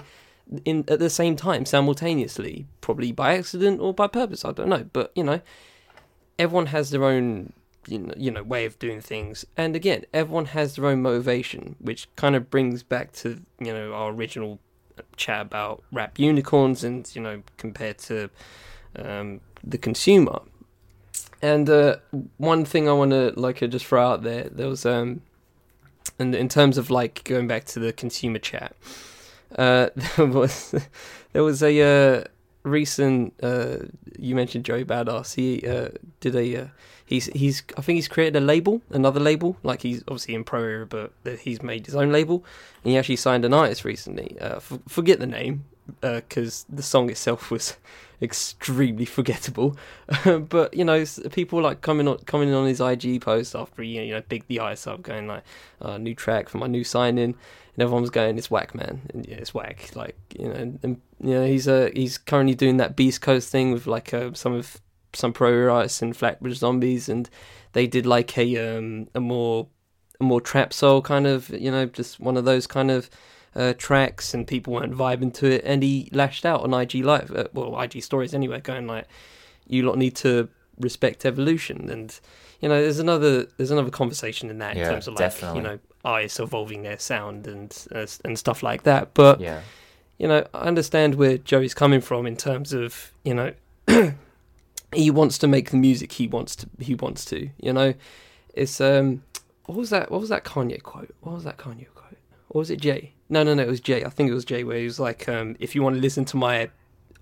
in 0.66 0.86
at 0.88 1.00
the 1.00 1.10
same 1.10 1.36
time 1.36 1.66
simultaneously, 1.66 2.66
probably 2.82 3.12
by 3.12 3.38
accident 3.38 3.80
or 3.80 3.94
by 3.94 4.08
purpose. 4.08 4.46
I 4.46 4.52
don't 4.52 4.70
know, 4.70 4.86
but 4.92 5.12
you 5.16 5.24
know, 5.24 5.42
everyone 6.38 6.68
has 6.68 6.90
their 6.90 7.04
own 7.04 7.54
you 7.88 8.00
know, 8.00 8.14
you 8.16 8.32
know 8.32 8.44
way 8.44 8.66
of 8.66 8.78
doing 8.80 9.02
things, 9.02 9.46
and 9.58 9.76
again, 9.76 10.06
everyone 10.14 10.46
has 10.46 10.76
their 10.76 10.86
own 10.86 11.02
motivation, 11.02 11.76
which 11.80 12.08
kind 12.16 12.36
of 12.36 12.50
brings 12.50 12.84
back 12.84 13.12
to 13.14 13.42
you 13.60 13.74
know 13.74 13.94
our 13.94 14.12
original 14.12 14.60
chat 15.16 15.42
about 15.42 15.84
rap 15.92 16.20
unicorns, 16.20 16.84
and 16.84 17.14
you 17.16 17.22
know 17.22 17.42
compared 17.58 17.98
to 17.98 18.30
um, 18.96 19.42
the 19.64 19.78
consumer. 19.78 20.40
And 21.42 21.68
uh, 21.70 21.96
one 22.38 22.66
thing 22.66 22.88
I 22.88 22.94
want 22.94 23.12
to 23.12 23.34
like 23.36 23.58
just 23.58 23.86
throw 23.86 24.06
out 24.06 24.22
there, 24.22 24.48
there 24.52 24.68
was 24.68 24.86
um, 24.86 25.22
and 26.20 26.36
in 26.36 26.50
terms 26.50 26.78
of 26.78 26.90
like 26.90 27.24
going 27.24 27.48
back 27.48 27.66
to 27.66 27.80
the 27.80 27.92
consumer 27.92 28.40
chat, 28.40 28.76
uh, 29.58 29.90
there 30.18 30.26
was 30.26 30.76
there 31.34 31.44
was 31.44 31.64
a 31.64 31.82
uh, 31.82 32.24
recent 32.64 33.34
uh, 33.44 33.78
you 34.18 34.36
mentioned 34.36 34.66
Joey 34.66 34.86
Badass. 34.86 35.36
He 35.36 35.68
uh, 35.68 35.90
did 36.20 36.36
a 36.36 36.64
uh, 36.64 36.68
he's 37.06 37.26
he's 37.28 37.64
I 37.78 37.82
think 37.82 37.98
he's 37.98 38.08
created 38.08 38.36
a 38.36 38.46
label, 38.46 38.82
another 38.90 39.20
label. 39.20 39.58
Like 39.64 39.82
he's 39.82 40.02
obviously 40.08 40.36
in 40.36 40.44
pro 40.44 40.64
era, 40.64 40.86
but 40.86 41.12
he's 41.40 41.62
made 41.62 41.86
his 41.86 41.96
own 41.96 42.12
label, 42.12 42.44
and 42.84 42.92
he 42.92 42.98
actually 42.98 43.18
signed 43.18 43.46
an 43.46 43.54
artist 43.54 43.86
recently. 43.86 44.38
F- 44.40 44.80
forget 44.88 45.20
the 45.20 45.28
name 45.28 45.66
because 46.00 46.66
the 46.70 46.84
song 46.84 47.10
itself 47.10 47.52
was 47.52 47.76
extremely 48.22 49.06
forgettable. 49.18 49.78
but 50.50 50.74
you 50.74 50.86
know, 50.86 51.04
people 51.32 51.62
like 51.62 51.82
coming 51.82 52.08
on 52.08 52.18
coming 52.20 52.54
on 52.54 52.68
his 52.68 52.82
IG 52.82 53.22
post 53.22 53.56
after 53.56 53.82
he 53.82 54.00
you 54.02 54.14
know 54.14 54.22
big 54.28 54.46
the 54.48 54.60
ice 54.60 54.88
up, 54.88 55.02
going 55.02 55.28
like, 55.28 55.44
uh, 55.82 55.98
"New 55.98 56.16
track 56.16 56.50
for 56.50 56.58
my 56.58 56.68
new 56.68 56.84
signing," 56.84 57.36
and 57.76 57.80
everyone 57.80 58.02
was 58.02 58.10
going, 58.10 58.38
"It's 58.38 58.52
whack, 58.52 58.76
man. 58.76 59.02
And, 59.14 59.26
yeah, 59.26 59.38
it's 59.38 59.54
whack." 59.54 59.92
Like 59.96 60.16
you 60.38 60.48
know, 60.48 60.54
and, 60.54 60.80
and 60.84 61.02
you 61.22 61.36
know, 61.36 61.46
he's 61.46 61.68
uh, 61.68 61.90
he's 61.94 62.18
currently 62.18 62.56
doing 62.56 62.78
that 62.78 62.96
Beast 62.96 63.22
Coast 63.22 63.50
thing 63.50 63.72
with 63.72 63.88
like 63.88 64.14
uh, 64.14 64.34
some 64.34 64.54
of 64.54 64.82
some 65.14 65.34
pro 65.34 65.72
artists 65.72 66.02
and 66.02 66.16
Flatbush 66.16 66.58
Zombies, 66.58 67.10
and 67.10 67.30
they 67.74 67.88
did 67.88 68.06
like 68.06 68.38
a 68.38 68.78
um 68.78 69.08
a 69.16 69.20
more 69.20 69.68
a 70.20 70.24
more 70.24 70.42
trap 70.42 70.72
soul 70.74 71.02
kind 71.02 71.28
of 71.28 71.50
you 71.50 71.72
know 71.72 71.86
just 71.86 72.20
one 72.20 72.38
of 72.38 72.46
those 72.46 72.68
kind 72.68 72.92
of 72.92 73.10
uh, 73.56 73.74
tracks 73.78 74.34
and 74.34 74.48
people 74.48 74.74
weren't 74.74 74.94
vibing 74.94 75.34
to 75.34 75.50
it 75.52 75.62
and 75.66 75.84
he 75.84 76.08
lashed 76.14 76.46
out 76.46 76.62
on 76.62 76.74
IG 76.74 76.96
live 77.04 77.32
uh, 77.36 77.46
well 77.54 77.80
IG 77.82 78.02
stories 78.02 78.34
anyway 78.34 78.60
going 78.62 78.88
like 78.88 79.06
you 79.68 79.84
lot 79.84 79.98
need 79.98 80.16
to 80.16 80.48
respect 80.80 81.26
evolution 81.26 81.90
and 81.90 82.20
you 82.62 82.70
know 82.70 82.82
there's 82.82 83.00
another 83.00 83.46
there's 83.58 83.72
another 83.72 83.90
conversation 83.92 84.50
in 84.50 84.60
that 84.60 84.76
Yeah, 84.78 84.84
in 84.86 84.90
terms 84.94 85.08
of 85.08 85.16
like 85.16 85.20
definitely. 85.32 85.58
you 85.60 85.64
know 85.68 85.80
artists 86.06 86.40
evolving 86.40 86.84
their 86.84 86.98
sound 86.98 87.46
and 87.46 87.76
uh, 87.94 88.08
and 88.26 88.40
stuff 88.40 88.64
like 88.64 88.84
that 88.84 89.14
but 89.14 89.40
Yeah. 89.42 89.62
you 90.18 90.28
know, 90.28 90.46
I 90.54 90.60
understand 90.62 91.16
where 91.16 91.38
Joey's 91.38 91.74
coming 91.74 92.00
from 92.02 92.26
in 92.28 92.36
terms 92.38 92.74
of, 92.74 93.12
you 93.24 93.34
know, 93.34 93.54
he 94.94 95.10
wants 95.12 95.38
to 95.40 95.48
make 95.48 95.72
the 95.72 95.78
music 95.78 96.12
he 96.14 96.28
wants 96.28 96.56
to 96.58 96.68
he 96.80 96.96
wants 96.96 97.26
to, 97.26 97.50
you 97.60 97.74
know. 97.74 97.94
It's 98.54 98.80
um 98.82 99.24
what 99.66 99.78
was 99.78 99.90
that 99.90 100.12
what 100.12 100.20
was 100.20 100.30
that 100.30 100.44
Kanye 100.44 100.82
quote? 100.82 101.14
What 101.22 101.36
was 101.36 101.44
that 101.44 101.58
Kanye 101.58 101.88
quote? 101.94 102.01
Or 102.54 102.60
was 102.60 102.70
it 102.70 102.80
Jay? 102.82 103.14
No, 103.30 103.44
no, 103.44 103.54
no, 103.54 103.64
it 103.64 103.68
was 103.70 103.80
Jay. 103.80 104.04
I 104.04 104.10
think 104.10 104.30
it 104.30 104.34
was 104.34 104.44
Jay 104.46 104.64
where 104.64 104.78
he 104.78 104.84
was 104.84 105.00
like, 105.00 105.28
um, 105.30 105.56
if 105.60 105.74
you 105.74 105.82
want 105.82 105.96
to 105.96 106.02
listen 106.02 106.26
to 106.26 106.38
my 106.38 106.70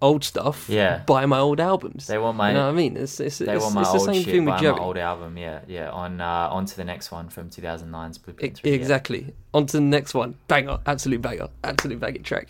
old 0.01 0.23
stuff, 0.23 0.65
Yeah. 0.69 1.03
buy 1.05 1.25
my 1.27 1.37
old 1.39 1.59
albums. 1.59 2.07
They 2.07 2.17
want 2.17 2.35
my 2.37 2.49
you 2.49 2.55
know 2.55 2.65
what 2.65 2.71
I 2.73 2.75
mean? 2.75 2.97
It's 2.97 3.19
it's, 3.19 3.37
they 3.37 3.53
it's, 3.53 3.61
want 3.63 3.75
my 3.75 3.81
it's 3.81 3.91
the 3.91 3.97
old 3.99 4.05
same 4.07 4.23
shit 4.23 4.31
thing 4.33 4.45
with 4.45 4.55
my 4.55 4.59
Joey. 4.61 4.79
old 4.79 4.97
album. 4.97 5.37
Yeah, 5.37 5.59
yeah. 5.67 5.89
On 5.91 6.19
uh, 6.19 6.47
on 6.49 6.65
to 6.65 6.75
the 6.75 6.83
next 6.85 7.11
one 7.11 7.29
from 7.29 7.49
2009's 7.49 8.17
E- 8.17 8.21
Blueprint 8.25 8.57
3. 8.57 8.69
yeah. 8.71 8.75
Exactly. 8.75 9.33
On 9.53 9.65
to 9.67 9.77
the 9.77 9.81
next 9.81 10.13
one. 10.15 10.35
Banger, 10.47 10.79
absolute 10.87 11.21
banger, 11.21 11.49
absolute 11.63 11.99
banger 11.99 12.21
track. 12.23 12.47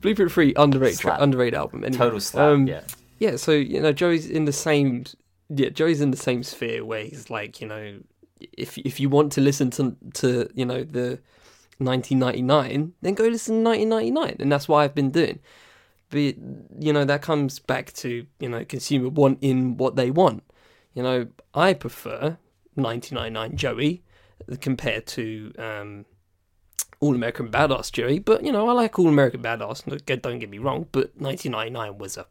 Blueprint 0.00 0.32
Three, 0.32 0.54
underrated 0.56 1.00
track, 1.00 1.18
underrated 1.20 1.54
album. 1.54 1.84
Anyway. 1.84 1.98
Total 1.98 2.20
slap. 2.20 2.44
Um, 2.48 2.66
yeah. 2.66 2.80
yeah, 3.18 3.36
so 3.36 3.52
you 3.52 3.80
know, 3.80 3.92
Joey's 3.92 4.26
in 4.30 4.46
the 4.46 4.52
same. 4.52 5.04
Yeah, 5.50 5.68
Joey's 5.68 6.00
in 6.00 6.12
the 6.12 6.16
same 6.16 6.42
sphere 6.42 6.82
where 6.84 7.04
he's 7.04 7.28
like, 7.28 7.60
you 7.60 7.66
know, 7.66 7.98
if 8.56 8.78
if 8.78 9.00
you 9.00 9.08
want 9.10 9.32
to 9.32 9.40
listen 9.40 9.70
to 9.72 9.96
to 10.14 10.48
you 10.54 10.64
know 10.64 10.82
the 10.84 11.18
1999, 11.84 12.94
then 13.00 13.14
go 13.14 13.24
listen 13.24 13.62
to 13.62 13.70
1999, 13.70 14.36
and 14.40 14.52
that's 14.52 14.68
what 14.68 14.78
I've 14.78 14.94
been 14.94 15.10
doing. 15.10 15.38
But 16.10 16.36
you 16.78 16.92
know, 16.92 17.04
that 17.04 17.22
comes 17.22 17.58
back 17.58 17.92
to 17.94 18.26
you 18.38 18.48
know 18.48 18.64
consumer 18.64 19.08
wanting 19.08 19.76
what 19.76 19.96
they 19.96 20.10
want. 20.10 20.44
You 20.94 21.02
know, 21.02 21.26
I 21.54 21.72
prefer 21.72 22.36
1999 22.74 23.56
Joey 23.56 24.02
compared 24.60 25.06
to 25.06 25.52
um, 25.58 26.04
All 27.00 27.14
American 27.14 27.50
Badass 27.50 27.90
Joey, 27.90 28.18
but 28.18 28.44
you 28.44 28.52
know, 28.52 28.68
I 28.68 28.72
like 28.72 28.98
All 28.98 29.08
American 29.08 29.42
Badass. 29.42 29.84
Don't 30.06 30.22
don't 30.22 30.38
get 30.38 30.50
me 30.50 30.58
wrong, 30.58 30.86
but 30.92 31.12
1999 31.16 31.98
was 31.98 32.16
a 32.18 32.26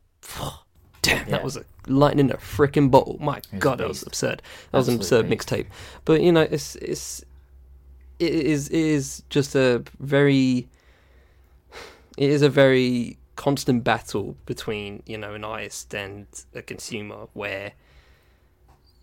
damn. 1.02 1.18
Yeah. 1.28 1.32
That 1.32 1.44
was 1.44 1.58
a 1.58 1.66
lightning 1.88 2.28
in 2.28 2.32
a 2.32 2.38
freaking 2.38 2.92
bottle. 2.92 3.18
My 3.20 3.42
a 3.52 3.58
god, 3.58 3.80
that 3.80 3.88
was 3.88 4.04
absurd. 4.04 4.42
That 4.72 4.78
was 4.78 4.88
an 4.88 4.96
absurd 4.96 5.28
mixtape. 5.28 5.68
But 6.06 6.22
you 6.22 6.32
know, 6.32 6.42
it's 6.42 6.76
it's 6.76 7.24
it 8.22 8.34
is 8.34 8.70
it 8.70 8.80
is 8.80 9.24
just 9.30 9.56
a 9.56 9.84
very 10.00 10.68
it 12.18 12.30
is 12.30 12.42
a 12.42 12.50
very 12.50 13.18
constant 13.36 13.84
battle 13.84 14.36
between 14.46 15.02
you 15.08 15.18
know 15.18 15.34
an 15.34 15.44
artist 15.44 15.94
and 15.96 16.28
a 16.54 16.62
consumer 16.62 17.28
where 17.34 17.74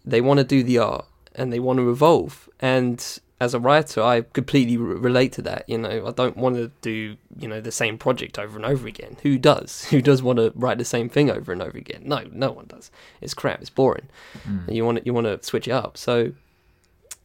they 0.05 0.21
want 0.21 0.39
to 0.39 0.45
do 0.45 0.62
the 0.62 0.79
art 0.79 1.07
and 1.35 1.53
they 1.53 1.59
want 1.59 1.79
to 1.79 1.91
evolve. 1.91 2.49
And 2.61 3.21
as 3.41 3.55
a 3.55 3.61
writer 3.61 4.03
i 4.03 4.21
completely 4.33 4.77
re- 4.77 4.97
relate 4.97 5.33
to 5.33 5.43
that 5.43 5.62
you 5.69 5.79
know. 5.79 6.07
I 6.07 6.11
don't 6.11 6.37
want 6.37 6.57
to 6.57 6.73
do 6.81 7.16
you 7.39 7.47
know 7.47 7.61
the 7.61 7.71
same 7.71 7.99
project 7.99 8.39
over 8.39 8.57
and 8.57 8.66
over 8.66 8.87
again. 8.87 9.16
Who 9.23 9.39
does? 9.39 9.85
Who 9.91 10.01
does 10.01 10.23
want 10.23 10.39
to 10.39 10.53
write 10.55 10.79
the 10.79 10.85
same 10.85 11.09
thing 11.09 11.31
over 11.31 11.53
and 11.53 11.62
over 11.62 11.77
again? 11.77 12.03
No 12.05 12.25
no 12.31 12.53
one 12.53 12.66
does. 12.66 12.91
It's 13.21 13.35
crap. 13.35 13.61
It's 13.61 13.71
boring. 13.71 14.09
Mm. 14.49 14.73
you 14.73 14.85
want 14.85 14.99
to 14.99 15.05
you 15.05 15.12
want 15.12 15.27
to 15.27 15.43
switch 15.43 15.66
it 15.66 15.73
up. 15.73 15.97
So 15.97 16.33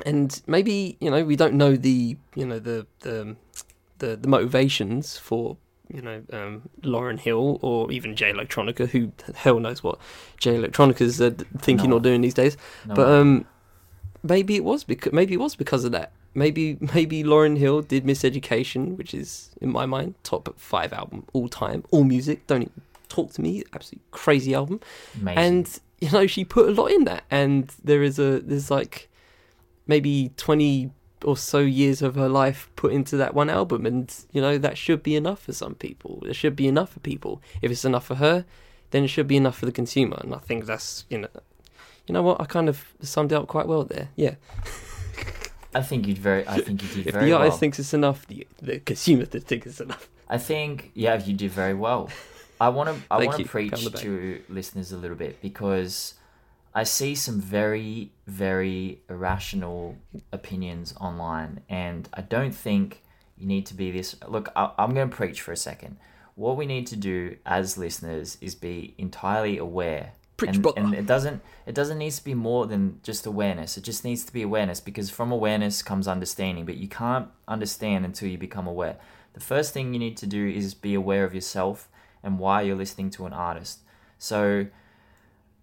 and 0.06 0.42
maybe 0.48 0.98
you 1.00 1.10
know 1.10 1.24
we 1.24 1.36
don't 1.36 1.54
know 1.56 1.76
the 1.76 2.18
you 2.36 2.46
know 2.46 2.60
the 2.60 2.86
the 3.00 3.36
the, 4.00 4.16
the 4.18 4.28
motivations 4.28 5.18
for 5.18 5.58
you 5.94 6.02
know 6.02 6.22
um, 6.32 6.64
Lauryn 6.82 7.20
Hill 7.20 7.60
or 7.62 7.92
even 7.92 8.16
Jay 8.16 8.32
Electronica. 8.34 8.88
Who 8.90 9.12
hell 9.36 9.60
knows 9.60 9.84
what 9.84 10.00
Jay 10.38 10.56
Electronica's 10.56 11.22
uh, 11.22 11.32
thinking 11.60 11.90
No. 11.92 11.98
or 11.98 12.00
doing 12.00 12.22
these 12.22 12.34
days. 12.34 12.58
No, 12.88 12.96
but 12.96 13.10
um 13.10 13.46
maybe 14.24 14.56
it 14.56 14.64
was 14.64 14.84
because 14.84 15.12
maybe 15.14 15.34
it 15.34 15.40
was 15.40 15.56
because 15.56 15.84
of 15.86 15.92
that. 15.92 16.12
Maybe 16.34 16.78
maybe 16.96 17.24
Lauryn 17.24 17.58
Hill 17.58 17.82
did 17.82 18.06
Miseducation 18.06 18.98
which 18.98 19.14
is 19.14 19.52
in 19.62 19.72
my 19.72 19.86
mind 19.86 20.16
top 20.24 20.54
5 20.58 20.94
album 20.94 21.26
all 21.34 21.48
time. 21.48 21.84
All 21.92 22.04
music. 22.04 22.48
Don't 22.48 22.64
even 22.64 22.82
talk 23.08 23.32
to 23.34 23.42
me. 23.42 23.64
Absolutely 23.74 24.04
crazy 24.12 24.54
album. 24.56 24.80
Amazing. 25.22 25.38
and 25.44 25.80
you 26.02 26.10
know 26.12 26.26
she 26.28 26.44
put 26.44 26.68
a 26.68 26.72
lot 26.72 26.88
in 26.88 27.04
that. 27.06 27.24
And 27.30 27.72
there 27.84 28.02
is 28.04 28.18
a 28.18 28.40
there's 28.40 28.72
like 28.72 29.10
maybe 29.88 30.32
20 30.38 30.92
or 31.24 31.38
so 31.38 31.60
years 31.60 32.02
of 32.02 32.16
her 32.16 32.28
life 32.28 32.70
put 32.76 32.92
into 32.92 33.16
that 33.16 33.34
one 33.34 33.50
album 33.50 33.86
and 33.86 34.26
you 34.32 34.42
know 34.42 34.58
that 34.58 34.78
should 34.78 35.02
be 35.02 35.16
enough 35.16 35.44
for 35.44 35.54
some 35.54 35.74
people 35.74 36.22
it 36.26 36.34
should 36.34 36.56
be 36.56 36.68
enough 36.68 36.92
for 36.92 37.00
people 37.00 37.42
if 37.62 37.72
it's 37.72 37.86
enough 37.86 38.06
for 38.06 38.16
her 38.16 38.44
then 38.92 39.06
it 39.06 39.08
should 39.08 39.28
be 39.28 39.38
enough 39.38 39.58
for 39.58 39.66
the 39.66 39.72
consumer 39.72 40.18
and 40.22 40.36
i 40.36 40.38
think 40.38 40.66
that's 40.66 41.06
you 41.10 41.18
know 41.18 41.30
you 42.08 42.14
know 42.14 42.22
what 42.22 42.42
i 42.42 42.46
kind 42.46 42.68
of 42.68 42.94
summed 43.02 43.32
it 43.32 43.36
up 43.36 43.48
quite 43.48 43.68
well 43.68 43.86
there 43.86 44.10
yeah 44.16 44.36
I 45.76 45.82
think 45.82 46.06
you'd 46.08 46.20
very. 46.20 46.48
I 46.48 46.62
think 46.62 46.84
you 46.84 46.90
did 46.90 47.08
if 47.08 47.14
very 47.14 47.26
the 47.26 47.34
artist 47.34 47.54
well. 47.54 47.58
thinks 47.58 47.80
it's 47.80 47.94
enough 47.94 48.28
the, 48.28 48.46
the 48.62 48.80
consumer 48.80 49.26
thinks 49.26 49.66
it's 49.66 49.82
enough 49.82 50.08
I 50.30 50.38
think 50.38 50.92
yeah, 50.94 51.22
you 51.24 51.34
did 51.34 51.52
very 51.52 51.74
well. 51.74 52.10
I 52.60 52.70
want 52.70 52.90
to 52.90 53.04
I 53.12 53.18
want 53.26 53.38
to 53.38 53.46
preach 53.46 53.74
on 53.74 53.84
the 53.84 53.90
back. 53.90 54.02
to 54.02 54.42
listeners 54.50 54.92
a 54.92 54.98
little 54.98 55.18
bit 55.18 55.42
because 55.42 56.16
I 56.76 56.84
see 56.84 57.16
some 57.16 57.40
very 57.40 58.12
very 58.26 59.02
irrational 59.10 59.98
opinions 60.32 60.94
online, 61.00 61.62
and 61.70 62.10
I 62.14 62.22
don't 62.22 62.56
think 62.56 63.04
you 63.38 63.46
need 63.48 63.66
to 63.68 63.74
be 63.74 63.92
this. 63.92 64.16
Look, 64.28 64.50
I, 64.56 64.72
I'm 64.78 64.94
going 64.94 65.10
to 65.10 65.16
preach 65.16 65.42
for 65.42 65.52
a 65.52 65.58
second. 65.58 65.98
What 66.36 66.58
we 66.58 66.66
need 66.66 66.88
to 66.88 66.96
do 66.96 67.38
as 67.46 67.78
listeners 67.78 68.38
is 68.42 68.56
be 68.56 68.96
entirely 68.98 69.58
aware. 69.58 70.14
Preach, 70.36 70.56
and, 70.56 70.64
brother. 70.64 70.82
and 70.82 70.94
it 70.96 71.06
doesn't 71.06 71.42
it 71.68 71.76
doesn't 71.76 72.00
need 72.00 72.12
to 72.12 72.24
be 72.24 72.34
more 72.34 72.66
than 72.66 73.00
just 73.04 73.28
awareness. 73.28 73.78
It 73.78 73.84
just 73.84 74.04
needs 74.04 74.26
to 74.26 74.34
be 74.34 74.42
awareness 74.42 74.80
because 74.80 75.12
from 75.12 75.32
awareness 75.32 75.84
comes 75.84 76.08
understanding, 76.08 76.66
but 76.66 76.78
you 76.78 76.88
can't 76.88 77.28
understand 77.48 78.04
until 78.04 78.30
you 78.30 78.38
become 78.40 78.66
aware. 78.66 78.98
The 79.34 79.40
first 79.40 79.74
thing 79.74 79.94
you 79.94 80.00
need 80.00 80.18
to 80.18 80.28
do 80.28 80.48
is 80.48 80.74
be 80.74 80.96
aware 80.96 81.24
of 81.24 81.36
yourself 81.36 81.88
and 82.24 82.40
why 82.40 82.62
you're 82.62 82.76
listening 82.76 83.12
to 83.12 83.26
an 83.28 83.34
artist. 83.34 83.80
So 84.18 84.68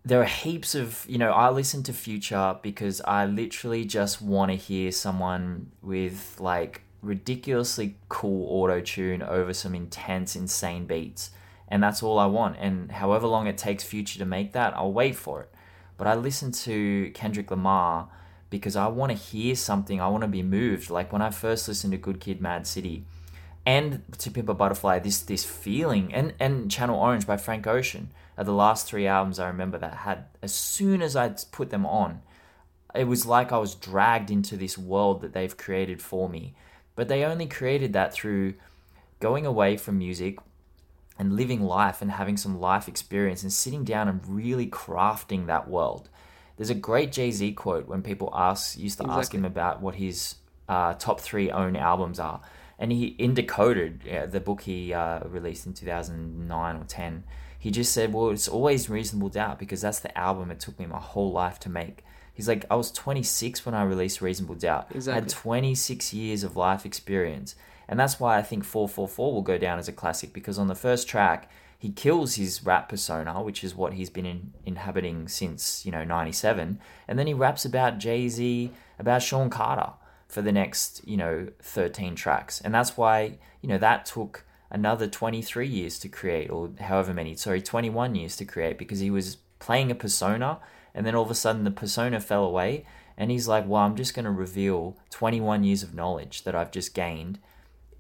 there 0.04 0.20
are 0.20 0.26
heaps 0.26 0.74
of, 0.74 1.04
you 1.08 1.18
know, 1.18 1.30
I 1.30 1.50
listen 1.50 1.82
to 1.84 1.92
Future 1.92 2.56
because 2.62 3.00
I 3.02 3.26
literally 3.26 3.84
just 3.84 4.22
want 4.22 4.50
to 4.50 4.56
hear 4.56 4.92
someone 4.92 5.70
with 5.82 6.36
like 6.40 6.82
ridiculously 7.02 7.96
cool 8.08 8.46
auto 8.48 8.80
tune 8.80 9.22
over 9.22 9.52
some 9.52 9.74
intense, 9.74 10.36
insane 10.36 10.86
beats. 10.86 11.30
And 11.68 11.82
that's 11.82 12.02
all 12.02 12.18
I 12.18 12.26
want. 12.26 12.56
And 12.58 12.90
however 12.92 13.26
long 13.26 13.46
it 13.46 13.58
takes 13.58 13.84
Future 13.84 14.18
to 14.18 14.24
make 14.24 14.52
that, 14.52 14.74
I'll 14.74 14.92
wait 14.92 15.16
for 15.16 15.42
it. 15.42 15.50
But 15.96 16.06
I 16.06 16.14
listen 16.14 16.50
to 16.52 17.10
Kendrick 17.14 17.50
Lamar 17.50 18.08
because 18.48 18.74
I 18.76 18.88
want 18.88 19.12
to 19.12 19.18
hear 19.18 19.54
something. 19.54 20.00
I 20.00 20.08
want 20.08 20.22
to 20.22 20.28
be 20.28 20.42
moved. 20.42 20.90
Like 20.90 21.12
when 21.12 21.22
I 21.22 21.30
first 21.30 21.68
listened 21.68 21.92
to 21.92 21.98
Good 21.98 22.20
Kid, 22.20 22.40
Mad 22.40 22.66
City, 22.66 23.04
and 23.66 24.02
to 24.18 24.30
Pimp 24.30 24.48
a 24.48 24.54
Butterfly, 24.54 25.00
this 25.00 25.20
this 25.20 25.44
feeling, 25.44 26.12
and 26.14 26.34
and 26.40 26.70
Channel 26.70 26.98
Orange 26.98 27.26
by 27.26 27.36
Frank 27.36 27.66
Ocean 27.66 28.10
are 28.38 28.44
the 28.44 28.52
last 28.52 28.86
three 28.86 29.06
albums 29.06 29.38
I 29.38 29.48
remember 29.48 29.78
that 29.78 29.94
had. 29.94 30.24
As 30.42 30.54
soon 30.54 31.02
as 31.02 31.16
I 31.16 31.28
put 31.52 31.70
them 31.70 31.84
on, 31.84 32.22
it 32.94 33.04
was 33.04 33.26
like 33.26 33.52
I 33.52 33.58
was 33.58 33.74
dragged 33.74 34.30
into 34.30 34.56
this 34.56 34.78
world 34.78 35.20
that 35.20 35.32
they've 35.32 35.56
created 35.56 36.00
for 36.02 36.28
me. 36.28 36.54
But 36.96 37.08
they 37.08 37.24
only 37.24 37.46
created 37.46 37.92
that 37.92 38.12
through 38.12 38.54
going 39.20 39.46
away 39.46 39.76
from 39.76 39.98
music 39.98 40.38
and 41.18 41.36
living 41.36 41.62
life 41.62 42.00
and 42.00 42.10
having 42.10 42.36
some 42.36 42.58
life 42.58 42.88
experience 42.88 43.42
and 43.42 43.52
sitting 43.52 43.84
down 43.84 44.08
and 44.08 44.26
really 44.26 44.66
crafting 44.66 45.46
that 45.46 45.68
world. 45.68 46.08
There's 46.56 46.70
a 46.70 46.74
great 46.74 47.12
Jay 47.12 47.30
Z 47.30 47.52
quote 47.52 47.86
when 47.86 48.02
people 48.02 48.30
ask 48.34 48.78
used 48.78 48.98
to 48.98 49.08
ask 49.08 49.32
him 49.34 49.44
about 49.44 49.80
what 49.80 49.94
his 49.94 50.36
uh, 50.68 50.94
top 50.94 51.20
three 51.20 51.50
own 51.50 51.76
albums 51.76 52.18
are, 52.18 52.40
and 52.80 52.90
he 52.90 53.08
in 53.18 53.34
Decoded, 53.34 54.00
yeah, 54.06 54.24
the 54.24 54.40
book 54.40 54.62
he 54.62 54.94
uh, 54.94 55.20
released 55.28 55.66
in 55.66 55.74
2009 55.74 56.76
or 56.76 56.84
10. 56.84 57.24
He 57.58 57.70
just 57.70 57.92
said, 57.92 58.12
"Well, 58.14 58.30
it's 58.30 58.48
always 58.48 58.88
Reasonable 58.88 59.28
Doubt 59.28 59.58
because 59.58 59.82
that's 59.82 60.00
the 60.00 60.16
album 60.18 60.50
it 60.50 60.60
took 60.60 60.78
me 60.80 60.86
my 60.86 60.98
whole 60.98 61.30
life 61.30 61.60
to 61.60 61.68
make." 61.68 62.02
He's 62.32 62.48
like, 62.48 62.64
"I 62.70 62.76
was 62.76 62.90
26 62.90 63.66
when 63.66 63.74
I 63.74 63.82
released 63.82 64.22
Reasonable 64.22 64.54
Doubt. 64.54 64.88
I 65.06 65.12
had 65.12 65.28
26 65.28 66.14
years 66.14 66.42
of 66.42 66.56
life 66.56 66.86
experience. 66.86 67.54
And 67.86 68.00
that's 68.00 68.18
why 68.18 68.38
I 68.38 68.42
think 68.42 68.64
444 68.64 69.32
will 69.32 69.42
go 69.42 69.58
down 69.58 69.78
as 69.78 69.88
a 69.88 69.92
classic 69.92 70.32
because 70.32 70.58
on 70.58 70.68
the 70.68 70.76
first 70.76 71.08
track, 71.08 71.50
he 71.76 71.90
kills 71.90 72.36
his 72.36 72.64
rap 72.64 72.88
persona, 72.88 73.42
which 73.42 73.64
is 73.64 73.74
what 73.74 73.94
he's 73.94 74.08
been 74.08 74.26
in, 74.26 74.52
inhabiting 74.64 75.26
since, 75.26 75.84
you 75.84 75.90
know, 75.90 76.04
97. 76.04 76.78
And 77.08 77.18
then 77.18 77.26
he 77.26 77.34
raps 77.34 77.64
about 77.64 77.98
Jay 77.98 78.28
Z, 78.28 78.70
about 78.98 79.22
Sean 79.22 79.50
Carter 79.50 79.94
for 80.30 80.42
the 80.42 80.52
next, 80.52 81.02
you 81.06 81.16
know, 81.16 81.48
13 81.60 82.14
tracks. 82.14 82.60
And 82.60 82.74
that's 82.74 82.96
why, 82.96 83.38
you 83.60 83.68
know, 83.68 83.78
that 83.78 84.06
took 84.06 84.44
another 84.70 85.06
23 85.06 85.66
years 85.66 85.98
to 85.98 86.08
create, 86.08 86.50
or 86.50 86.70
however 86.80 87.12
many, 87.12 87.34
sorry, 87.34 87.60
21 87.60 88.14
years 88.14 88.36
to 88.36 88.44
create 88.44 88.78
because 88.78 89.00
he 89.00 89.10
was 89.10 89.38
playing 89.58 89.90
a 89.90 89.94
persona 89.94 90.58
and 90.94 91.04
then 91.04 91.14
all 91.14 91.24
of 91.24 91.30
a 91.30 91.34
sudden 91.34 91.64
the 91.64 91.70
persona 91.70 92.20
fell 92.20 92.44
away. 92.44 92.84
And 93.16 93.30
he's 93.30 93.48
like, 93.48 93.66
well, 93.66 93.82
I'm 93.82 93.96
just 93.96 94.14
going 94.14 94.24
to 94.24 94.30
reveal 94.30 94.96
21 95.10 95.64
years 95.64 95.82
of 95.82 95.94
knowledge 95.94 96.44
that 96.44 96.54
I've 96.54 96.70
just 96.70 96.94
gained 96.94 97.38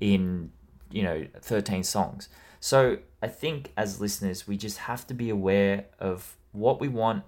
in 0.00 0.50
you 0.90 1.02
know 1.02 1.26
13 1.40 1.82
songs 1.84 2.28
so 2.58 2.98
i 3.22 3.28
think 3.28 3.72
as 3.76 4.00
listeners 4.00 4.46
we 4.46 4.56
just 4.56 4.78
have 4.78 5.06
to 5.06 5.14
be 5.14 5.30
aware 5.30 5.86
of 5.98 6.36
what 6.52 6.80
we 6.80 6.88
want 6.88 7.22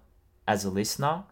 as 0.47 0.65
a 0.65 0.71
listener 0.71 1.25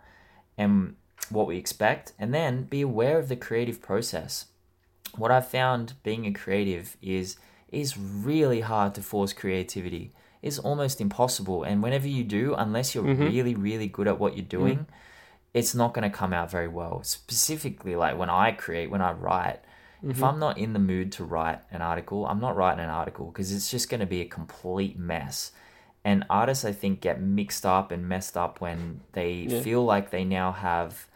and 0.56 0.94
what 1.28 1.46
we 1.46 1.56
expect 1.56 2.12
and 2.18 2.32
then 2.34 2.64
be 2.64 2.80
aware 2.80 3.18
of 3.18 3.28
the 3.28 3.36
creative 3.36 3.80
process. 3.80 4.46
What 5.16 5.30
i've 5.30 5.48
found 5.48 5.94
being 6.02 6.26
a 6.26 6.32
creative 6.32 6.96
is 7.02 7.36
is 7.70 7.96
really 7.98 8.60
hard 8.60 8.94
to 8.94 9.02
force 9.02 9.32
creativity. 9.32 10.12
It's 10.42 10.58
almost 10.58 11.00
impossible 11.00 11.64
and 11.64 11.82
whenever 11.82 12.08
you 12.08 12.24
do 12.24 12.54
unless 12.54 12.94
you're 12.94 13.04
mm-hmm. 13.04 13.24
really 13.24 13.54
really 13.54 13.88
good 13.88 14.08
at 14.08 14.18
what 14.18 14.36
you're 14.36 14.44
mm-hmm. 14.44 14.64
doing 14.64 14.86
it's 15.52 15.74
not 15.74 15.92
going 15.92 16.08
to 16.08 16.16
come 16.16 16.32
out 16.32 16.50
very 16.50 16.68
well. 16.68 17.02
Specifically 17.02 17.96
like 17.96 18.16
when 18.16 18.30
i 18.30 18.52
create 18.52 18.90
when 18.90 19.02
i 19.02 19.12
write 19.12 19.60
if 20.02 20.16
mm-hmm. 20.16 20.24
I'm 20.24 20.38
not 20.38 20.56
in 20.56 20.72
the 20.72 20.78
mood 20.78 21.12
to 21.12 21.24
write 21.24 21.60
an 21.70 21.82
article, 21.82 22.26
I'm 22.26 22.40
not 22.40 22.56
writing 22.56 22.82
an 22.82 22.90
article 22.90 23.26
because 23.26 23.52
it's 23.52 23.70
just 23.70 23.90
going 23.90 24.00
to 24.00 24.06
be 24.06 24.22
a 24.22 24.26
complete 24.26 24.98
mess. 24.98 25.52
And 26.04 26.24
artists, 26.30 26.64
I 26.64 26.72
think, 26.72 27.02
get 27.02 27.20
mixed 27.20 27.66
up 27.66 27.92
and 27.92 28.08
messed 28.08 28.36
up 28.36 28.62
when 28.62 29.02
they 29.12 29.32
Yeah. 29.32 29.60
feel 29.60 29.84
like 29.84 30.10
they 30.10 30.24
now 30.24 30.52
have, 30.52 31.06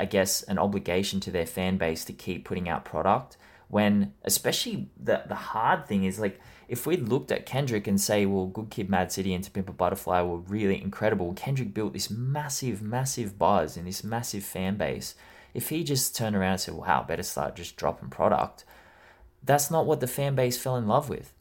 I 0.00 0.06
guess, 0.06 0.42
an 0.44 0.58
obligation 0.58 1.20
to 1.20 1.30
their 1.30 1.46
fan 1.46 1.76
base 1.76 2.04
to 2.06 2.12
keep 2.12 2.44
putting 2.44 2.68
out 2.68 2.84
product. 2.84 3.36
When, 3.68 4.14
especially, 4.24 4.88
the, 4.96 5.22
the 5.28 5.34
hard 5.34 5.86
thing 5.86 6.04
is 6.04 6.18
like, 6.18 6.40
if 6.68 6.86
we 6.86 6.96
looked 6.96 7.30
at 7.30 7.46
Kendrick 7.46 7.86
and 7.86 8.00
say, 8.00 8.26
well, 8.26 8.46
Good 8.46 8.70
Kid, 8.70 8.88
Mad 8.88 9.12
City, 9.12 9.34
and 9.34 9.44
To 9.44 9.50
Pimp 9.50 9.68
a 9.68 9.72
Butterfly 9.72 10.22
were 10.22 10.38
really 10.38 10.80
incredible, 10.80 11.34
Kendrick 11.34 11.74
built 11.74 11.92
this 11.92 12.10
massive, 12.10 12.80
massive 12.80 13.38
buzz 13.38 13.76
and 13.76 13.86
this 13.86 14.02
massive 14.02 14.44
fan 14.44 14.76
base. 14.76 15.14
If 15.52 15.68
he 15.68 15.84
just 15.84 16.16
turned 16.16 16.36
around 16.36 16.52
and 16.52 16.60
said, 16.60 16.74
wow, 16.74 17.04
better 17.06 17.24
start 17.24 17.56
just 17.56 17.76
dropping 17.76 18.08
product, 18.08 18.64
that's 19.42 19.70
not 19.70 19.86
what 19.86 20.00
the 20.00 20.06
fan 20.06 20.34
base 20.34 20.56
fell 20.56 20.76
in 20.76 20.86
love 20.86 21.08
with. 21.08 21.32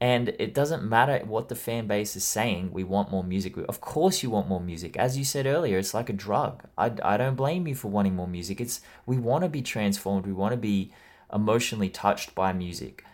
And 0.00 0.28
it 0.38 0.52
doesn't 0.52 0.82
matter 0.84 1.18
what 1.24 1.48
the 1.48 1.54
fan 1.54 1.86
base 1.86 2.16
is 2.16 2.24
saying, 2.24 2.70
we 2.72 2.84
want 2.84 3.10
more 3.10 3.24
music. 3.24 3.56
Of 3.56 3.80
course, 3.80 4.22
you 4.22 4.28
want 4.28 4.46
more 4.46 4.60
music. 4.60 4.96
As 4.98 5.16
you 5.16 5.24
said 5.24 5.46
earlier, 5.46 5.78
it's 5.78 5.94
like 5.94 6.10
a 6.10 6.12
drug. 6.12 6.64
I, 6.76 6.92
I 7.02 7.16
don't 7.16 7.34
blame 7.34 7.66
you 7.66 7.74
for 7.74 7.88
wanting 7.88 8.14
more 8.14 8.28
music. 8.28 8.60
It's 8.60 8.82
We 9.06 9.16
want 9.16 9.44
to 9.44 9.48
be 9.48 9.62
transformed, 9.62 10.26
we 10.26 10.34
want 10.34 10.52
to 10.52 10.58
be 10.58 10.92
emotionally 11.32 11.88
touched 11.88 12.34
by 12.34 12.52
music. 12.52 13.04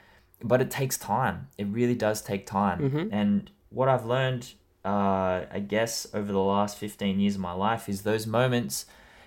But 0.43 0.61
it 0.61 0.73
takes 0.73 0.99
time. 0.99 1.49
It 1.57 1.69
really 1.69 1.95
does 1.95 2.21
take 2.21 2.47
time. 2.47 2.81
Mhm. 2.91 3.09
And 3.13 3.51
what 3.71 3.89
I've 3.89 4.05
learned, 4.05 4.53
uh, 4.85 5.43
I 5.53 5.61
guess, 5.67 6.09
over 6.13 6.33
the 6.33 6.41
last 6.41 6.77
15 6.79 7.21
years 7.21 7.37
of 7.37 7.41
my 7.41 7.53
life 7.53 7.89
is 7.89 8.03
those 8.03 8.27
moments. 8.27 8.87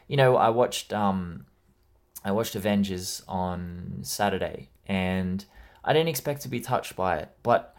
You 0.09 0.17
know, 0.17 0.35
I 0.35 0.49
watched 0.49 0.91
um, 0.91 1.45
I 2.25 2.31
watched 2.33 2.53
Avengers 2.55 3.23
on 3.29 3.99
Saturday, 4.01 4.69
and 4.87 5.45
I 5.85 5.93
didn't 5.93 6.09
expect 6.09 6.41
to 6.41 6.49
be 6.49 6.59
touched 6.59 6.95
by 6.95 7.17
it, 7.17 7.29
but 7.43 7.75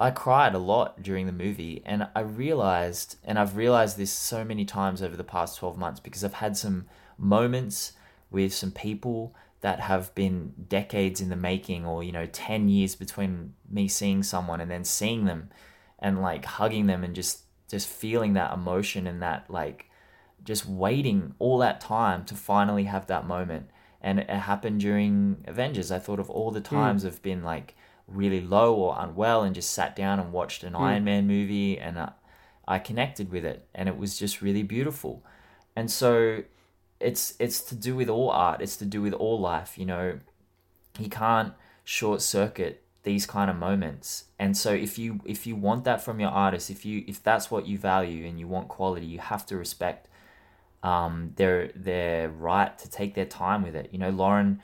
I 0.00 0.10
cried 0.10 0.54
a 0.54 0.58
lot 0.58 1.02
during 1.02 1.26
the 1.26 1.32
movie, 1.32 1.80
and 1.86 2.08
I 2.14 2.20
realized, 2.20 3.16
and 3.24 3.38
I've 3.38 3.56
realized 3.56 3.96
this 3.96 4.10
so 4.10 4.44
many 4.44 4.64
times 4.64 5.00
over 5.00 5.16
the 5.16 5.24
past 5.24 5.58
12 5.58 5.78
months 5.78 6.00
because 6.00 6.24
I've 6.24 6.34
had 6.34 6.56
some 6.56 6.86
moments 7.16 7.92
with 8.30 8.52
some 8.52 8.72
people 8.72 9.34
that 9.60 9.80
have 9.80 10.12
been 10.16 10.52
decades 10.68 11.20
in 11.20 11.28
the 11.28 11.36
making, 11.36 11.86
or, 11.86 12.02
you 12.02 12.10
know, 12.10 12.26
10 12.26 12.68
years 12.68 12.96
between 12.96 13.54
me 13.70 13.86
seeing 13.86 14.24
someone 14.24 14.60
and 14.60 14.70
then 14.70 14.84
seeing 14.84 15.24
them 15.24 15.48
and 16.00 16.20
like 16.20 16.44
hugging 16.44 16.86
them 16.86 17.02
and 17.02 17.14
just 17.14 17.40
just 17.70 17.88
feeling 17.88 18.34
that 18.34 18.52
emotion 18.52 19.06
and 19.06 19.22
that 19.22 19.48
like 19.48 19.86
just 20.44 20.66
waiting 20.66 21.34
all 21.38 21.58
that 21.58 21.80
time 21.80 22.24
to 22.26 22.34
finally 22.34 22.84
have 22.84 23.06
that 23.06 23.26
moment 23.26 23.70
and 24.04 24.20
it 24.20 24.30
happened 24.30 24.78
during 24.78 25.42
avengers 25.46 25.90
i 25.90 25.98
thought 25.98 26.20
of 26.20 26.30
all 26.30 26.50
the 26.52 26.60
times 26.60 27.04
i've 27.04 27.22
been 27.22 27.42
like 27.42 27.74
really 28.06 28.40
low 28.40 28.74
or 28.74 28.96
unwell 28.98 29.42
and 29.42 29.54
just 29.54 29.72
sat 29.72 29.96
down 29.96 30.20
and 30.20 30.32
watched 30.32 30.62
an 30.62 30.74
iron 30.74 31.04
man 31.04 31.26
movie 31.26 31.78
and 31.78 31.96
uh, 31.96 32.10
i 32.68 32.78
connected 32.78 33.30
with 33.30 33.44
it 33.44 33.66
and 33.74 33.88
it 33.88 33.96
was 33.96 34.18
just 34.18 34.42
really 34.42 34.62
beautiful. 34.62 35.24
And 35.76 35.90
so 35.90 36.44
it's 37.00 37.34
it's 37.38 37.60
to 37.62 37.74
do 37.74 37.96
with 37.96 38.08
all 38.08 38.30
art 38.30 38.60
it's 38.60 38.76
to 38.76 38.84
do 38.84 39.02
with 39.02 39.12
all 39.14 39.40
life 39.40 39.76
you 39.78 39.86
know? 39.86 40.18
You 40.98 41.08
can't 41.08 41.54
short 41.82 42.22
circuit 42.22 42.82
these 43.02 43.26
kind 43.26 43.50
of 43.50 43.56
moments. 43.56 44.24
And 44.38 44.56
so 44.56 44.72
if 44.72 44.98
you 44.98 45.20
if 45.24 45.46
you 45.46 45.56
want 45.56 45.84
that 45.84 46.02
from 46.02 46.20
your 46.20 46.30
artist 46.30 46.70
if 46.70 46.84
you 46.84 47.04
if 47.06 47.22
that's 47.22 47.50
what 47.50 47.66
you 47.66 47.78
value 47.78 48.26
and 48.26 48.38
you 48.38 48.46
want 48.46 48.68
quality 48.68 49.06
you 49.06 49.18
have 49.18 49.46
to 49.46 49.56
respect 49.56 50.08
um 50.84 51.32
their 51.36 51.68
their 51.74 52.28
right 52.28 52.78
to 52.78 52.88
take 52.88 53.14
their 53.14 53.24
time 53.24 53.62
with 53.62 53.74
it 53.74 53.88
you 53.90 53.98
know 53.98 54.12
lauryn 54.12 54.58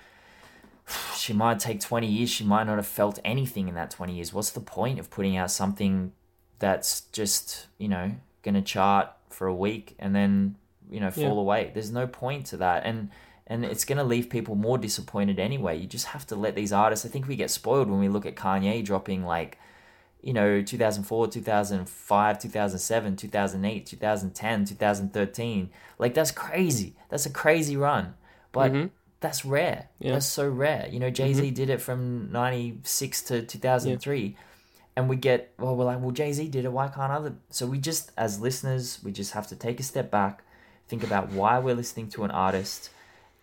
she 1.16 1.32
might 1.32 1.58
take 1.58 1.80
20 1.80 2.06
years 2.06 2.30
she 2.30 2.44
might 2.44 2.64
not 2.64 2.76
have 2.76 2.86
felt 2.86 3.18
anything 3.24 3.66
in 3.68 3.74
that 3.74 3.90
20 3.90 4.14
years 4.14 4.32
what's 4.32 4.50
the 4.50 4.60
point 4.60 4.98
of 5.00 5.10
putting 5.10 5.36
out 5.36 5.50
something 5.50 6.12
that's 6.58 7.02
just 7.12 7.66
you 7.78 7.88
know 7.88 8.12
gonna 8.42 8.62
chart 8.62 9.08
for 9.30 9.46
a 9.46 9.54
week 9.54 9.96
and 9.98 10.14
then 10.14 10.56
you 10.90 11.00
know 11.00 11.10
fall 11.10 11.34
Yeah. 11.34 11.40
away 11.40 11.70
there's 11.74 11.90
no 11.90 12.06
point 12.06 12.46
to 12.46 12.56
that 12.58 12.84
and 12.84 13.10
and 13.46 13.64
it's 13.64 13.84
going 13.84 13.98
to 13.98 14.04
leave 14.04 14.30
people 14.30 14.54
more 14.54 14.78
disappointed 14.78 15.40
anyway. 15.40 15.76
You 15.76 15.88
just 15.88 16.06
have 16.06 16.24
to 16.28 16.36
let 16.36 16.54
these 16.54 16.72
artists. 16.72 17.04
I 17.04 17.08
think 17.08 17.26
we 17.26 17.34
get 17.34 17.50
spoiled 17.50 17.90
when 17.90 17.98
we 17.98 18.08
look 18.08 18.24
at 18.24 18.36
Kanye 18.36 18.84
dropping 18.84 19.24
like, 19.24 19.58
you 20.22 20.32
know, 20.32 20.60
2004, 20.62 21.28
2005, 21.28 22.38
2007, 22.38 23.16
2008, 23.16 23.86
2010, 23.86 24.64
2013. 24.64 25.70
Like 25.98 26.14
that's 26.14 26.30
crazy. 26.30 26.94
That's 27.08 27.26
a 27.26 27.30
crazy 27.30 27.76
run. 27.76 28.14
But 28.52 28.72
Mhm. 28.72 28.90
that's 29.20 29.44
rare. 29.44 29.88
Yeah. 29.98 30.12
That's 30.12 30.26
so 30.26 30.48
rare. 30.48 30.88
You 30.90 30.98
know, 31.00 31.10
Jay 31.10 31.32
Z 31.32 31.50
did 31.52 31.70
it 31.70 31.80
from 31.80 32.30
96 32.32 33.22
to 33.22 33.42
2003. 33.42 34.36
And 34.96 35.08
we 35.08 35.16
get, 35.16 35.52
well, 35.58 35.76
we're 35.76 35.84
like, 35.84 36.00
well, 36.00 36.10
Jay 36.10 36.32
Z 36.32 36.48
did 36.48 36.64
it. 36.64 36.72
Why 36.72 36.88
can't 36.88 37.12
other? 37.12 37.34
So 37.48 37.66
we 37.66 37.78
just, 37.78 38.10
as 38.16 38.40
listeners, 38.40 38.98
we 39.02 39.12
just 39.12 39.32
have 39.32 39.46
to 39.48 39.56
take 39.56 39.78
a 39.80 39.82
step 39.82 40.10
back, 40.10 40.42
think 40.88 41.02
about 41.04 41.30
why 41.30 41.58
we're 41.58 41.76
listening 41.76 42.08
to 42.10 42.24
an 42.24 42.30
artist 42.30 42.90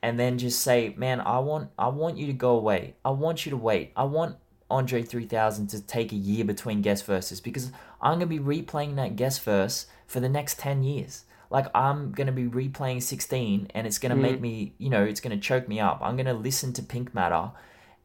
and 0.04 0.20
then 0.20 0.38
just 0.38 0.62
say, 0.62 0.94
"Man, 0.98 1.20
I 1.22 1.40
want 1.40 1.72
I 1.80 1.88
want 1.88 2.18
you 2.18 2.28
to 2.28 2.34
go 2.34 2.52
away. 2.52 2.96
I 3.04 3.10
want 3.12 3.46
you 3.46 3.50
to 3.52 3.58
wait. 3.58 3.92
I 3.96 4.04
want 4.04 4.36
Andre 4.70 5.02
3000 5.02 5.68
to 5.68 5.82
take 5.82 6.12
a 6.12 6.16
year 6.16 6.44
between 6.44 6.82
guest 6.82 7.06
verses 7.06 7.40
because 7.40 7.72
I'm 8.02 8.20
going 8.20 8.22
to 8.22 8.26
be 8.28 8.40
replaying 8.40 8.96
that 8.96 9.16
guest 9.16 9.44
verse 9.44 9.88
for 10.06 10.20
the 10.20 10.30
next 10.30 10.60
10 10.60 10.84
years. 10.84 11.24
Like 11.50 11.68
I'm 11.74 12.12
going 12.12 12.28
to 12.28 12.34
be 12.34 12.46
replaying 12.46 13.02
16 13.02 13.72
and 13.74 13.88
it's 13.88 13.98
going 13.98 14.10
to 14.10 14.22
make 14.22 14.38
mm. 14.38 14.42
me, 14.42 14.74
you 14.78 14.90
know, 14.90 15.04
it's 15.04 15.22
going 15.22 15.38
to 15.38 15.42
choke 15.42 15.68
me 15.68 15.80
up. 15.80 16.00
I'm 16.02 16.16
going 16.16 16.26
to 16.26 16.34
listen 16.34 16.74
to 16.74 16.84
Pink 16.84 17.14
Matter 17.14 17.52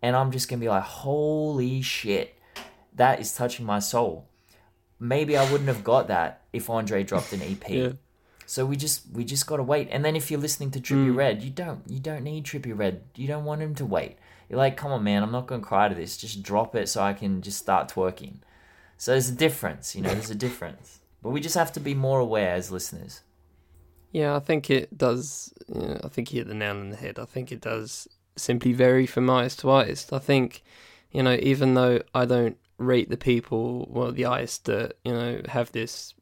and 0.01 0.15
I'm 0.17 0.31
just 0.31 0.49
going 0.49 0.61
to 0.61 0.65
be 0.65 0.69
like, 0.69 0.83
"Holy 0.83 1.81
shit. 1.83 2.37
That 2.95 3.21
is 3.21 3.35
touching 3.35 3.65
my 3.65 3.79
soul." 3.79 4.29
Maybe 4.99 5.37
I 5.37 5.51
wouldn't 5.51 5.69
have 5.69 5.83
got 5.83 6.09
that 6.09 6.43
if 6.53 6.69
Andre 6.69 7.03
dropped 7.03 7.33
an 7.33 7.43
EP. 7.43 7.69
Yeah. 7.69 7.93
So 8.47 8.67
we 8.67 8.77
just 8.77 9.11
we 9.13 9.25
just 9.25 9.47
gotta 9.47 9.63
wait. 9.63 9.89
And 9.91 10.05
then 10.05 10.15
if 10.15 10.31
you're 10.31 10.41
listening 10.41 10.71
to 10.73 10.81
Trippie 10.81 11.13
mm. 11.13 11.17
Redd, 11.17 11.43
you 11.43 11.51
don't 11.51 11.81
you 11.89 11.99
don't 11.99 12.23
need 12.23 12.45
Trippie 12.45 12.77
Redd. 12.77 13.03
You 13.17 13.27
don't 13.27 13.45
want 13.45 13.63
him 13.63 13.75
to 13.77 13.87
wait. 13.87 14.19
You're 14.49 14.59
like, 14.59 14.77
come 14.77 14.93
on, 14.93 15.05
man, 15.05 15.23
I'm 15.23 15.33
not 15.33 15.47
gonna 15.47 15.63
cry 15.63 15.89
to 15.89 15.95
this. 15.95 16.17
Just 16.17 16.43
drop 16.43 16.75
it 16.75 16.89
so 16.89 17.03
I 17.03 17.13
can 17.13 17.43
just 17.43 17.59
start 17.59 17.91
twerking. 17.91 18.37
So 18.97 19.13
there's 19.13 19.31
a 19.31 19.35
difference, 19.35 19.97
you 19.97 20.03
know. 20.03 20.11
There's 20.11 20.31
a 20.31 20.35
difference. 20.35 21.01
But 21.23 21.31
we 21.31 21.41
just 21.41 21.55
have 21.55 21.73
to 21.73 21.81
be 21.81 21.95
more 21.95 22.21
aware 22.21 22.55
as 22.55 22.71
listeners. 22.71 23.23
Yeah, 24.13 24.37
I 24.37 24.41
think 24.41 24.71
it 24.71 24.97
does. 24.97 25.53
You 25.69 25.81
know, 25.81 26.01
I 26.05 26.09
think 26.09 26.33
you 26.33 26.39
hit 26.39 26.49
the 26.49 26.55
nail 26.55 26.77
on 26.77 26.91
the 26.91 26.97
head. 26.97 27.19
I 27.19 27.25
think 27.25 27.51
it 27.51 27.61
does 27.61 28.09
simply 28.37 28.73
vary 28.73 29.07
from 29.07 29.31
artist 29.31 29.61
to 29.61 29.71
artist. 29.71 30.13
I 30.13 30.19
think, 30.19 30.63
you 31.11 31.23
know, 31.23 31.37
even 31.41 31.75
though 31.75 32.03
I 32.15 32.25
don't 32.25 32.57
rate 32.79 33.09
the 33.11 33.17
people, 33.17 33.87
well, 33.91 34.13
the 34.13 34.25
artists 34.25 34.59
that 34.59 34.95
you 35.05 35.13
know 35.13 35.41
have 35.49 35.73
this, 35.73 36.15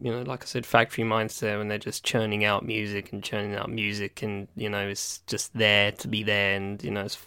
you 0.00 0.10
know, 0.10 0.22
like 0.22 0.42
I 0.42 0.46
said, 0.46 0.64
factory 0.64 1.04
mindset, 1.04 1.60
and 1.60 1.70
they're 1.70 1.78
just 1.78 2.04
churning 2.04 2.44
out 2.44 2.64
music 2.64 3.12
and 3.12 3.22
churning 3.22 3.54
out 3.54 3.70
music, 3.70 4.22
and 4.22 4.48
you 4.56 4.68
know, 4.68 4.88
it's 4.88 5.18
just 5.26 5.52
there 5.54 5.92
to 5.92 6.08
be 6.08 6.22
there, 6.22 6.56
and 6.56 6.82
you 6.82 6.90
know, 6.90 7.04
it's, 7.04 7.18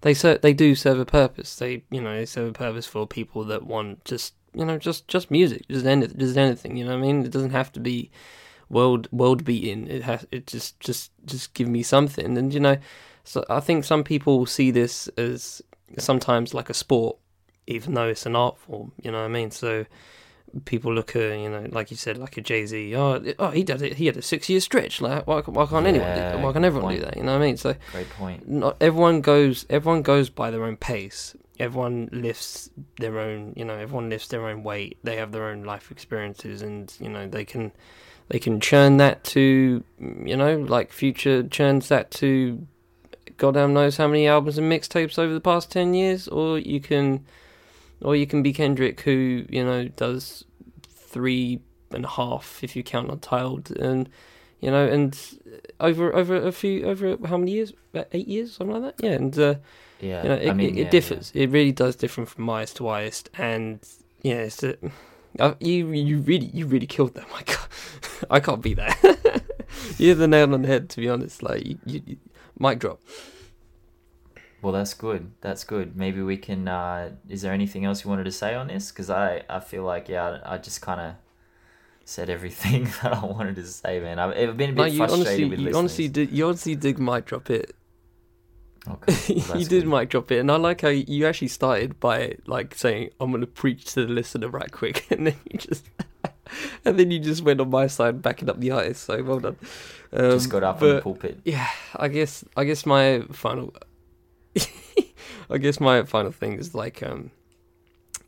they 0.00 0.14
ser- 0.14 0.38
they 0.38 0.52
do 0.52 0.74
serve 0.74 0.98
a 0.98 1.06
purpose. 1.06 1.56
They 1.56 1.84
you 1.90 2.00
know 2.00 2.14
they 2.14 2.26
serve 2.26 2.48
a 2.48 2.52
purpose 2.52 2.86
for 2.86 3.06
people 3.06 3.44
that 3.44 3.64
want 3.64 4.04
just 4.04 4.34
you 4.54 4.64
know 4.64 4.78
just 4.78 5.06
just 5.06 5.30
music, 5.30 5.68
just 5.68 5.86
any, 5.86 6.08
just 6.08 6.36
anything. 6.36 6.76
You 6.76 6.84
know 6.84 6.92
what 6.92 6.98
I 6.98 7.02
mean? 7.02 7.24
It 7.24 7.30
doesn't 7.30 7.50
have 7.50 7.72
to 7.72 7.80
be 7.80 8.10
world 8.68 9.06
world 9.12 9.44
beating. 9.44 9.86
It 9.86 10.02
has 10.02 10.26
it 10.32 10.46
just 10.48 10.80
just 10.80 11.12
just 11.24 11.54
give 11.54 11.68
me 11.68 11.84
something. 11.84 12.36
And 12.36 12.52
you 12.52 12.60
know, 12.60 12.78
so 13.22 13.44
I 13.48 13.60
think 13.60 13.84
some 13.84 14.02
people 14.02 14.46
see 14.46 14.72
this 14.72 15.08
as 15.16 15.62
sometimes 15.98 16.54
like 16.54 16.70
a 16.70 16.74
sport, 16.74 17.16
even 17.68 17.94
though 17.94 18.08
it's 18.08 18.26
an 18.26 18.34
art 18.34 18.58
form. 18.58 18.92
You 19.00 19.12
know 19.12 19.18
what 19.18 19.26
I 19.26 19.28
mean? 19.28 19.52
So 19.52 19.86
people 20.64 20.92
look 20.94 21.14
at 21.16 21.38
you 21.38 21.48
know, 21.48 21.66
like 21.70 21.90
you 21.90 21.96
said, 21.96 22.18
like 22.18 22.36
a 22.36 22.40
Jay 22.40 22.66
Z. 22.66 22.94
Oh, 22.94 23.22
oh, 23.38 23.50
he 23.50 23.62
did 23.64 23.82
it. 23.82 23.94
He 23.94 24.06
had 24.06 24.16
a 24.16 24.22
six 24.22 24.48
year 24.48 24.60
stretch. 24.60 25.00
Like 25.00 25.26
why, 25.26 25.40
why 25.40 25.66
can't 25.66 25.86
anyone? 25.86 26.08
Do 26.08 26.20
Yeah, 26.20 26.32
that? 26.32 26.36
Why 26.36 26.52
can't 26.52 26.54
good 26.54 26.64
everyone 26.64 26.94
do 26.94 27.00
that? 27.02 27.16
You 27.16 27.22
know 27.22 27.32
what 27.32 27.42
I 27.42 27.46
mean? 27.46 27.56
So 27.56 27.74
Great 27.92 28.10
point. 28.10 28.48
not 28.48 28.76
everyone 28.80 29.20
goes 29.20 29.66
everyone 29.70 30.02
goes 30.02 30.30
by 30.30 30.50
their 30.50 30.64
own 30.64 30.76
pace 30.76 31.36
everyone 31.58 32.08
lifts 32.12 32.70
their 32.98 33.18
own 33.20 33.52
you 33.56 33.64
know 33.64 33.74
everyone 33.74 34.08
lifts 34.08 34.28
their 34.28 34.48
own 34.48 34.62
weight 34.64 34.96
they 35.04 35.16
have 35.16 35.32
their 35.32 35.44
own 35.44 35.62
life 35.64 35.90
experiences 35.90 36.62
and 36.62 36.94
you 36.98 37.08
know 37.08 37.28
they 37.28 37.44
can 37.44 37.70
they 38.30 38.38
can 38.38 38.58
churn 38.58 38.96
that 38.96 39.22
to 39.22 39.84
you 40.00 40.34
know 40.34 40.56
like 40.56 40.90
future 40.90 41.42
churns 41.48 41.88
that 41.88 42.10
to 42.10 42.66
goddamn 43.36 43.74
knows 43.74 43.96
how 43.98 44.06
many 44.08 44.26
albums 44.26 44.56
and 44.58 44.72
mixtapes 44.72 45.18
over 45.18 45.32
the 45.34 45.40
past 45.42 45.70
10 45.70 45.92
years 45.94 46.26
or 46.26 46.58
you 46.58 46.80
can 46.80 47.24
or 48.02 48.14
you 48.16 48.26
can 48.26 48.42
be 48.42 48.52
kendrick 48.52 49.00
who 49.02 49.44
you 49.48 49.64
know 49.64 49.88
does 49.88 50.44
three 50.90 51.60
and 51.90 52.04
a 52.04 52.08
half 52.08 52.62
if 52.62 52.74
you 52.76 52.82
count 52.82 53.10
untitled 53.10 53.70
and 53.72 54.08
you 54.60 54.70
know 54.70 54.86
and 54.86 55.38
over 55.80 56.14
over 56.14 56.36
a 56.36 56.52
few 56.52 56.84
over 56.84 57.16
how 57.26 57.36
many 57.36 57.52
years 57.52 57.72
about 57.92 58.08
eight 58.12 58.28
years 58.28 58.52
something 58.54 58.80
like 58.82 58.96
that 58.96 59.04
yeah 59.06 59.14
and 59.14 59.38
uh, 59.38 59.54
Yeah. 60.00 60.22
you 60.22 60.28
know, 60.30 60.34
it, 60.34 60.50
I 60.50 60.52
mean, 60.54 60.70
it, 60.70 60.74
yeah, 60.76 60.84
it 60.86 60.90
differs. 60.90 61.30
It 61.34 61.50
really 61.50 61.72
does 61.72 61.94
differ 61.96 62.26
from 62.26 62.48
artist 62.48 62.76
to 62.78 62.88
artist, 62.88 63.30
and 63.38 63.78
yeah, 64.22 64.42
it's 64.48 64.62
a, 64.64 64.74
uh, 65.38 65.54
you 65.60 65.92
you 65.92 66.18
really 66.18 66.46
you 66.52 66.66
really 66.66 66.88
killed 66.88 67.14
them. 67.14 67.26
I 67.40 67.42
can't, 67.42 67.68
I 68.30 68.40
can't 68.40 68.62
beat 68.62 68.78
that. 68.78 68.98
you 69.98 70.08
hit 70.08 70.18
the 70.18 70.26
nail 70.26 70.52
on 70.54 70.62
the 70.62 70.68
head. 70.68 70.88
To 70.90 70.96
be 71.00 71.08
honest, 71.08 71.42
like 71.42 71.64
you, 71.64 71.78
you, 71.86 72.02
you 72.06 72.16
mic 72.58 72.80
drop. 72.80 72.98
Well, 74.62 74.72
that's 74.72 74.94
good. 74.94 75.32
That's 75.40 75.64
good. 75.64 75.96
Maybe 75.96 76.22
we 76.22 76.36
can. 76.36 76.68
Uh, 76.68 77.10
is 77.28 77.42
there 77.42 77.52
anything 77.52 77.84
else 77.84 78.04
you 78.04 78.10
wanted 78.10 78.24
to 78.24 78.32
say 78.32 78.54
on 78.54 78.68
this? 78.68 78.90
Because 78.92 79.10
I, 79.10 79.42
I 79.50 79.58
feel 79.60 79.82
like 79.82 80.08
yeah, 80.08 80.38
I 80.46 80.56
just 80.58 80.80
kind 80.80 81.00
of 81.00 81.14
said 82.04 82.30
everything 82.30 82.84
that 83.02 83.12
I 83.12 83.24
wanted 83.24 83.56
to 83.56 83.66
say, 83.66 83.98
man. 84.00 84.18
I've, 84.20 84.30
I've 84.36 84.56
been 84.56 84.70
a 84.70 84.72
bit 84.72 84.76
No, 84.76 84.84
you 84.84 84.98
frustrated 84.98 85.26
honestly, 85.26 85.44
with 85.50 85.58
you 85.58 85.64
listeners. 85.66 85.78
honestly 85.78 86.08
did. 86.08 86.30
You 86.30 86.46
honestly 86.46 86.76
did 86.76 86.98
mic 87.00 87.24
drop 87.26 87.50
it. 87.50 87.74
Okay, 88.88 89.42
well, 89.48 89.58
you 89.60 89.66
did 89.66 89.84
good. 89.84 89.88
mic 89.90 90.08
drop 90.10 90.30
it, 90.32 90.38
and 90.38 90.50
I 90.50 90.56
like 90.56 90.80
how 90.80 90.88
you 90.88 91.26
actually 91.26 91.48
started 91.48 91.98
by 92.00 92.36
like 92.46 92.74
saying, 92.74 93.10
"I'm 93.20 93.30
going 93.30 93.40
to 93.40 93.46
preach 93.46 93.84
to 93.94 94.06
the 94.06 94.12
listener 94.12 94.48
right 94.48 94.70
quick," 94.70 95.06
and 95.10 95.26
then 95.26 95.36
you 95.50 95.58
just, 95.58 95.84
and 96.84 96.98
then 96.98 97.10
you 97.10 97.18
just 97.20 97.42
went 97.42 97.60
on 97.60 97.70
my 97.70 97.86
side, 97.86 98.22
backing 98.22 98.48
up 98.50 98.58
the 98.60 98.70
artist. 98.72 99.04
So 99.04 99.22
well 99.22 99.38
done. 99.40 99.56
Um, 100.12 100.30
Just 100.32 100.50
got 100.50 100.62
up 100.62 100.82
on 100.82 100.88
the 100.96 101.00
pulpit. 101.00 101.40
yeah, 101.44 101.68
I 101.96 102.08
guess 102.08 102.44
I 102.56 102.64
guess 102.64 102.84
my 102.84 103.22
final 103.32 103.72
I 105.50 105.58
guess 105.58 105.80
my 105.80 106.04
final 106.04 106.32
thing 106.32 106.58
is 106.58 106.74
like 106.74 107.02
um 107.02 107.30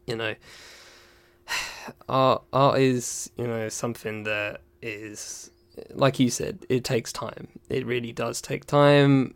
you 0.07 0.17
know 0.17 0.35
art 2.09 2.43
art 2.53 2.79
is, 2.81 3.31
you 3.37 3.47
know, 3.47 3.69
something 3.69 4.25
that 4.25 4.61
is 4.83 5.51
like 5.91 6.21
you 6.21 6.31
said, 6.31 6.65
it 6.69 6.85
takes 6.85 7.13
time. 7.13 7.49
It 7.69 7.85
really 7.87 8.13
does 8.13 8.41
take 8.41 8.65
time, 8.65 9.35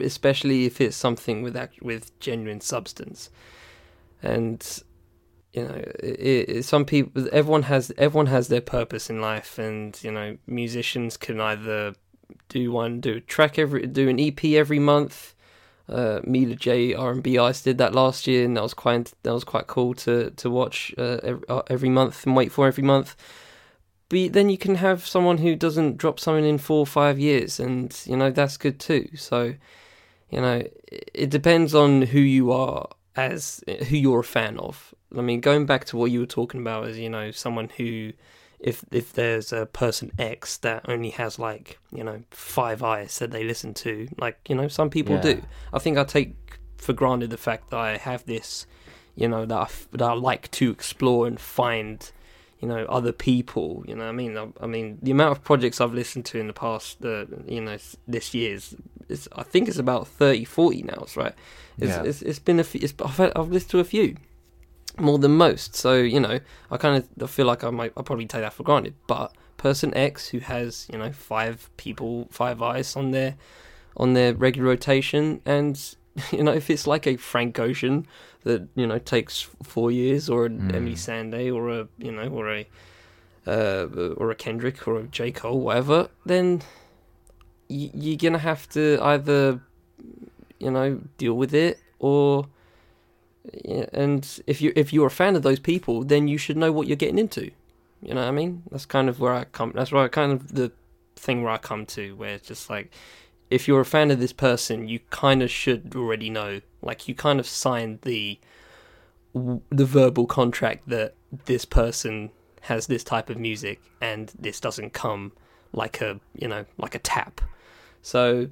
especially 0.00 0.66
if 0.66 0.80
it's 0.80 0.96
something 0.96 1.42
with 1.42 1.56
act- 1.56 1.82
with 1.82 2.18
genuine 2.20 2.60
substance. 2.60 3.30
And 4.22 4.82
you 5.54 5.64
know, 5.64 5.82
it, 6.00 6.48
it, 6.48 6.64
some 6.64 6.84
people, 6.84 7.28
everyone 7.32 7.62
has 7.64 7.92
everyone 7.96 8.26
has 8.26 8.48
their 8.48 8.60
purpose 8.60 9.08
in 9.08 9.20
life, 9.20 9.58
and 9.58 9.98
you 10.02 10.10
know, 10.10 10.36
musicians 10.46 11.16
can 11.16 11.40
either 11.40 11.94
do 12.48 12.70
one, 12.70 13.00
do 13.00 13.16
a 13.16 13.20
track 13.20 13.58
every, 13.58 13.86
do 13.86 14.08
an 14.08 14.20
EP 14.20 14.44
every 14.44 14.78
month. 14.78 15.34
Uh, 15.88 16.20
Mila 16.24 16.54
J 16.54 16.92
R 16.92 17.12
and 17.12 17.22
B 17.22 17.38
Ice 17.38 17.62
did 17.62 17.78
that 17.78 17.94
last 17.94 18.26
year, 18.26 18.44
and 18.44 18.56
that 18.56 18.62
was 18.62 18.74
quite 18.74 19.14
that 19.22 19.32
was 19.32 19.44
quite 19.44 19.66
cool 19.68 19.94
to 19.94 20.30
to 20.32 20.50
watch 20.50 20.94
uh, 20.98 21.18
every, 21.22 21.48
uh, 21.48 21.62
every 21.68 21.88
month 21.88 22.26
and 22.26 22.36
wait 22.36 22.52
for 22.52 22.66
every 22.66 22.84
month. 22.84 23.16
But 24.10 24.32
then 24.32 24.50
you 24.50 24.58
can 24.58 24.74
have 24.76 25.06
someone 25.06 25.38
who 25.38 25.56
doesn't 25.56 25.96
drop 25.96 26.20
something 26.20 26.44
in 26.44 26.58
four 26.58 26.80
or 26.80 26.86
five 26.86 27.18
years, 27.18 27.58
and 27.58 27.98
you 28.04 28.16
know 28.16 28.30
that's 28.30 28.58
good 28.58 28.78
too. 28.78 29.08
So, 29.16 29.54
you 30.28 30.40
know, 30.40 30.62
it, 30.92 31.10
it 31.14 31.30
depends 31.30 31.74
on 31.74 32.02
who 32.02 32.20
you 32.20 32.52
are 32.52 32.88
as 33.16 33.64
who 33.88 33.96
you're 33.96 34.20
a 34.20 34.24
fan 34.24 34.58
of. 34.58 34.94
I 35.16 35.22
mean, 35.22 35.40
going 35.40 35.64
back 35.64 35.86
to 35.86 35.96
what 35.96 36.10
you 36.10 36.20
were 36.20 36.26
talking 36.26 36.60
about, 36.60 36.88
as 36.88 36.98
you 36.98 37.08
know, 37.08 37.30
someone 37.30 37.70
who 37.78 38.12
if 38.60 38.84
if 38.90 39.12
there's 39.12 39.52
a 39.52 39.66
person 39.66 40.10
X 40.18 40.56
that 40.58 40.88
only 40.88 41.10
has 41.10 41.38
like 41.38 41.78
you 41.92 42.02
know 42.04 42.22
five 42.30 42.82
eyes 42.82 43.18
that 43.20 43.30
they 43.30 43.44
listen 43.44 43.74
to, 43.74 44.08
like 44.18 44.38
you 44.48 44.54
know 44.54 44.68
some 44.68 44.90
people 44.90 45.14
Yeah. 45.16 45.20
do. 45.22 45.42
I 45.72 45.78
think 45.78 45.96
I 45.98 46.04
take 46.04 46.34
for 46.76 46.92
granted 46.92 47.30
the 47.30 47.36
fact 47.36 47.70
that 47.70 47.78
I 47.78 47.96
have 47.96 48.24
this, 48.26 48.66
you 49.16 49.28
know, 49.28 49.44
that 49.46 49.56
I, 49.58 49.68
that 49.92 50.02
I 50.02 50.12
like 50.12 50.48
to 50.52 50.70
explore 50.70 51.26
and 51.26 51.38
find, 51.40 52.08
you 52.60 52.68
know, 52.68 52.84
other 52.86 53.10
people. 53.12 53.84
You 53.86 53.96
know, 53.96 54.04
what 54.04 54.10
I 54.10 54.12
mean, 54.12 54.36
I, 54.38 54.46
I 54.60 54.66
mean, 54.66 54.98
the 55.02 55.10
amount 55.10 55.32
of 55.36 55.42
projects 55.42 55.80
I've 55.80 55.92
listened 55.92 56.24
to 56.26 56.38
in 56.38 56.46
the 56.46 56.52
past, 56.52 57.04
uh, 57.04 57.26
you 57.46 57.60
know, 57.60 57.76
this 58.06 58.32
year's, 58.32 58.76
is 59.08 59.28
I 59.34 59.42
think 59.42 59.68
it's 59.68 59.78
about 59.78 60.06
30, 60.06 60.44
40 60.44 60.82
now. 60.82 60.98
It's 61.02 61.16
right. 61.16 61.34
It's 61.78 61.88
Yeah. 61.88 62.02
it's, 62.04 62.22
it's 62.22 62.38
been 62.38 62.60
a 62.60 62.64
few. 62.64 62.80
It's, 62.82 62.94
I've 63.04 63.20
I've 63.36 63.50
listened 63.50 63.70
to 63.72 63.80
a 63.80 63.84
few 63.84 64.16
more 65.00 65.18
than 65.18 65.32
most. 65.32 65.74
So 65.76 65.94
you 65.96 66.20
know, 66.20 66.40
I 66.70 66.76
kind 66.76 67.04
of 67.20 67.30
feel 67.30 67.46
like 67.46 67.64
I 67.64 67.70
might 67.70 67.92
I 67.96 68.02
probably 68.02 68.26
take 68.26 68.42
that 68.42 68.52
for 68.52 68.62
granted. 68.62 68.94
But 69.06 69.32
person 69.56 69.92
X 69.94 70.28
who 70.28 70.38
has 70.38 70.86
you 70.92 70.98
know 70.98 71.10
five 71.12 71.70
people, 71.76 72.28
five 72.30 72.62
eyes 72.62 72.94
on 72.96 73.10
their 73.12 73.36
on 73.96 74.14
their 74.14 74.34
regular 74.34 74.68
rotation, 74.68 75.40
and 75.44 75.94
you 76.32 76.42
know 76.42 76.52
if 76.52 76.70
it's 76.70 76.86
like 76.86 77.06
a 77.06 77.16
Frank 77.16 77.58
Ocean 77.58 78.06
that 78.44 78.68
you 78.74 78.86
know 78.86 78.98
takes 78.98 79.42
four 79.62 79.90
years, 79.90 80.28
or 80.30 80.46
an 80.46 80.60
Mm. 80.70 80.74
Emily 80.74 80.94
Sandé, 80.94 81.54
or 81.54 81.68
a 81.70 81.88
you 81.98 82.12
know 82.12 82.28
or 82.28 82.52
a 82.52 82.66
uh, 83.46 83.86
or 84.16 84.30
a 84.30 84.34
Kendrick 84.34 84.86
or 84.86 84.98
a 85.00 85.02
J 85.04 85.32
Cole, 85.32 85.60
whatever, 85.60 86.08
then 86.26 86.62
y- 87.70 87.90
you're 87.94 88.16
gonna 88.16 88.38
have 88.38 88.68
to 88.70 88.98
either 89.02 89.60
you 90.60 90.70
know 90.70 91.00
deal 91.16 91.34
with 91.34 91.54
it 91.54 91.78
or 91.98 92.46
and 93.92 94.40
if 94.46 94.60
you 94.60 94.72
if 94.76 94.92
you're 94.92 95.06
a 95.06 95.10
fan 95.10 95.36
of 95.36 95.42
those 95.42 95.58
people, 95.58 96.04
then 96.04 96.28
you 96.28 96.38
should 96.38 96.56
know 96.56 96.72
what 96.72 96.86
you're 96.86 96.96
getting 96.96 97.18
into. 97.18 97.50
You 98.02 98.14
know 98.14 98.20
what 98.20 98.28
I 98.28 98.32
mean? 98.32 98.62
That's 98.70 98.86
kind 98.86 99.08
of 99.08 99.20
where 99.20 99.34
I 99.34 99.44
come. 99.44 99.72
That's 99.74 99.92
where 99.92 100.04
I 100.04 100.08
kind 100.08 100.32
of 100.32 100.54
the 100.54 100.72
thing 101.16 101.42
where 101.42 101.52
I 101.52 101.58
come 101.58 101.84
to, 101.86 102.14
where 102.16 102.34
it's 102.34 102.46
just 102.46 102.70
like, 102.70 102.92
if 103.50 103.66
you're 103.66 103.80
a 103.80 103.84
fan 103.84 104.10
of 104.10 104.20
this 104.20 104.32
person, 104.32 104.88
you 104.88 105.00
kind 105.10 105.42
of 105.42 105.50
should 105.50 105.94
already 105.96 106.30
know. 106.30 106.60
Like 106.82 107.08
you 107.08 107.14
kind 107.14 107.40
of 107.40 107.46
signed 107.46 108.00
the 108.02 108.38
the 109.34 109.84
verbal 109.84 110.26
contract 110.26 110.88
that 110.88 111.14
this 111.46 111.64
person 111.64 112.30
has 112.62 112.86
this 112.86 113.04
type 113.04 113.30
of 113.30 113.36
music, 113.36 113.80
and 114.00 114.32
this 114.38 114.60
doesn't 114.60 114.92
come 114.92 115.32
like 115.72 116.00
a 116.00 116.20
you 116.34 116.48
know 116.48 116.64
like 116.76 116.94
a 116.94 117.00
tap. 117.00 117.40
So, 118.02 118.48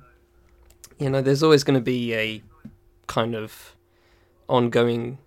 you 0.99 1.09
know, 1.09 1.23
there's 1.23 1.43
always 1.43 1.65
going 1.65 1.79
to 1.79 1.85
be 1.85 2.15
a 2.15 2.43
kind 3.07 3.35
of 3.35 3.76
ongoing 4.49 5.19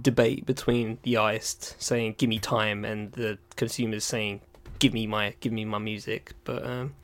debate 0.00 0.44
between 0.44 0.98
the 1.02 1.16
artist 1.16 1.76
saying 1.78 2.14
"give 2.18 2.28
me 2.28 2.38
time" 2.38 2.84
and 2.84 3.12
the 3.12 3.38
consumers 3.56 4.04
saying 4.04 4.40
"give 4.78 4.92
me 4.92 5.06
my 5.06 5.34
give 5.40 5.52
me 5.52 5.64
my 5.64 5.78
music." 5.78 6.32
But 6.44 6.64
um, 6.66 6.94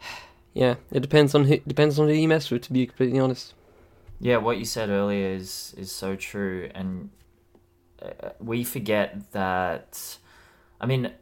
yeah, 0.54 0.76
it 0.90 1.00
depends 1.00 1.34
on 1.34 1.44
who 1.44 1.58
depends 1.58 1.98
on 1.98 2.08
who 2.08 2.14
you 2.14 2.28
mess 2.28 2.50
with. 2.50 2.62
To 2.62 2.72
be 2.72 2.86
completely 2.86 3.18
honest, 3.18 3.54
Yeah, 4.20 4.36
what 4.36 4.58
you 4.58 4.64
said 4.64 4.88
earlier 4.88 5.28
is 5.28 5.74
is 5.76 5.90
so 5.90 6.16
true, 6.16 6.70
and 6.74 7.10
uh, 8.00 8.30
we 8.38 8.64
forget 8.64 9.32
that. 9.32 10.18
I 10.80 10.86
mean, 10.86 11.12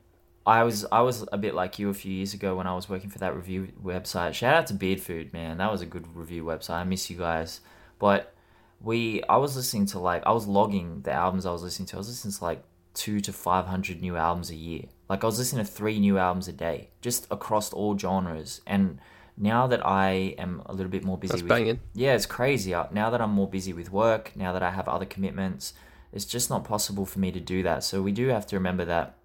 I 0.47 0.65
was 0.65 0.87
I 0.91 1.01
was 1.03 1.27
a 1.33 1.39
bit 1.39 1.55
like 1.55 1.79
you 1.79 1.91
a 1.91 1.95
few 1.95 2.13
years 2.13 2.35
ago 2.35 2.57
when 2.57 2.67
I 2.67 2.75
was 2.75 2.89
working 2.89 3.11
for 3.11 3.19
that 3.19 3.35
review 3.35 3.73
website. 3.83 4.35
Shout 4.35 4.55
out 4.55 4.67
to 4.69 4.75
Beard 4.75 5.01
Food, 5.01 5.33
man, 5.33 5.59
that 5.59 5.71
was 5.71 5.81
a 5.81 5.87
good 5.87 6.07
review 6.15 6.45
website. 6.45 6.75
I 6.75 6.85
miss 6.85 7.09
you 7.11 7.17
guys, 7.17 7.61
but 7.99 8.35
we 8.81 9.23
I 9.29 9.37
was 9.37 9.57
listening 9.57 9.87
to 9.87 9.99
like 9.99 10.23
I 10.27 10.33
was 10.33 10.47
logging 10.47 11.03
the 11.03 11.13
albums 11.13 11.47
I 11.47 11.53
was 11.53 11.63
listening 11.63 11.87
to. 11.89 11.97
I 11.97 11.99
was 11.99 12.09
listening 12.09 12.33
to 12.35 12.45
like 12.45 12.63
two 12.95 13.21
to 13.21 13.33
five 13.33 13.67
hundred 13.67 14.01
new 14.01 14.17
albums 14.17 14.51
a 14.51 14.57
year. 14.57 14.85
Like 15.09 15.23
I 15.23 15.27
was 15.27 15.39
listening 15.39 15.65
to 15.65 15.71
three 15.71 15.99
new 15.99 16.19
albums 16.19 16.49
a 16.49 16.53
day, 16.53 16.91
just 17.01 17.27
across 17.31 17.73
all 17.73 17.97
genres. 17.99 18.61
And 18.67 18.99
now 19.37 19.67
that 19.67 19.85
I 19.87 20.35
am 20.39 20.63
a 20.67 20.73
little 20.73 20.91
bit 20.91 21.05
more 21.05 21.19
busy 21.19 21.33
that's 21.33 21.43
with 21.43 21.49
banging. 21.49 21.81
yeah, 21.95 22.15
it's 22.15 22.27
crazy. 22.27 22.75
Uh, 22.75 22.87
Now 22.91 23.11
that 23.11 23.21
I'm 23.21 23.31
more 23.31 23.49
busy 23.49 23.73
with 23.73 23.91
work, 23.93 24.33
now 24.37 24.53
that 24.53 24.63
I 24.63 24.71
have 24.71 24.89
other 24.89 25.07
commitments, 25.07 25.75
it's 26.13 26.25
just 26.25 26.51
not 26.51 26.65
possible 26.65 27.07
for 27.07 27.19
me 27.19 27.33
to 27.33 27.41
do 27.41 27.63
that. 27.63 27.85
So 27.85 28.03
we 28.03 28.13
do 28.13 28.29
have 28.29 28.47
to 28.49 28.57
remember 28.57 28.85
that 28.85 29.17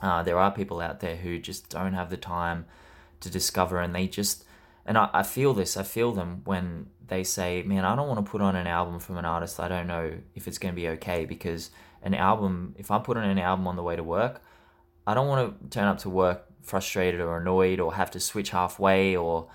uh, 0.00 0.22
there 0.22 0.38
are 0.38 0.50
people 0.50 0.80
out 0.80 1.00
there 1.00 1.16
who 1.16 1.38
just 1.38 1.68
don't 1.68 1.94
have 1.94 2.10
the 2.10 2.16
time 2.16 2.66
to 3.20 3.30
discover, 3.30 3.80
and 3.80 3.94
they 3.94 4.06
just 4.06 4.44
and 4.84 4.98
I, 4.98 5.08
I 5.12 5.22
feel 5.22 5.54
this. 5.54 5.76
I 5.76 5.82
feel 5.82 6.12
them 6.12 6.42
when 6.44 6.86
they 7.08 7.24
say, 7.24 7.62
"Man, 7.62 7.84
I 7.84 7.96
don't 7.96 8.08
want 8.08 8.24
to 8.24 8.30
put 8.30 8.40
on 8.40 8.56
an 8.56 8.66
album 8.66 8.98
from 9.00 9.16
an 9.16 9.24
artist. 9.24 9.60
I 9.60 9.68
don't 9.68 9.86
know 9.86 10.12
if 10.34 10.48
it's 10.48 10.58
going 10.58 10.74
to 10.74 10.80
be 10.80 10.88
okay 10.88 11.24
because 11.24 11.70
an 12.02 12.14
album. 12.14 12.74
If 12.78 12.90
I 12.90 12.98
put 12.98 13.16
on 13.16 13.24
an 13.24 13.38
album 13.38 13.66
on 13.66 13.76
the 13.76 13.82
way 13.82 13.96
to 13.96 14.02
work, 14.02 14.42
I 15.06 15.14
don't 15.14 15.28
want 15.28 15.60
to 15.60 15.68
turn 15.68 15.84
up 15.86 15.98
to 15.98 16.10
work 16.10 16.46
frustrated 16.62 17.20
or 17.20 17.38
annoyed 17.38 17.80
or 17.80 17.94
have 17.94 18.10
to 18.12 18.20
switch 18.20 18.50
halfway 18.50 19.16
or 19.16 19.48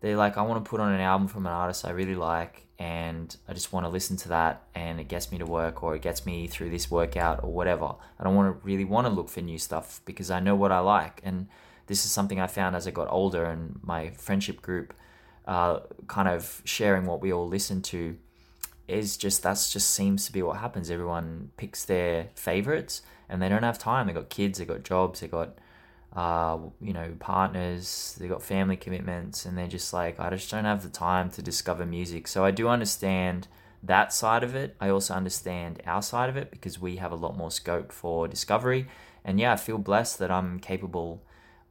they're 0.00 0.16
like 0.16 0.36
I 0.36 0.42
want 0.42 0.62
to 0.62 0.68
put 0.68 0.80
on 0.80 0.92
an 0.92 1.00
album 1.00 1.26
from 1.26 1.46
an 1.46 1.52
artist 1.52 1.86
I 1.86 1.90
really 1.90 2.14
like 2.14 2.66
and 2.78 3.34
I 3.48 3.54
just 3.54 3.72
want 3.72 3.84
to 3.84 3.90
listen 3.90 4.16
to 4.18 4.28
that 4.28 4.62
and 4.74 5.00
it 5.00 5.08
gets 5.08 5.32
me 5.32 5.38
to 5.38 5.46
work 5.46 5.82
or 5.82 5.94
it 5.94 6.02
gets 6.02 6.24
me 6.24 6.46
through 6.46 6.70
this 6.70 6.90
workout 6.90 7.42
or 7.42 7.52
whatever. 7.52 7.94
I 8.18 8.24
don't 8.24 8.34
want 8.34 8.60
to 8.60 8.66
really 8.66 8.84
want 8.84 9.06
to 9.06 9.12
look 9.12 9.28
for 9.28 9.40
new 9.40 9.58
stuff 9.58 10.00
because 10.04 10.30
I 10.30 10.40
know 10.40 10.54
what 10.54 10.72
I 10.72 10.80
like 10.80 11.20
and 11.24 11.48
this 11.86 12.04
is 12.04 12.12
something 12.12 12.38
I 12.38 12.46
found 12.46 12.76
as 12.76 12.86
I 12.86 12.90
got 12.90 13.08
older 13.10 13.44
and 13.44 13.80
my 13.82 14.10
friendship 14.10 14.62
group 14.62 14.94
uh, 15.50 15.80
kind 16.06 16.28
of 16.28 16.62
sharing 16.64 17.06
what 17.06 17.20
we 17.20 17.32
all 17.32 17.48
listen 17.48 17.82
to 17.82 18.16
is 18.86 19.16
just 19.16 19.42
that's 19.42 19.72
just 19.72 19.90
seems 19.90 20.24
to 20.26 20.32
be 20.32 20.42
what 20.42 20.58
happens. 20.58 20.92
Everyone 20.92 21.50
picks 21.56 21.84
their 21.84 22.28
favorites 22.36 23.02
and 23.28 23.42
they 23.42 23.48
don't 23.48 23.64
have 23.64 23.76
time. 23.76 24.06
They 24.06 24.12
got 24.12 24.30
kids, 24.30 24.60
they 24.60 24.64
got 24.64 24.84
jobs, 24.84 25.18
they 25.18 25.26
got 25.26 25.58
uh, 26.14 26.56
you 26.80 26.92
know, 26.92 27.14
partners, 27.18 28.16
they 28.20 28.28
got 28.28 28.42
family 28.42 28.76
commitments, 28.76 29.44
and 29.44 29.58
they're 29.58 29.66
just 29.66 29.92
like, 29.92 30.20
I 30.20 30.30
just 30.30 30.50
don't 30.50 30.64
have 30.64 30.84
the 30.84 30.88
time 30.88 31.30
to 31.30 31.42
discover 31.42 31.84
music. 31.84 32.28
So 32.28 32.44
I 32.44 32.52
do 32.52 32.68
understand 32.68 33.48
that 33.82 34.12
side 34.12 34.44
of 34.44 34.54
it. 34.54 34.76
I 34.80 34.88
also 34.88 35.14
understand 35.14 35.82
our 35.84 36.02
side 36.02 36.28
of 36.28 36.36
it 36.36 36.52
because 36.52 36.80
we 36.80 36.96
have 36.96 37.12
a 37.12 37.16
lot 37.16 37.36
more 37.36 37.50
scope 37.50 37.90
for 37.90 38.28
discovery. 38.28 38.86
And 39.24 39.40
yeah, 39.40 39.52
I 39.52 39.56
feel 39.56 39.78
blessed 39.78 40.18
that 40.20 40.30
I'm 40.30 40.60
capable 40.60 41.22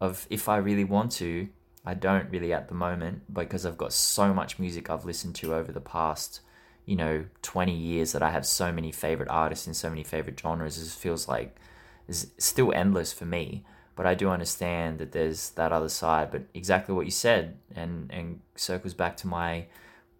of, 0.01 0.27
if 0.29 0.49
I 0.49 0.57
really 0.57 0.85
want 0.85 1.11
to, 1.13 1.49
I 1.89 1.93
don't 1.93 2.29
really 2.29 2.53
at 2.53 2.67
the 2.67 2.75
moment 2.75 3.33
because 3.33 3.65
I've 3.65 3.77
got 3.77 3.93
so 3.93 4.33
much 4.33 4.59
music 4.59 4.89
I've 4.89 5.05
listened 5.05 5.35
to 5.35 5.53
over 5.53 5.71
the 5.71 5.81
past, 5.81 6.41
you 6.85 6.95
know, 6.95 7.25
20 7.41 7.73
years 7.73 8.11
that 8.11 8.23
I 8.23 8.31
have 8.31 8.45
so 8.45 8.71
many 8.71 8.91
favorite 8.91 9.29
artists 9.29 9.67
and 9.67 9.75
so 9.75 9.89
many 9.89 10.03
favorite 10.03 10.39
genres. 10.39 10.81
It 10.81 10.89
feels 10.99 11.27
like 11.27 11.55
it's 12.07 12.27
still 12.37 12.71
endless 12.73 13.13
for 13.13 13.25
me 13.25 13.63
but 13.99 14.05
I 14.05 14.15
do 14.15 14.29
understand 14.29 14.97
that 14.99 15.11
there's 15.11 15.49
that 15.55 15.73
other 15.73 15.89
side. 15.89 16.31
But 16.31 16.43
exactly 16.53 16.95
what 16.95 17.03
you 17.03 17.11
said, 17.11 17.57
and 17.75 18.09
and 18.13 18.39
circles 18.55 18.93
back 18.93 19.17
to 19.17 19.27
my 19.27 19.65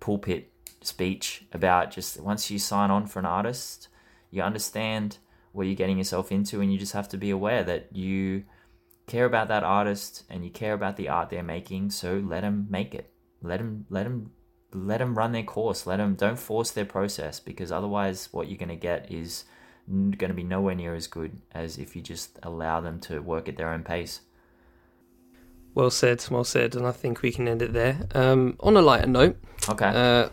pulpit 0.01 0.51
speech 0.81 1.45
about 1.53 1.89
just 1.89 2.19
once 2.19 2.51
you 2.51 2.59
sign 2.59 2.91
on 2.91 3.07
for 3.07 3.19
an 3.19 3.25
artist, 3.25 3.87
you 4.31 4.41
understand 4.41 5.19
what 5.53 5.65
you're 5.65 5.77
getting 5.77 5.97
yourself 5.97 6.29
into, 6.29 6.59
and 6.59 6.73
you 6.73 6.77
just 6.77 6.91
have 6.91 7.07
to 7.07 7.17
be 7.17 7.29
aware 7.29 7.63
that 7.63 7.87
you 7.95 8.43
care 9.09 9.25
about 9.25 9.47
that 9.49 9.63
artist 9.63 10.23
and 10.29 10.45
you 10.45 10.51
care 10.51 10.73
about 10.73 10.95
the 10.95 11.09
art 11.09 11.29
they're 11.29 11.43
making. 11.43 11.89
So 11.91 12.23
let 12.25 12.41
them 12.41 12.67
make 12.69 12.95
it. 12.95 13.11
Let 13.41 13.57
them 13.57 13.85
let 13.89 14.03
them 14.03 14.31
let 14.71 14.99
them 14.99 15.17
run 15.17 15.31
their 15.31 15.43
course. 15.43 15.85
Let 15.85 15.97
them 15.97 16.15
don't 16.15 16.39
force 16.39 16.71
their 16.71 16.85
process 16.85 17.39
because 17.39 17.71
otherwise, 17.71 18.29
what 18.31 18.47
you're 18.47 18.57
going 18.57 18.69
to 18.69 18.75
get 18.75 19.11
is 19.11 19.45
going 19.89 20.29
to 20.29 20.33
be 20.33 20.43
nowhere 20.43 20.75
near 20.75 20.93
as 20.93 21.07
good 21.07 21.41
as 21.51 21.77
if 21.77 21.95
you 21.95 22.01
just 22.01 22.37
allow 22.43 22.79
them 22.79 22.99
to 23.01 23.19
work 23.19 23.49
at 23.49 23.57
their 23.57 23.69
own 23.69 23.83
pace. 23.83 24.21
Well 25.73 25.89
said, 25.89 26.23
well 26.29 26.43
said, 26.43 26.75
and 26.75 26.85
I 26.85 26.91
think 26.91 27.21
we 27.21 27.31
can 27.31 27.47
end 27.47 27.61
it 27.61 27.73
there. 27.73 28.07
Um, 28.13 28.55
on 28.59 28.75
a 28.75 28.81
lighter 28.81 29.07
note, 29.07 29.37
Okay. 29.67 29.85
uh, 29.87 30.29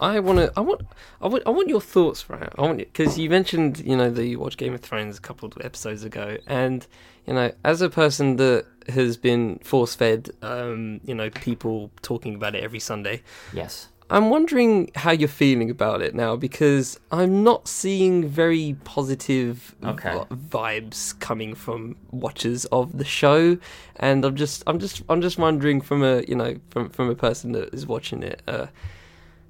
I 0.00 0.20
want 0.20 0.38
to, 0.38 0.52
I 0.56 0.60
want, 0.60 0.82
I 1.20 1.26
want, 1.26 1.42
I 1.46 1.50
want 1.50 1.68
your 1.68 1.80
thoughts, 1.80 2.30
right? 2.30 2.52
I 2.56 2.62
want 2.62 2.78
because 2.78 3.18
you 3.18 3.28
mentioned, 3.28 3.80
you 3.80 3.96
know, 3.96 4.10
that 4.10 4.26
you 4.26 4.38
watched 4.38 4.58
Game 4.58 4.74
of 4.74 4.80
Thrones 4.80 5.18
a 5.18 5.20
couple 5.20 5.48
of 5.48 5.54
episodes 5.64 6.04
ago, 6.04 6.36
and 6.46 6.86
you 7.28 7.34
know, 7.34 7.52
as 7.62 7.82
a 7.82 7.90
person 7.90 8.36
that 8.36 8.64
has 8.88 9.18
been 9.18 9.58
force 9.58 9.94
fed, 9.94 10.30
um, 10.40 11.00
you 11.04 11.14
know, 11.14 11.28
people 11.28 11.90
talking 12.00 12.34
about 12.34 12.54
it 12.54 12.64
every 12.64 12.80
Sunday, 12.80 13.22
yes. 13.52 13.88
I'm 14.10 14.30
wondering 14.30 14.90
how 14.94 15.10
you're 15.10 15.28
feeling 15.28 15.68
about 15.70 16.00
it 16.00 16.14
now 16.14 16.34
because 16.36 16.98
I'm 17.12 17.44
not 17.44 17.68
seeing 17.68 18.26
very 18.26 18.74
positive 18.84 19.76
Okay. 19.84 20.24
vi- 20.30 20.80
vibes 20.80 21.18
coming 21.20 21.54
from 21.54 21.96
watchers 22.10 22.64
of 22.66 22.96
the 22.96 23.04
show, 23.04 23.58
and 23.96 24.24
I'm 24.24 24.34
just, 24.34 24.62
I'm 24.66 24.78
just, 24.78 25.02
I'm 25.10 25.20
just 25.20 25.36
wondering 25.36 25.82
from 25.82 26.02
a, 26.02 26.22
you 26.26 26.34
know, 26.34 26.56
from 26.70 26.88
from 26.88 27.10
a 27.10 27.14
person 27.14 27.52
that 27.52 27.74
is 27.74 27.86
watching 27.86 28.22
it, 28.22 28.40
uh, 28.48 28.68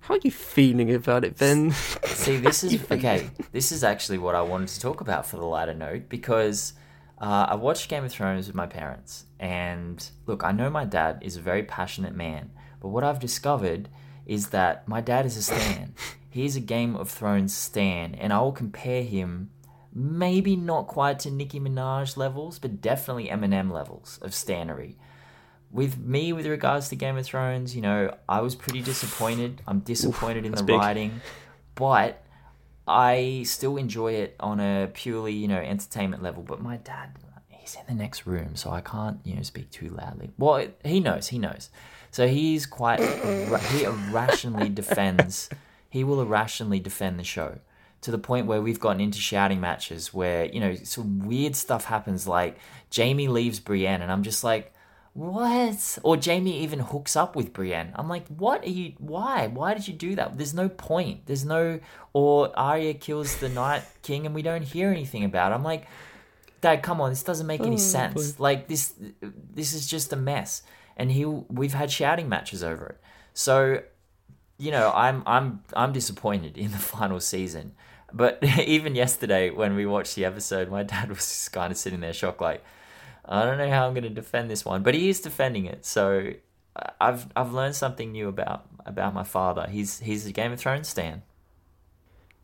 how 0.00 0.14
are 0.14 0.20
you 0.24 0.32
feeling 0.32 0.92
about 0.92 1.24
it, 1.24 1.38
Ben? 1.38 1.70
See, 2.06 2.38
this 2.38 2.64
is 2.64 2.82
okay. 2.90 3.30
This 3.52 3.70
is 3.70 3.84
actually 3.84 4.18
what 4.18 4.34
I 4.34 4.42
wanted 4.42 4.70
to 4.70 4.80
talk 4.80 5.00
about 5.00 5.24
for 5.24 5.36
the 5.36 5.44
lighter 5.44 5.74
note 5.74 6.08
because 6.08 6.72
uh, 7.20 7.46
I 7.50 7.54
watched 7.56 7.88
Game 7.88 8.04
of 8.04 8.12
Thrones 8.12 8.46
with 8.46 8.54
my 8.54 8.66
parents, 8.66 9.24
and 9.38 10.08
look, 10.26 10.44
I 10.44 10.52
know 10.52 10.70
my 10.70 10.84
dad 10.84 11.18
is 11.22 11.36
a 11.36 11.40
very 11.40 11.62
passionate 11.62 12.14
man, 12.14 12.50
but 12.80 12.88
what 12.88 13.04
I've 13.04 13.20
discovered 13.20 13.88
is 14.26 14.48
that 14.50 14.86
my 14.86 15.00
dad 15.00 15.26
is 15.26 15.36
a 15.36 15.42
stan. 15.42 15.94
He's 16.30 16.56
a 16.56 16.60
Game 16.60 16.94
of 16.94 17.10
Thrones 17.10 17.56
stan, 17.56 18.14
and 18.14 18.32
I 18.32 18.40
will 18.40 18.52
compare 18.52 19.02
him. 19.02 19.50
Maybe 19.92 20.54
not 20.54 20.86
quite 20.86 21.18
to 21.20 21.30
Nicki 21.30 21.58
Minaj 21.58 22.16
levels, 22.16 22.58
but 22.58 22.80
definitely 22.80 23.28
Eminem 23.28 23.72
levels 23.72 24.18
of 24.22 24.32
stanery 24.32 24.96
with 25.70 25.98
me 25.98 26.32
with 26.32 26.46
regards 26.46 26.88
to 26.88 26.96
Game 26.96 27.16
of 27.16 27.26
Thrones, 27.26 27.76
you 27.76 27.82
know, 27.82 28.14
I 28.28 28.40
was 28.40 28.54
pretty 28.54 28.80
disappointed. 28.80 29.62
I'm 29.66 29.80
disappointed 29.80 30.46
in 30.46 30.52
the 30.52 30.62
big. 30.62 30.76
writing, 30.76 31.20
but 31.74 32.22
I 32.88 33.42
still 33.44 33.76
enjoy 33.76 34.14
it 34.14 34.34
on 34.40 34.60
a 34.60 34.88
purely, 34.92 35.32
you 35.32 35.46
know, 35.46 35.58
entertainment 35.58 36.22
level. 36.22 36.42
But 36.42 36.60
my 36.60 36.78
dad, 36.78 37.10
he's 37.50 37.74
in 37.74 37.82
the 37.86 38.02
next 38.02 38.26
room, 38.26 38.56
so 38.56 38.70
I 38.70 38.80
can't, 38.80 39.20
you 39.24 39.36
know, 39.36 39.42
speak 39.42 39.70
too 39.70 39.90
loudly. 39.90 40.30
Well, 40.38 40.66
he 40.84 41.00
knows, 41.00 41.28
he 41.28 41.38
knows. 41.38 41.70
So 42.10 42.26
he's 42.26 42.64
quite, 42.64 43.00
he 43.00 43.84
irrationally 43.84 44.68
defends, 44.74 45.50
he 45.90 46.02
will 46.02 46.22
irrationally 46.22 46.80
defend 46.80 47.18
the 47.18 47.24
show 47.24 47.58
to 48.00 48.10
the 48.10 48.18
point 48.18 48.46
where 48.46 48.62
we've 48.62 48.80
gotten 48.80 49.00
into 49.00 49.18
shouting 49.18 49.60
matches 49.60 50.14
where, 50.14 50.46
you 50.46 50.60
know, 50.60 50.74
some 50.76 51.26
weird 51.26 51.56
stuff 51.56 51.84
happens 51.84 52.26
like 52.26 52.56
Jaime 52.94 53.28
leaves 53.28 53.60
Brienne, 53.60 54.02
and 54.02 54.10
I'm 54.10 54.22
just 54.22 54.44
like, 54.44 54.72
what? 55.14 55.98
Or 56.02 56.16
Jaime 56.22 56.62
even 56.62 56.78
hooks 56.78 57.16
up 57.16 57.34
with 57.34 57.52
Brienne. 57.52 57.92
I'm 57.94 58.08
like, 58.08 58.26
what 58.28 58.64
are 58.64 58.68
you? 58.70 58.92
Why? 58.98 59.46
Why 59.48 59.74
did 59.74 59.88
you 59.88 59.94
do 59.94 60.14
that? 60.14 60.36
There's 60.36 60.54
no 60.54 60.68
point. 60.68 61.26
There's 61.26 61.44
no. 61.44 61.80
Or 62.12 62.56
Arya 62.58 62.94
kills 62.94 63.36
the 63.38 63.48
Night 63.48 63.82
King 64.02 64.26
and 64.26 64.34
we 64.34 64.42
don't 64.42 64.62
hear 64.62 64.90
anything 64.90 65.24
about 65.24 65.52
it. 65.52 65.54
I'm 65.56 65.64
like, 65.64 65.86
Dad, 66.60 66.82
come 66.82 67.00
on, 67.00 67.10
this 67.10 67.22
doesn't 67.22 67.46
make 67.46 67.60
any 67.60 67.74
Oh, 67.74 67.78
sense. 67.78 68.32
boy. 68.32 68.42
Like 68.42 68.68
this, 68.68 68.94
this 69.54 69.72
is 69.74 69.86
just 69.86 70.12
a 70.12 70.16
mess. 70.16 70.62
And 70.96 71.12
he, 71.12 71.24
we've 71.24 71.74
had 71.74 71.90
shouting 71.92 72.28
matches 72.28 72.62
over 72.64 72.86
it. 72.86 73.00
So, 73.32 73.82
you 74.58 74.72
know, 74.72 74.90
I'm, 74.94 75.22
I'm, 75.26 75.62
I'm 75.74 75.92
disappointed 75.92 76.58
in 76.58 76.72
the 76.72 76.78
final 76.96 77.20
season. 77.20 77.72
But 78.12 78.38
even 78.58 78.94
yesterday 78.96 79.50
when 79.50 79.76
we 79.76 79.86
watched 79.86 80.16
the 80.16 80.24
episode, 80.24 80.70
my 80.70 80.82
dad 80.82 81.08
was 81.10 81.18
just 81.18 81.52
kind 81.52 81.70
of 81.70 81.76
sitting 81.78 82.00
there 82.00 82.12
shocked, 82.12 82.40
like, 82.40 82.64
I 83.28 83.44
don't 83.44 83.58
know 83.58 83.68
how 83.70 83.86
I'm 83.86 83.92
going 83.94 84.04
to 84.04 84.10
defend 84.10 84.50
this 84.50 84.64
one, 84.64 84.82
but 84.82 84.94
he 84.94 85.08
is 85.08 85.20
defending 85.20 85.66
it. 85.66 85.84
So 85.84 86.32
I've 87.00 87.26
I've 87.36 87.52
learned 87.52 87.74
something 87.76 88.10
new 88.12 88.28
about 88.28 88.66
about 88.86 89.12
my 89.14 89.24
father. 89.24 89.66
He's 89.70 89.98
he's 90.00 90.26
a 90.26 90.32
Game 90.32 90.52
of 90.52 90.58
Thrones 90.58 90.88
stan. 90.88 91.22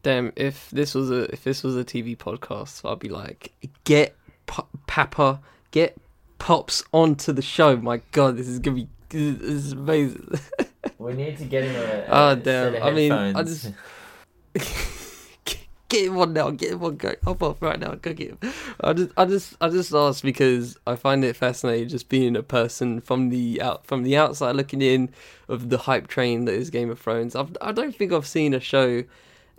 Damn, 0.02 0.32
if 0.36 0.68
this 0.70 0.94
was 0.94 1.10
a 1.10 1.22
if 1.32 1.42
this 1.44 1.62
was 1.62 1.76
a 1.76 1.84
TV 1.84 2.16
podcast, 2.16 2.88
I'd 2.90 2.98
be 2.98 3.08
like, 3.08 3.52
get 3.84 4.14
P- 4.46 4.62
Papa, 4.86 5.40
get 5.70 5.96
Pops 6.38 6.84
onto 6.92 7.32
the 7.32 7.40
show. 7.40 7.76
My 7.78 8.02
God, 8.12 8.36
this 8.36 8.46
is 8.48 8.58
gonna 8.58 8.76
be 8.76 8.88
this 9.08 9.40
is 9.40 9.72
amazing. 9.72 10.28
We 10.98 11.14
need 11.14 11.38
to 11.38 11.44
get 11.44 11.64
him 11.64 11.74
a. 11.76 12.04
Oh, 12.08 12.34
damn. 12.34 12.82
I 12.82 12.90
mean, 12.90 13.10
I 13.12 13.42
just- 13.42 13.72
get 15.94 16.06
him 16.06 16.18
on 16.18 16.32
now. 16.32 16.50
Get 16.50 16.72
him 16.72 16.82
on. 16.84 16.96
Go 16.96 17.14
hop 17.24 17.42
off 17.42 17.62
right 17.62 17.78
now. 17.78 17.94
Go 17.94 18.12
get 18.12 18.30
him. 18.30 18.38
I 18.80 18.92
just, 18.92 19.10
I 19.16 19.24
just, 19.24 19.54
I 19.60 19.68
just 19.68 19.92
asked 19.94 20.22
because 20.22 20.76
I 20.86 20.96
find 20.96 21.24
it 21.24 21.36
fascinating 21.36 21.88
just 21.88 22.08
being 22.08 22.36
a 22.36 22.42
person 22.42 23.00
from 23.00 23.28
the 23.30 23.60
out 23.62 23.86
from 23.86 24.02
the 24.02 24.16
outside 24.16 24.56
looking 24.56 24.82
in 24.82 25.10
of 25.48 25.68
the 25.70 25.78
hype 25.78 26.06
train 26.08 26.44
that 26.46 26.54
is 26.54 26.70
Game 26.70 26.90
of 26.90 26.98
Thrones. 26.98 27.36
I've, 27.36 27.56
I 27.60 27.72
don't 27.72 27.94
think 27.94 28.12
I've 28.12 28.26
seen 28.26 28.54
a 28.54 28.60
show 28.60 29.04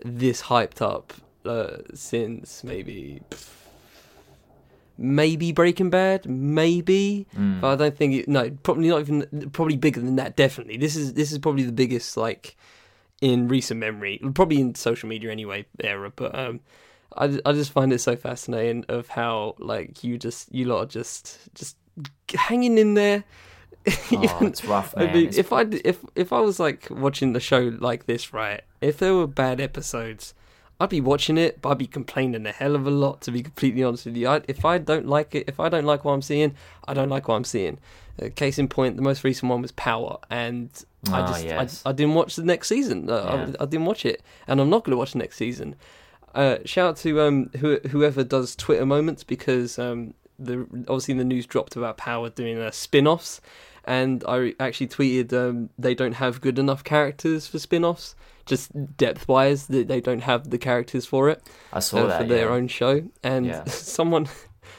this 0.03 0.43
hyped 0.43 0.81
up 0.81 1.13
uh, 1.45 1.77
since 1.93 2.63
maybe. 2.63 3.21
Maybe 4.97 5.51
Breaking 5.51 5.89
Bad, 5.89 6.25
maybe, 6.25 7.27
Mm. 7.37 7.59
but 7.59 7.67
I 7.67 7.75
don't 7.75 7.97
think 7.97 8.13
it. 8.13 8.29
No, 8.29 8.49
probably 8.63 8.87
not 8.87 9.01
even. 9.01 9.49
Probably 9.51 9.75
bigger 9.75 9.99
than 9.99 10.15
that. 10.15 10.37
Definitely, 10.37 10.77
this 10.77 10.95
is 10.95 11.15
this 11.15 11.33
is 11.33 11.37
probably 11.39 11.63
the 11.63 11.73
biggest 11.73 12.15
like 12.15 12.55
in 13.21 13.47
recent 13.47 13.79
memory, 13.79 14.19
probably 14.33 14.59
in 14.61 14.75
social 14.75 15.09
media 15.09 15.31
anyway 15.31 15.65
era. 15.79 16.11
But 16.15 16.37
um, 16.37 16.59
I, 17.15 17.39
I 17.45 17.53
just 17.53 17.71
find 17.71 17.91
it 17.93 17.99
so 17.99 18.15
fascinating 18.15 18.85
of 18.89 19.07
how 19.09 19.55
like 19.59 20.03
you 20.03 20.17
just 20.17 20.53
you 20.53 20.65
lot 20.65 20.79
are 20.83 20.85
just 20.85 21.39
just 21.55 21.77
hanging 22.33 22.77
in 22.77 22.93
there. 22.95 23.23
Oh, 24.11 24.39
it's 24.41 24.65
rough, 24.65 24.95
I 24.97 25.05
man. 25.05 25.13
mean, 25.13 25.27
It's- 25.27 25.37
if 25.37 25.53
I 25.53 25.61
if 25.83 25.99
if 26.15 26.33
I 26.33 26.39
was 26.39 26.59
like 26.59 26.87
watching 26.89 27.33
the 27.33 27.39
show 27.39 27.71
like 27.79 28.07
this, 28.07 28.33
right? 28.33 28.61
If 28.81 28.97
there 28.97 29.13
were 29.13 29.27
bad 29.27 29.61
episodes, 29.61 30.33
I'd 30.79 30.89
be 30.89 31.01
watching 31.01 31.37
it, 31.37 31.61
but 31.61 31.69
I'd 31.69 31.77
be 31.77 31.85
complaining 31.87 32.45
a 32.47 32.51
hell 32.51 32.75
of 32.75 32.87
a 32.87 32.89
lot. 32.91 33.21
To 33.21 33.31
be 33.31 33.43
completely 33.43 33.83
honest 33.83 34.07
with 34.07 34.17
you, 34.17 34.27
I, 34.27 34.41
if 34.47 34.65
I 34.65 34.79
don't 34.79 35.05
like 35.07 35.35
it, 35.35 35.47
if 35.47 35.59
I 35.59 35.69
don't 35.69 35.85
like 35.85 36.03
what 36.03 36.13
I'm 36.13 36.23
seeing, 36.23 36.55
I 36.87 36.95
don't 36.95 37.09
like 37.09 37.27
what 37.27 37.35
I'm 37.35 37.43
seeing. 37.43 37.77
Case 38.35 38.57
in 38.57 38.67
point, 38.67 38.95
the 38.95 39.01
most 39.01 39.23
recent 39.23 39.49
one 39.49 39.61
was 39.61 39.71
Power, 39.73 40.17
and 40.29 40.69
I 41.11 41.19
Ah, 41.21 41.27
just 41.27 41.45
yes. 41.45 41.83
I, 41.85 41.89
I 41.89 41.93
didn't 41.93 42.15
watch 42.15 42.35
the 42.35 42.43
next 42.43 42.67
season. 42.69 43.09
Uh, 43.09 43.13
Yeah. 43.13 43.53
I, 43.59 43.63
I 43.63 43.65
didn't 43.65 43.85
watch 43.85 44.05
it, 44.05 44.21
and 44.47 44.61
I'm 44.61 44.69
not 44.69 44.83
going 44.85 44.91
to 44.91 44.97
watch 44.97 45.11
the 45.13 45.19
next 45.19 45.37
season. 45.37 45.75
Uh, 46.33 46.57
shout 46.65 46.89
out 46.89 46.97
to 46.97 47.21
um 47.21 47.49
who, 47.59 47.79
whoever 47.91 48.23
does 48.23 48.55
Twitter 48.55 48.85
moments 48.85 49.23
because 49.23 49.79
um 49.79 50.13
the 50.37 50.65
obviously 50.89 51.13
the 51.13 51.23
news 51.23 51.45
dropped 51.45 51.75
about 51.77 51.95
Power 51.97 52.29
doing 52.29 52.57
uh, 52.57 52.71
spin-offs, 52.71 53.39
and 53.85 54.23
I 54.27 54.53
actually 54.59 54.87
tweeted 54.89 55.31
um 55.33 55.69
they 55.77 55.95
don't 55.95 56.13
have 56.13 56.41
good 56.41 56.57
enough 56.59 56.83
characters 56.83 57.47
for 57.47 57.59
spin-offs. 57.59 58.15
Just 58.45 58.71
depth 58.97 59.27
wise, 59.27 59.65
they, 59.67 59.83
they 59.83 59.99
don't 59.99 60.21
have 60.21 60.51
the 60.51 60.59
characters 60.59 61.05
for 61.07 61.29
it 61.29 61.41
I 61.73 61.79
saw 61.79 61.99
uh, 62.03 62.07
that 62.07 62.21
for 62.21 62.27
their 62.27 62.49
yeah. 62.49 62.53
own 62.53 62.67
show. 62.67 63.03
And 63.23 63.45
Yeah. 63.47 63.63
someone, 63.65 64.27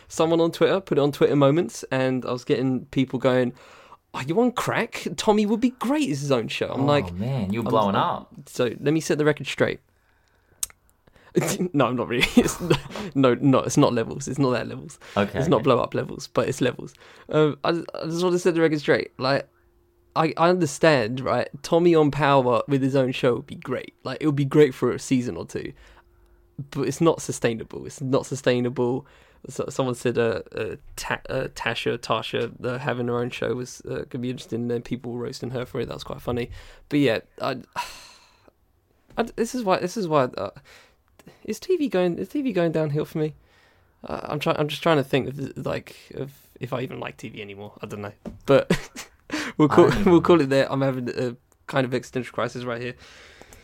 someone 0.09 0.41
on 0.41 0.53
Twitter 0.53 0.80
put 0.80 0.99
it 0.99 1.01
on 1.01 1.12
Twitter 1.12 1.37
Moments, 1.37 1.84
and 1.91 2.24
I 2.24 2.32
was 2.32 2.45
getting 2.45 2.87
people 2.87 3.18
going, 3.18 3.53
"Are 4.14 4.22
you 4.22 4.41
on 4.41 4.53
crack? 4.53 5.07
Tommy 5.16 5.47
would 5.47 5.61
be 5.61 5.70
great 5.70 6.11
as 6.11 6.20
his 6.20 6.32
own 6.32 6.49
show." 6.49 6.68
I'm 6.72 6.82
oh, 6.82 6.87
like, 6.87 7.12
man, 7.14 7.53
you're 7.53 7.62
I'm- 7.62 7.70
blowing 7.70 7.95
I'm- 7.97 8.05
up. 8.22 8.34
so 8.47 8.64
let 8.80 8.93
me 8.93 9.01
set 9.01 9.18
the 9.18 9.24
record 9.24 9.47
straight. 9.47 9.80
no, 11.74 11.87
I'm 11.87 11.97
not 11.97 12.09
really. 12.09 12.26
It's, 12.37 12.59
no, 13.14 13.34
no, 13.34 13.59
it's 13.59 13.76
not 13.76 13.93
levels. 13.93 14.26
It's 14.26 14.39
not 14.39 14.51
that 14.51 14.68
levels. 14.68 14.99
Okay. 15.16 15.39
It's 15.39 15.49
not 15.49 15.62
blow 15.62 15.78
up 15.78 15.95
levels, 15.95 16.28
but 16.28 16.49
it's 16.49 16.61
levels. 16.61 16.95
Um, 17.28 17.59
I, 17.62 17.72
just- 17.72 17.87
I 17.95 18.05
just 18.07 18.22
want 18.22 18.32
to 18.34 18.39
set 18.39 18.55
the 18.55 18.61
record 18.62 18.80
straight. 18.80 19.11
Like, 19.18 19.47
I, 20.14 20.32
I 20.39 20.49
understand, 20.49 21.20
right? 21.20 21.49
Tommy 21.62 21.95
on 21.95 22.11
Power 22.11 22.62
with 22.68 22.82
his 22.82 22.97
own 22.97 23.12
show 23.12 23.34
would 23.34 23.47
be 23.47 23.57
great. 23.57 23.93
Like, 24.03 24.18
it 24.22 24.26
would 24.26 24.34
be 24.37 24.47
great 24.47 24.74
for 24.74 24.93
a 24.93 24.99
season 24.99 25.37
or 25.37 25.45
two, 25.45 25.74
but 26.70 26.89
it's 26.89 27.03
not 27.03 27.20
sustainable. 27.20 27.84
It's 27.84 28.01
not 28.01 28.24
sustainable. 28.24 29.07
So, 29.49 29.66
someone 29.68 29.94
said, 29.94 30.18
uh, 30.18 30.42
uh, 30.55 30.76
Ta- 30.97 31.20
uh 31.28 31.49
Tasha, 31.55 31.99
Tasha, 31.99 32.53
uh, 32.64 32.78
having 32.78 33.09
her 33.09 33.18
own 33.18 33.30
show 33.30 33.55
was 33.55 33.80
uh, 33.82 34.05
could 34.09 34.20
be 34.20 34.30
interesting. 34.30 34.62
And 34.62 34.70
then 34.70 34.82
people 34.82 35.12
were 35.12 35.20
roasting 35.20 35.51
her 35.51 35.64
for 35.64 35.80
it. 35.80 35.86
That 35.86 35.94
was 35.94 36.05
quite 36.05 36.20
funny. 36.20 36.51
But 36.88 36.99
yeah, 37.01 37.20
I, 37.40 37.59
I 39.16 39.22
this 39.36 39.55
is 39.55 39.64
why. 39.64 39.78
This 39.78 39.97
is 39.97 40.09
why. 40.09 40.24
Uh, 40.24 40.51
is 41.44 41.61
TV 41.61 41.90
going? 41.90 42.18
Is 42.18 42.28
TV 42.28 42.55
going 42.55 42.72
downhill 42.72 43.05
for 43.05 43.18
me? 43.18 43.34
Uh, 44.05 44.20
I'm 44.24 44.38
trying. 44.38 44.57
I'm 44.59 44.68
just 44.68 44.82
trying 44.82 44.99
to 44.99 45.05
think 45.05 45.28
of 45.28 45.66
like 45.66 45.97
of 46.14 46.32
if 46.61 46.72
I 46.72 46.80
even 46.80 47.01
like 47.01 47.16
TV 47.16 47.40
anymore. 47.40 47.72
I 47.80 47.86
don't 47.86 48.03
know, 48.03 48.12
but 48.47 48.70
we'll 49.57 49.68
call 49.68 49.90
we'll 50.05 50.20
call 50.20 50.40
it 50.40 50.49
there. 50.49 50.70
I'm 50.70 50.82
having 50.82 51.09
a 51.11 51.36
kind 51.66 51.84
of 51.84 51.94
existential 51.94 52.32
crisis 52.32 52.64
right 52.64 52.80
here. 52.80 52.94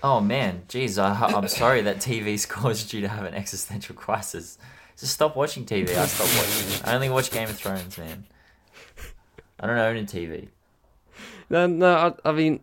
Oh 0.03 0.21
man, 0.21 0.63
jeez, 0.69 1.01
I, 1.01 1.27
I'm 1.27 1.47
sorry 1.47 1.81
that 1.83 1.99
TV's 1.99 2.45
caused 2.47 2.93
you 2.93 3.01
to 3.03 3.09
have 3.09 3.25
an 3.25 3.35
existential 3.35 3.95
crisis. 3.95 4.59
Just 5.03 5.15
stop 5.15 5.35
watching 5.35 5.67
TV. 5.67 5.89
I 5.97 6.07
stopped 6.07 6.31
watching. 6.37 6.85
I 6.89 6.95
only 6.95 7.11
watch 7.11 7.33
Game 7.33 7.49
of 7.49 7.57
Thrones, 7.59 7.99
man. 7.99 8.25
I 9.59 9.67
don't 9.67 9.77
own 9.77 9.97
a 9.97 10.03
TV. 10.05 10.47
No, 11.51 11.67
no. 11.67 12.15
I, 12.25 12.29
I 12.29 12.31
mean, 12.31 12.61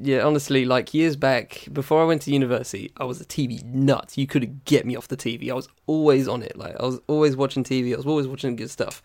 yeah. 0.00 0.20
Honestly, 0.20 0.66
like 0.66 0.94
years 0.94 1.16
back, 1.16 1.66
before 1.72 2.00
I 2.00 2.04
went 2.04 2.22
to 2.22 2.32
university, 2.32 2.92
I 2.96 3.02
was 3.02 3.20
a 3.20 3.24
TV 3.24 3.64
nut. 3.64 4.12
You 4.14 4.28
couldn't 4.28 4.64
get 4.66 4.86
me 4.86 4.94
off 4.94 5.08
the 5.08 5.16
TV. 5.16 5.50
I 5.50 5.54
was 5.54 5.66
always 5.88 6.28
on 6.28 6.44
it. 6.44 6.56
Like 6.56 6.76
I 6.78 6.84
was 6.84 7.00
always 7.08 7.34
watching 7.34 7.64
TV. 7.64 7.92
I 7.92 7.96
was 7.96 8.06
always 8.06 8.28
watching 8.28 8.54
good 8.54 8.70
stuff. 8.70 9.02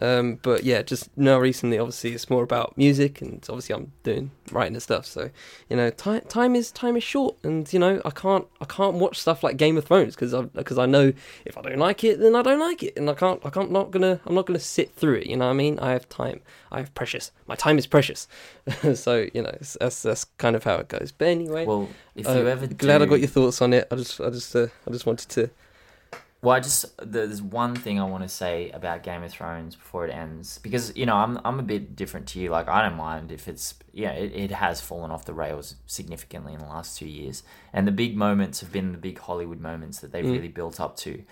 Um, 0.00 0.38
but 0.42 0.64
yeah, 0.64 0.82
just 0.82 1.16
now 1.18 1.38
recently, 1.38 1.78
obviously, 1.78 2.12
it's 2.12 2.30
more 2.30 2.42
about 2.42 2.76
music, 2.78 3.20
and 3.20 3.44
obviously, 3.48 3.74
I'm 3.74 3.92
doing 4.02 4.30
writing 4.50 4.74
and 4.74 4.82
stuff. 4.82 5.04
So 5.06 5.30
you 5.68 5.76
know, 5.76 5.90
time 5.90 6.22
time 6.22 6.54
is 6.54 6.70
time 6.70 6.96
is 6.96 7.02
short, 7.02 7.36
and 7.42 7.70
you 7.72 7.78
know, 7.78 8.00
I 8.04 8.10
can't 8.10 8.46
I 8.60 8.64
can't 8.64 8.94
watch 8.94 9.20
stuff 9.20 9.42
like 9.42 9.56
Game 9.56 9.76
of 9.76 9.84
Thrones 9.84 10.14
because 10.14 10.32
I 10.32 10.42
because 10.42 10.78
I 10.78 10.86
know 10.86 11.12
if 11.44 11.58
I 11.58 11.62
don't 11.62 11.78
like 11.78 12.04
it, 12.04 12.20
then 12.20 12.34
I 12.34 12.42
don't 12.42 12.60
like 12.60 12.82
it, 12.82 12.96
and 12.96 13.10
I 13.10 13.14
can't 13.14 13.44
I 13.44 13.50
can't 13.50 13.70
not 13.70 13.90
gonna 13.90 14.20
I'm 14.24 14.34
not 14.34 14.46
gonna 14.46 14.58
sit 14.58 14.94
through 14.94 15.16
it. 15.16 15.26
You 15.26 15.36
know 15.36 15.46
what 15.46 15.52
I 15.52 15.54
mean? 15.54 15.78
I 15.78 15.92
have 15.92 16.08
time. 16.08 16.40
I 16.70 16.78
have 16.78 16.94
precious. 16.94 17.30
My 17.46 17.54
time 17.54 17.78
is 17.78 17.86
precious. 17.86 18.28
so 18.94 19.26
you 19.34 19.42
know, 19.42 19.56
that's 19.78 20.02
that's 20.02 20.24
kind 20.38 20.56
of 20.56 20.64
how 20.64 20.76
it 20.76 20.88
goes. 20.88 21.12
But 21.12 21.28
anyway, 21.28 21.66
Well, 21.66 21.88
if 22.14 22.26
uh, 22.26 22.32
you 22.32 22.48
ever 22.48 22.66
glad 22.66 22.98
do, 22.98 23.04
I 23.04 23.06
got 23.06 23.20
your 23.20 23.28
thoughts 23.28 23.60
on 23.60 23.74
it. 23.74 23.88
I 23.90 23.96
just 23.96 24.20
I 24.20 24.30
just 24.30 24.56
uh, 24.56 24.68
I 24.86 24.90
just 24.90 25.04
wanted 25.04 25.28
to. 25.30 25.50
Well, 26.42 26.56
I 26.56 26.58
just 26.60 26.86
there's 27.00 27.40
one 27.40 27.76
thing 27.76 28.00
I 28.00 28.04
want 28.04 28.24
to 28.24 28.28
say 28.28 28.70
about 28.70 29.04
Game 29.04 29.22
of 29.22 29.30
Thrones 29.30 29.76
before 29.76 30.06
it 30.08 30.10
ends 30.10 30.58
because 30.58 30.94
you 30.96 31.06
know 31.06 31.14
I'm 31.14 31.38
I'm 31.44 31.60
a 31.60 31.62
bit 31.62 31.94
different 31.94 32.26
to 32.28 32.40
you. 32.40 32.50
Like 32.50 32.68
I 32.68 32.82
don't 32.82 32.96
mind 32.96 33.30
if 33.30 33.46
it's 33.46 33.74
yeah 33.92 34.10
it, 34.10 34.32
it 34.34 34.50
has 34.50 34.80
fallen 34.80 35.12
off 35.12 35.24
the 35.24 35.34
rails 35.34 35.76
significantly 35.86 36.52
in 36.52 36.58
the 36.58 36.66
last 36.66 36.98
two 36.98 37.06
years, 37.06 37.44
and 37.72 37.86
the 37.86 37.92
big 37.92 38.16
moments 38.16 38.58
have 38.60 38.72
been 38.72 38.90
the 38.90 38.98
big 38.98 39.18
Hollywood 39.20 39.60
moments 39.60 40.00
that 40.00 40.10
they've 40.10 40.24
Mm. 40.24 40.32
really 40.32 40.48
built 40.48 40.80
up 40.80 40.96
to. 40.98 41.22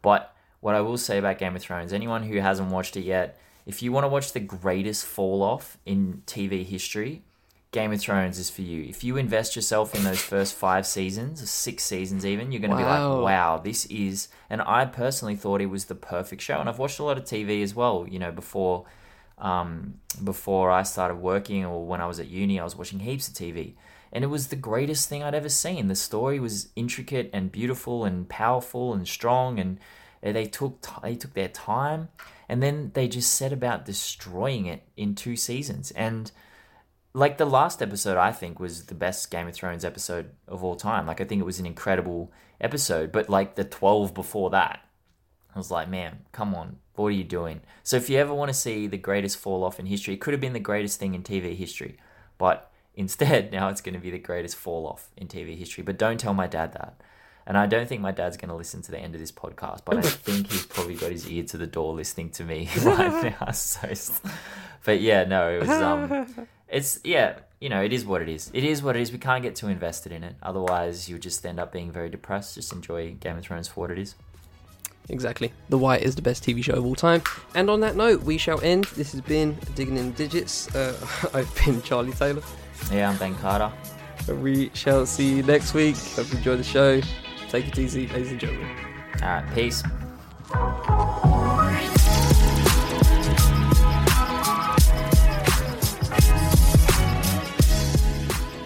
But 0.00 0.34
what 0.60 0.74
I 0.74 0.80
will 0.80 0.96
say 0.96 1.18
about 1.18 1.36
Game 1.38 1.54
of 1.56 1.60
Thrones, 1.60 1.92
anyone 1.92 2.22
who 2.22 2.38
hasn't 2.40 2.70
watched 2.70 2.96
it 2.96 3.02
yet, 3.04 3.38
if 3.66 3.82
you 3.82 3.92
want 3.92 4.04
to 4.04 4.08
watch 4.08 4.32
the 4.32 4.40
greatest 4.40 5.04
fall 5.04 5.42
off 5.42 5.76
in 5.84 6.22
TV 6.26 6.64
history, 6.64 7.22
Game 7.74 7.92
of 7.92 8.00
Thrones 8.00 8.38
is 8.38 8.48
for 8.48 8.62
you. 8.62 8.84
If 8.84 9.02
you 9.02 9.16
invest 9.16 9.56
yourself 9.56 9.96
in 9.96 10.04
those 10.04 10.22
first 10.22 10.54
five 10.54 10.86
seasons, 10.86 11.42
or 11.42 11.46
six 11.46 11.82
seasons 11.82 12.24
even, 12.24 12.52
you're 12.52 12.60
going 12.60 12.70
to 12.70 12.76
be 12.76 12.84
like, 12.84 13.00
wow, 13.00 13.58
this 13.58 13.84
is. 13.86 14.28
And 14.48 14.62
I 14.62 14.84
personally 14.84 15.34
thought 15.34 15.60
it 15.60 15.66
was 15.66 15.86
the 15.86 15.96
perfect 15.96 16.40
show. 16.40 16.60
And 16.60 16.68
I've 16.68 16.78
watched 16.78 17.00
a 17.00 17.02
lot 17.02 17.18
of 17.18 17.24
TV 17.24 17.64
as 17.64 17.74
well, 17.74 18.06
you 18.08 18.20
know, 18.20 18.30
before. 18.30 18.86
Um, 19.36 19.94
before 20.22 20.70
I 20.70 20.84
started 20.84 21.16
working 21.16 21.64
or 21.64 21.84
when 21.84 22.00
I 22.00 22.06
was 22.06 22.20
at 22.20 22.28
uni, 22.28 22.60
I 22.60 22.62
was 22.62 22.76
watching 22.76 23.00
heaps 23.00 23.26
of 23.26 23.34
TV. 23.34 23.74
And 24.12 24.22
it 24.22 24.28
was 24.28 24.46
the 24.46 24.56
greatest 24.56 25.08
thing 25.08 25.24
I'd 25.24 25.34
ever 25.34 25.48
seen. 25.48 25.88
The 25.88 25.96
story 25.96 26.38
was 26.38 26.68
intricate 26.76 27.30
and 27.32 27.50
beautiful 27.50 28.04
and 28.04 28.28
powerful 28.28 28.94
and 28.94 29.08
strong, 29.08 29.58
and 29.58 29.80
they 30.22 30.46
took 30.46 30.80
t- 30.80 30.92
they 31.02 31.16
took 31.16 31.34
their 31.34 31.48
time, 31.48 32.10
and 32.48 32.62
then 32.62 32.92
they 32.94 33.08
just 33.08 33.34
set 33.34 33.52
about 33.52 33.84
destroying 33.84 34.66
it 34.66 34.84
in 34.96 35.16
two 35.16 35.34
seasons. 35.34 35.90
And 35.90 36.30
like 37.14 37.38
the 37.38 37.46
last 37.46 37.80
episode 37.80 38.16
i 38.16 38.32
think 38.32 38.58
was 38.58 38.86
the 38.86 38.94
best 38.94 39.30
game 39.30 39.46
of 39.46 39.54
thrones 39.54 39.84
episode 39.84 40.30
of 40.48 40.62
all 40.64 40.76
time. 40.76 41.06
Like 41.06 41.20
i 41.20 41.24
think 41.24 41.40
it 41.40 41.46
was 41.46 41.60
an 41.60 41.66
incredible 41.66 42.32
episode 42.60 43.12
but 43.12 43.30
like 43.30 43.54
the 43.54 43.64
12 43.64 44.12
before 44.12 44.50
that 44.50 44.80
i 45.54 45.58
was 45.58 45.70
like 45.70 45.88
man 45.88 46.18
come 46.32 46.54
on. 46.54 46.78
What 46.96 47.06
are 47.06 47.10
you 47.10 47.24
doing? 47.24 47.60
So 47.82 47.96
if 47.96 48.08
you 48.08 48.18
ever 48.18 48.32
want 48.32 48.50
to 48.50 48.54
see 48.54 48.86
the 48.86 48.98
greatest 48.98 49.36
fall 49.38 49.64
off 49.64 49.80
in 49.80 49.86
history 49.86 50.14
it 50.14 50.20
could 50.20 50.34
have 50.34 50.40
been 50.40 50.52
the 50.52 50.60
greatest 50.60 51.00
thing 51.00 51.14
in 51.14 51.22
tv 51.22 51.56
history 51.56 51.96
but 52.38 52.70
instead 52.96 53.50
now 53.52 53.68
it's 53.68 53.80
going 53.80 53.94
to 53.94 54.00
be 54.00 54.10
the 54.10 54.18
greatest 54.18 54.56
fall 54.56 54.86
off 54.86 55.08
in 55.16 55.26
tv 55.28 55.56
history. 55.56 55.82
But 55.82 55.98
don't 55.98 56.18
tell 56.18 56.34
my 56.34 56.46
dad 56.46 56.72
that. 56.74 57.00
And 57.46 57.58
I 57.58 57.66
don't 57.66 57.86
think 57.86 58.00
my 58.00 58.12
dad's 58.12 58.38
going 58.38 58.48
to 58.48 58.54
listen 58.54 58.80
to 58.82 58.90
the 58.90 58.98
end 58.98 59.14
of 59.14 59.20
this 59.20 59.32
podcast, 59.32 59.80
but 59.84 59.98
I 59.98 60.00
think 60.26 60.50
he's 60.50 60.64
probably 60.64 60.94
got 60.94 61.12
his 61.12 61.28
ear 61.28 61.42
to 61.44 61.58
the 61.58 61.66
door 61.66 61.92
listening 61.92 62.30
to 62.30 62.44
me 62.44 62.70
right 62.82 63.36
now. 63.38 63.50
So, 63.50 63.88
but 64.84 65.00
yeah, 65.00 65.24
no, 65.24 65.50
it 65.50 65.60
was 65.60 65.68
um, 65.68 66.48
it's 66.68 67.00
yeah, 67.04 67.38
you 67.60 67.68
know, 67.68 67.82
it 67.82 67.92
is 67.92 68.04
what 68.04 68.22
it 68.22 68.28
is. 68.28 68.50
It 68.52 68.64
is 68.64 68.82
what 68.82 68.96
it 68.96 69.02
is. 69.02 69.12
We 69.12 69.18
can't 69.18 69.42
get 69.42 69.56
too 69.56 69.68
invested 69.68 70.12
in 70.12 70.24
it, 70.24 70.36
otherwise 70.42 71.08
you'll 71.08 71.18
just 71.18 71.44
end 71.44 71.60
up 71.60 71.72
being 71.72 71.90
very 71.90 72.08
depressed. 72.08 72.54
Just 72.54 72.72
enjoy 72.72 73.12
Game 73.14 73.38
of 73.38 73.44
Thrones 73.44 73.68
for 73.68 73.80
what 73.80 73.90
it 73.90 73.98
is. 73.98 74.14
Exactly. 75.08 75.52
The 75.68 75.78
Wire 75.78 75.98
is 75.98 76.14
the 76.14 76.22
best 76.22 76.44
TV 76.44 76.64
show 76.64 76.74
of 76.74 76.86
all 76.86 76.94
time. 76.94 77.22
And 77.54 77.68
on 77.68 77.80
that 77.80 77.94
note, 77.94 78.22
we 78.22 78.38
shall 78.38 78.60
end. 78.62 78.84
This 78.96 79.12
has 79.12 79.20
been 79.20 79.56
Digging 79.74 79.96
in 79.96 80.12
the 80.12 80.16
Digits. 80.16 80.74
Uh, 80.74 80.96
I've 81.34 81.54
been 81.64 81.82
Charlie 81.82 82.12
Taylor. 82.12 82.42
Yeah, 82.90 83.10
I'm 83.10 83.18
Ben 83.18 83.34
Carter. 83.36 83.70
We 84.28 84.70
shall 84.72 85.04
see 85.04 85.36
you 85.36 85.42
next 85.42 85.74
week. 85.74 85.96
Hope 85.96 86.30
you 86.30 86.38
enjoy 86.38 86.56
the 86.56 86.64
show. 86.64 87.00
Take 87.48 87.68
it 87.68 87.78
easy, 87.78 88.08
ladies 88.08 88.30
and 88.30 88.40
gentlemen. 88.40 88.76
All 89.22 89.28
right, 89.28 89.54
peace. 89.54 89.82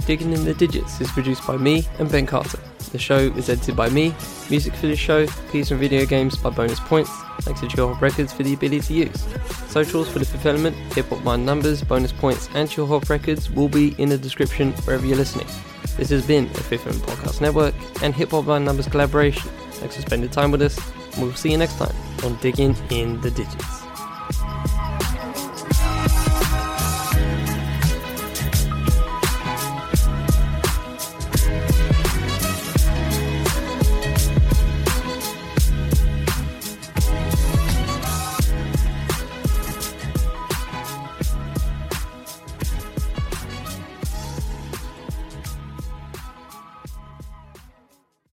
Digging 0.09 0.33
in 0.33 0.47
the 0.47 0.55
Digits 0.55 1.03
is 1.03 1.11
produced 1.11 1.47
by 1.47 1.59
me 1.59 1.87
and 1.99 2.11
Ben 2.11 2.25
Carter. 2.25 2.59
The 2.93 2.99
show 2.99 3.19
is 3.19 3.51
edited 3.51 3.77
by 3.77 3.91
me. 3.91 4.15
Music 4.49 4.73
for 4.73 4.87
this 4.87 4.99
show, 4.99 5.27
Peace 5.53 5.71
and 5.71 5.79
Video 5.79 6.07
Games 6.07 6.35
by 6.35 6.49
Bonus 6.49 6.81
Points. 6.81 7.11
Thanks 7.43 7.61
to 7.61 7.67
Chillhop 7.67 8.01
Records 8.01 8.33
for 8.33 8.43
the 8.43 8.55
ability 8.55 8.81
to 8.81 8.95
use. 8.95 9.27
Socials 9.67 10.09
for 10.09 10.19
the 10.19 10.25
fulfillment, 10.25 10.75
Hip 10.95 11.11
Hop 11.11 11.23
Mind 11.25 11.45
Numbers, 11.45 11.85
Bonus 11.85 12.13
Points, 12.13 12.49
and 12.55 12.71
Chillhop 12.71 13.11
Records 13.11 13.51
will 13.51 13.69
be 13.69 13.95
in 13.99 14.09
the 14.09 14.17
description 14.17 14.73
wherever 14.87 15.05
you're 15.05 15.15
listening. 15.15 15.47
This 15.99 16.09
has 16.09 16.27
been 16.27 16.47
a 16.47 16.49
Fifth 16.55 16.87
Element 16.87 17.05
Podcast 17.05 17.43
Network 17.43 17.75
and 18.03 18.15
Hip 18.15 18.31
Hop 18.31 18.47
Mind 18.47 18.65
Numbers 18.65 18.89
collaboration. 18.89 19.51
Thanks 19.73 19.97
for 19.97 20.01
spending 20.01 20.31
time 20.31 20.51
with 20.51 20.63
us, 20.63 20.79
and 21.17 21.25
we'll 21.25 21.35
see 21.35 21.51
you 21.51 21.59
next 21.59 21.77
time 21.77 21.95
on 22.25 22.35
Digging 22.37 22.75
in 22.89 23.21
the 23.21 23.31
Digits. 23.31 23.78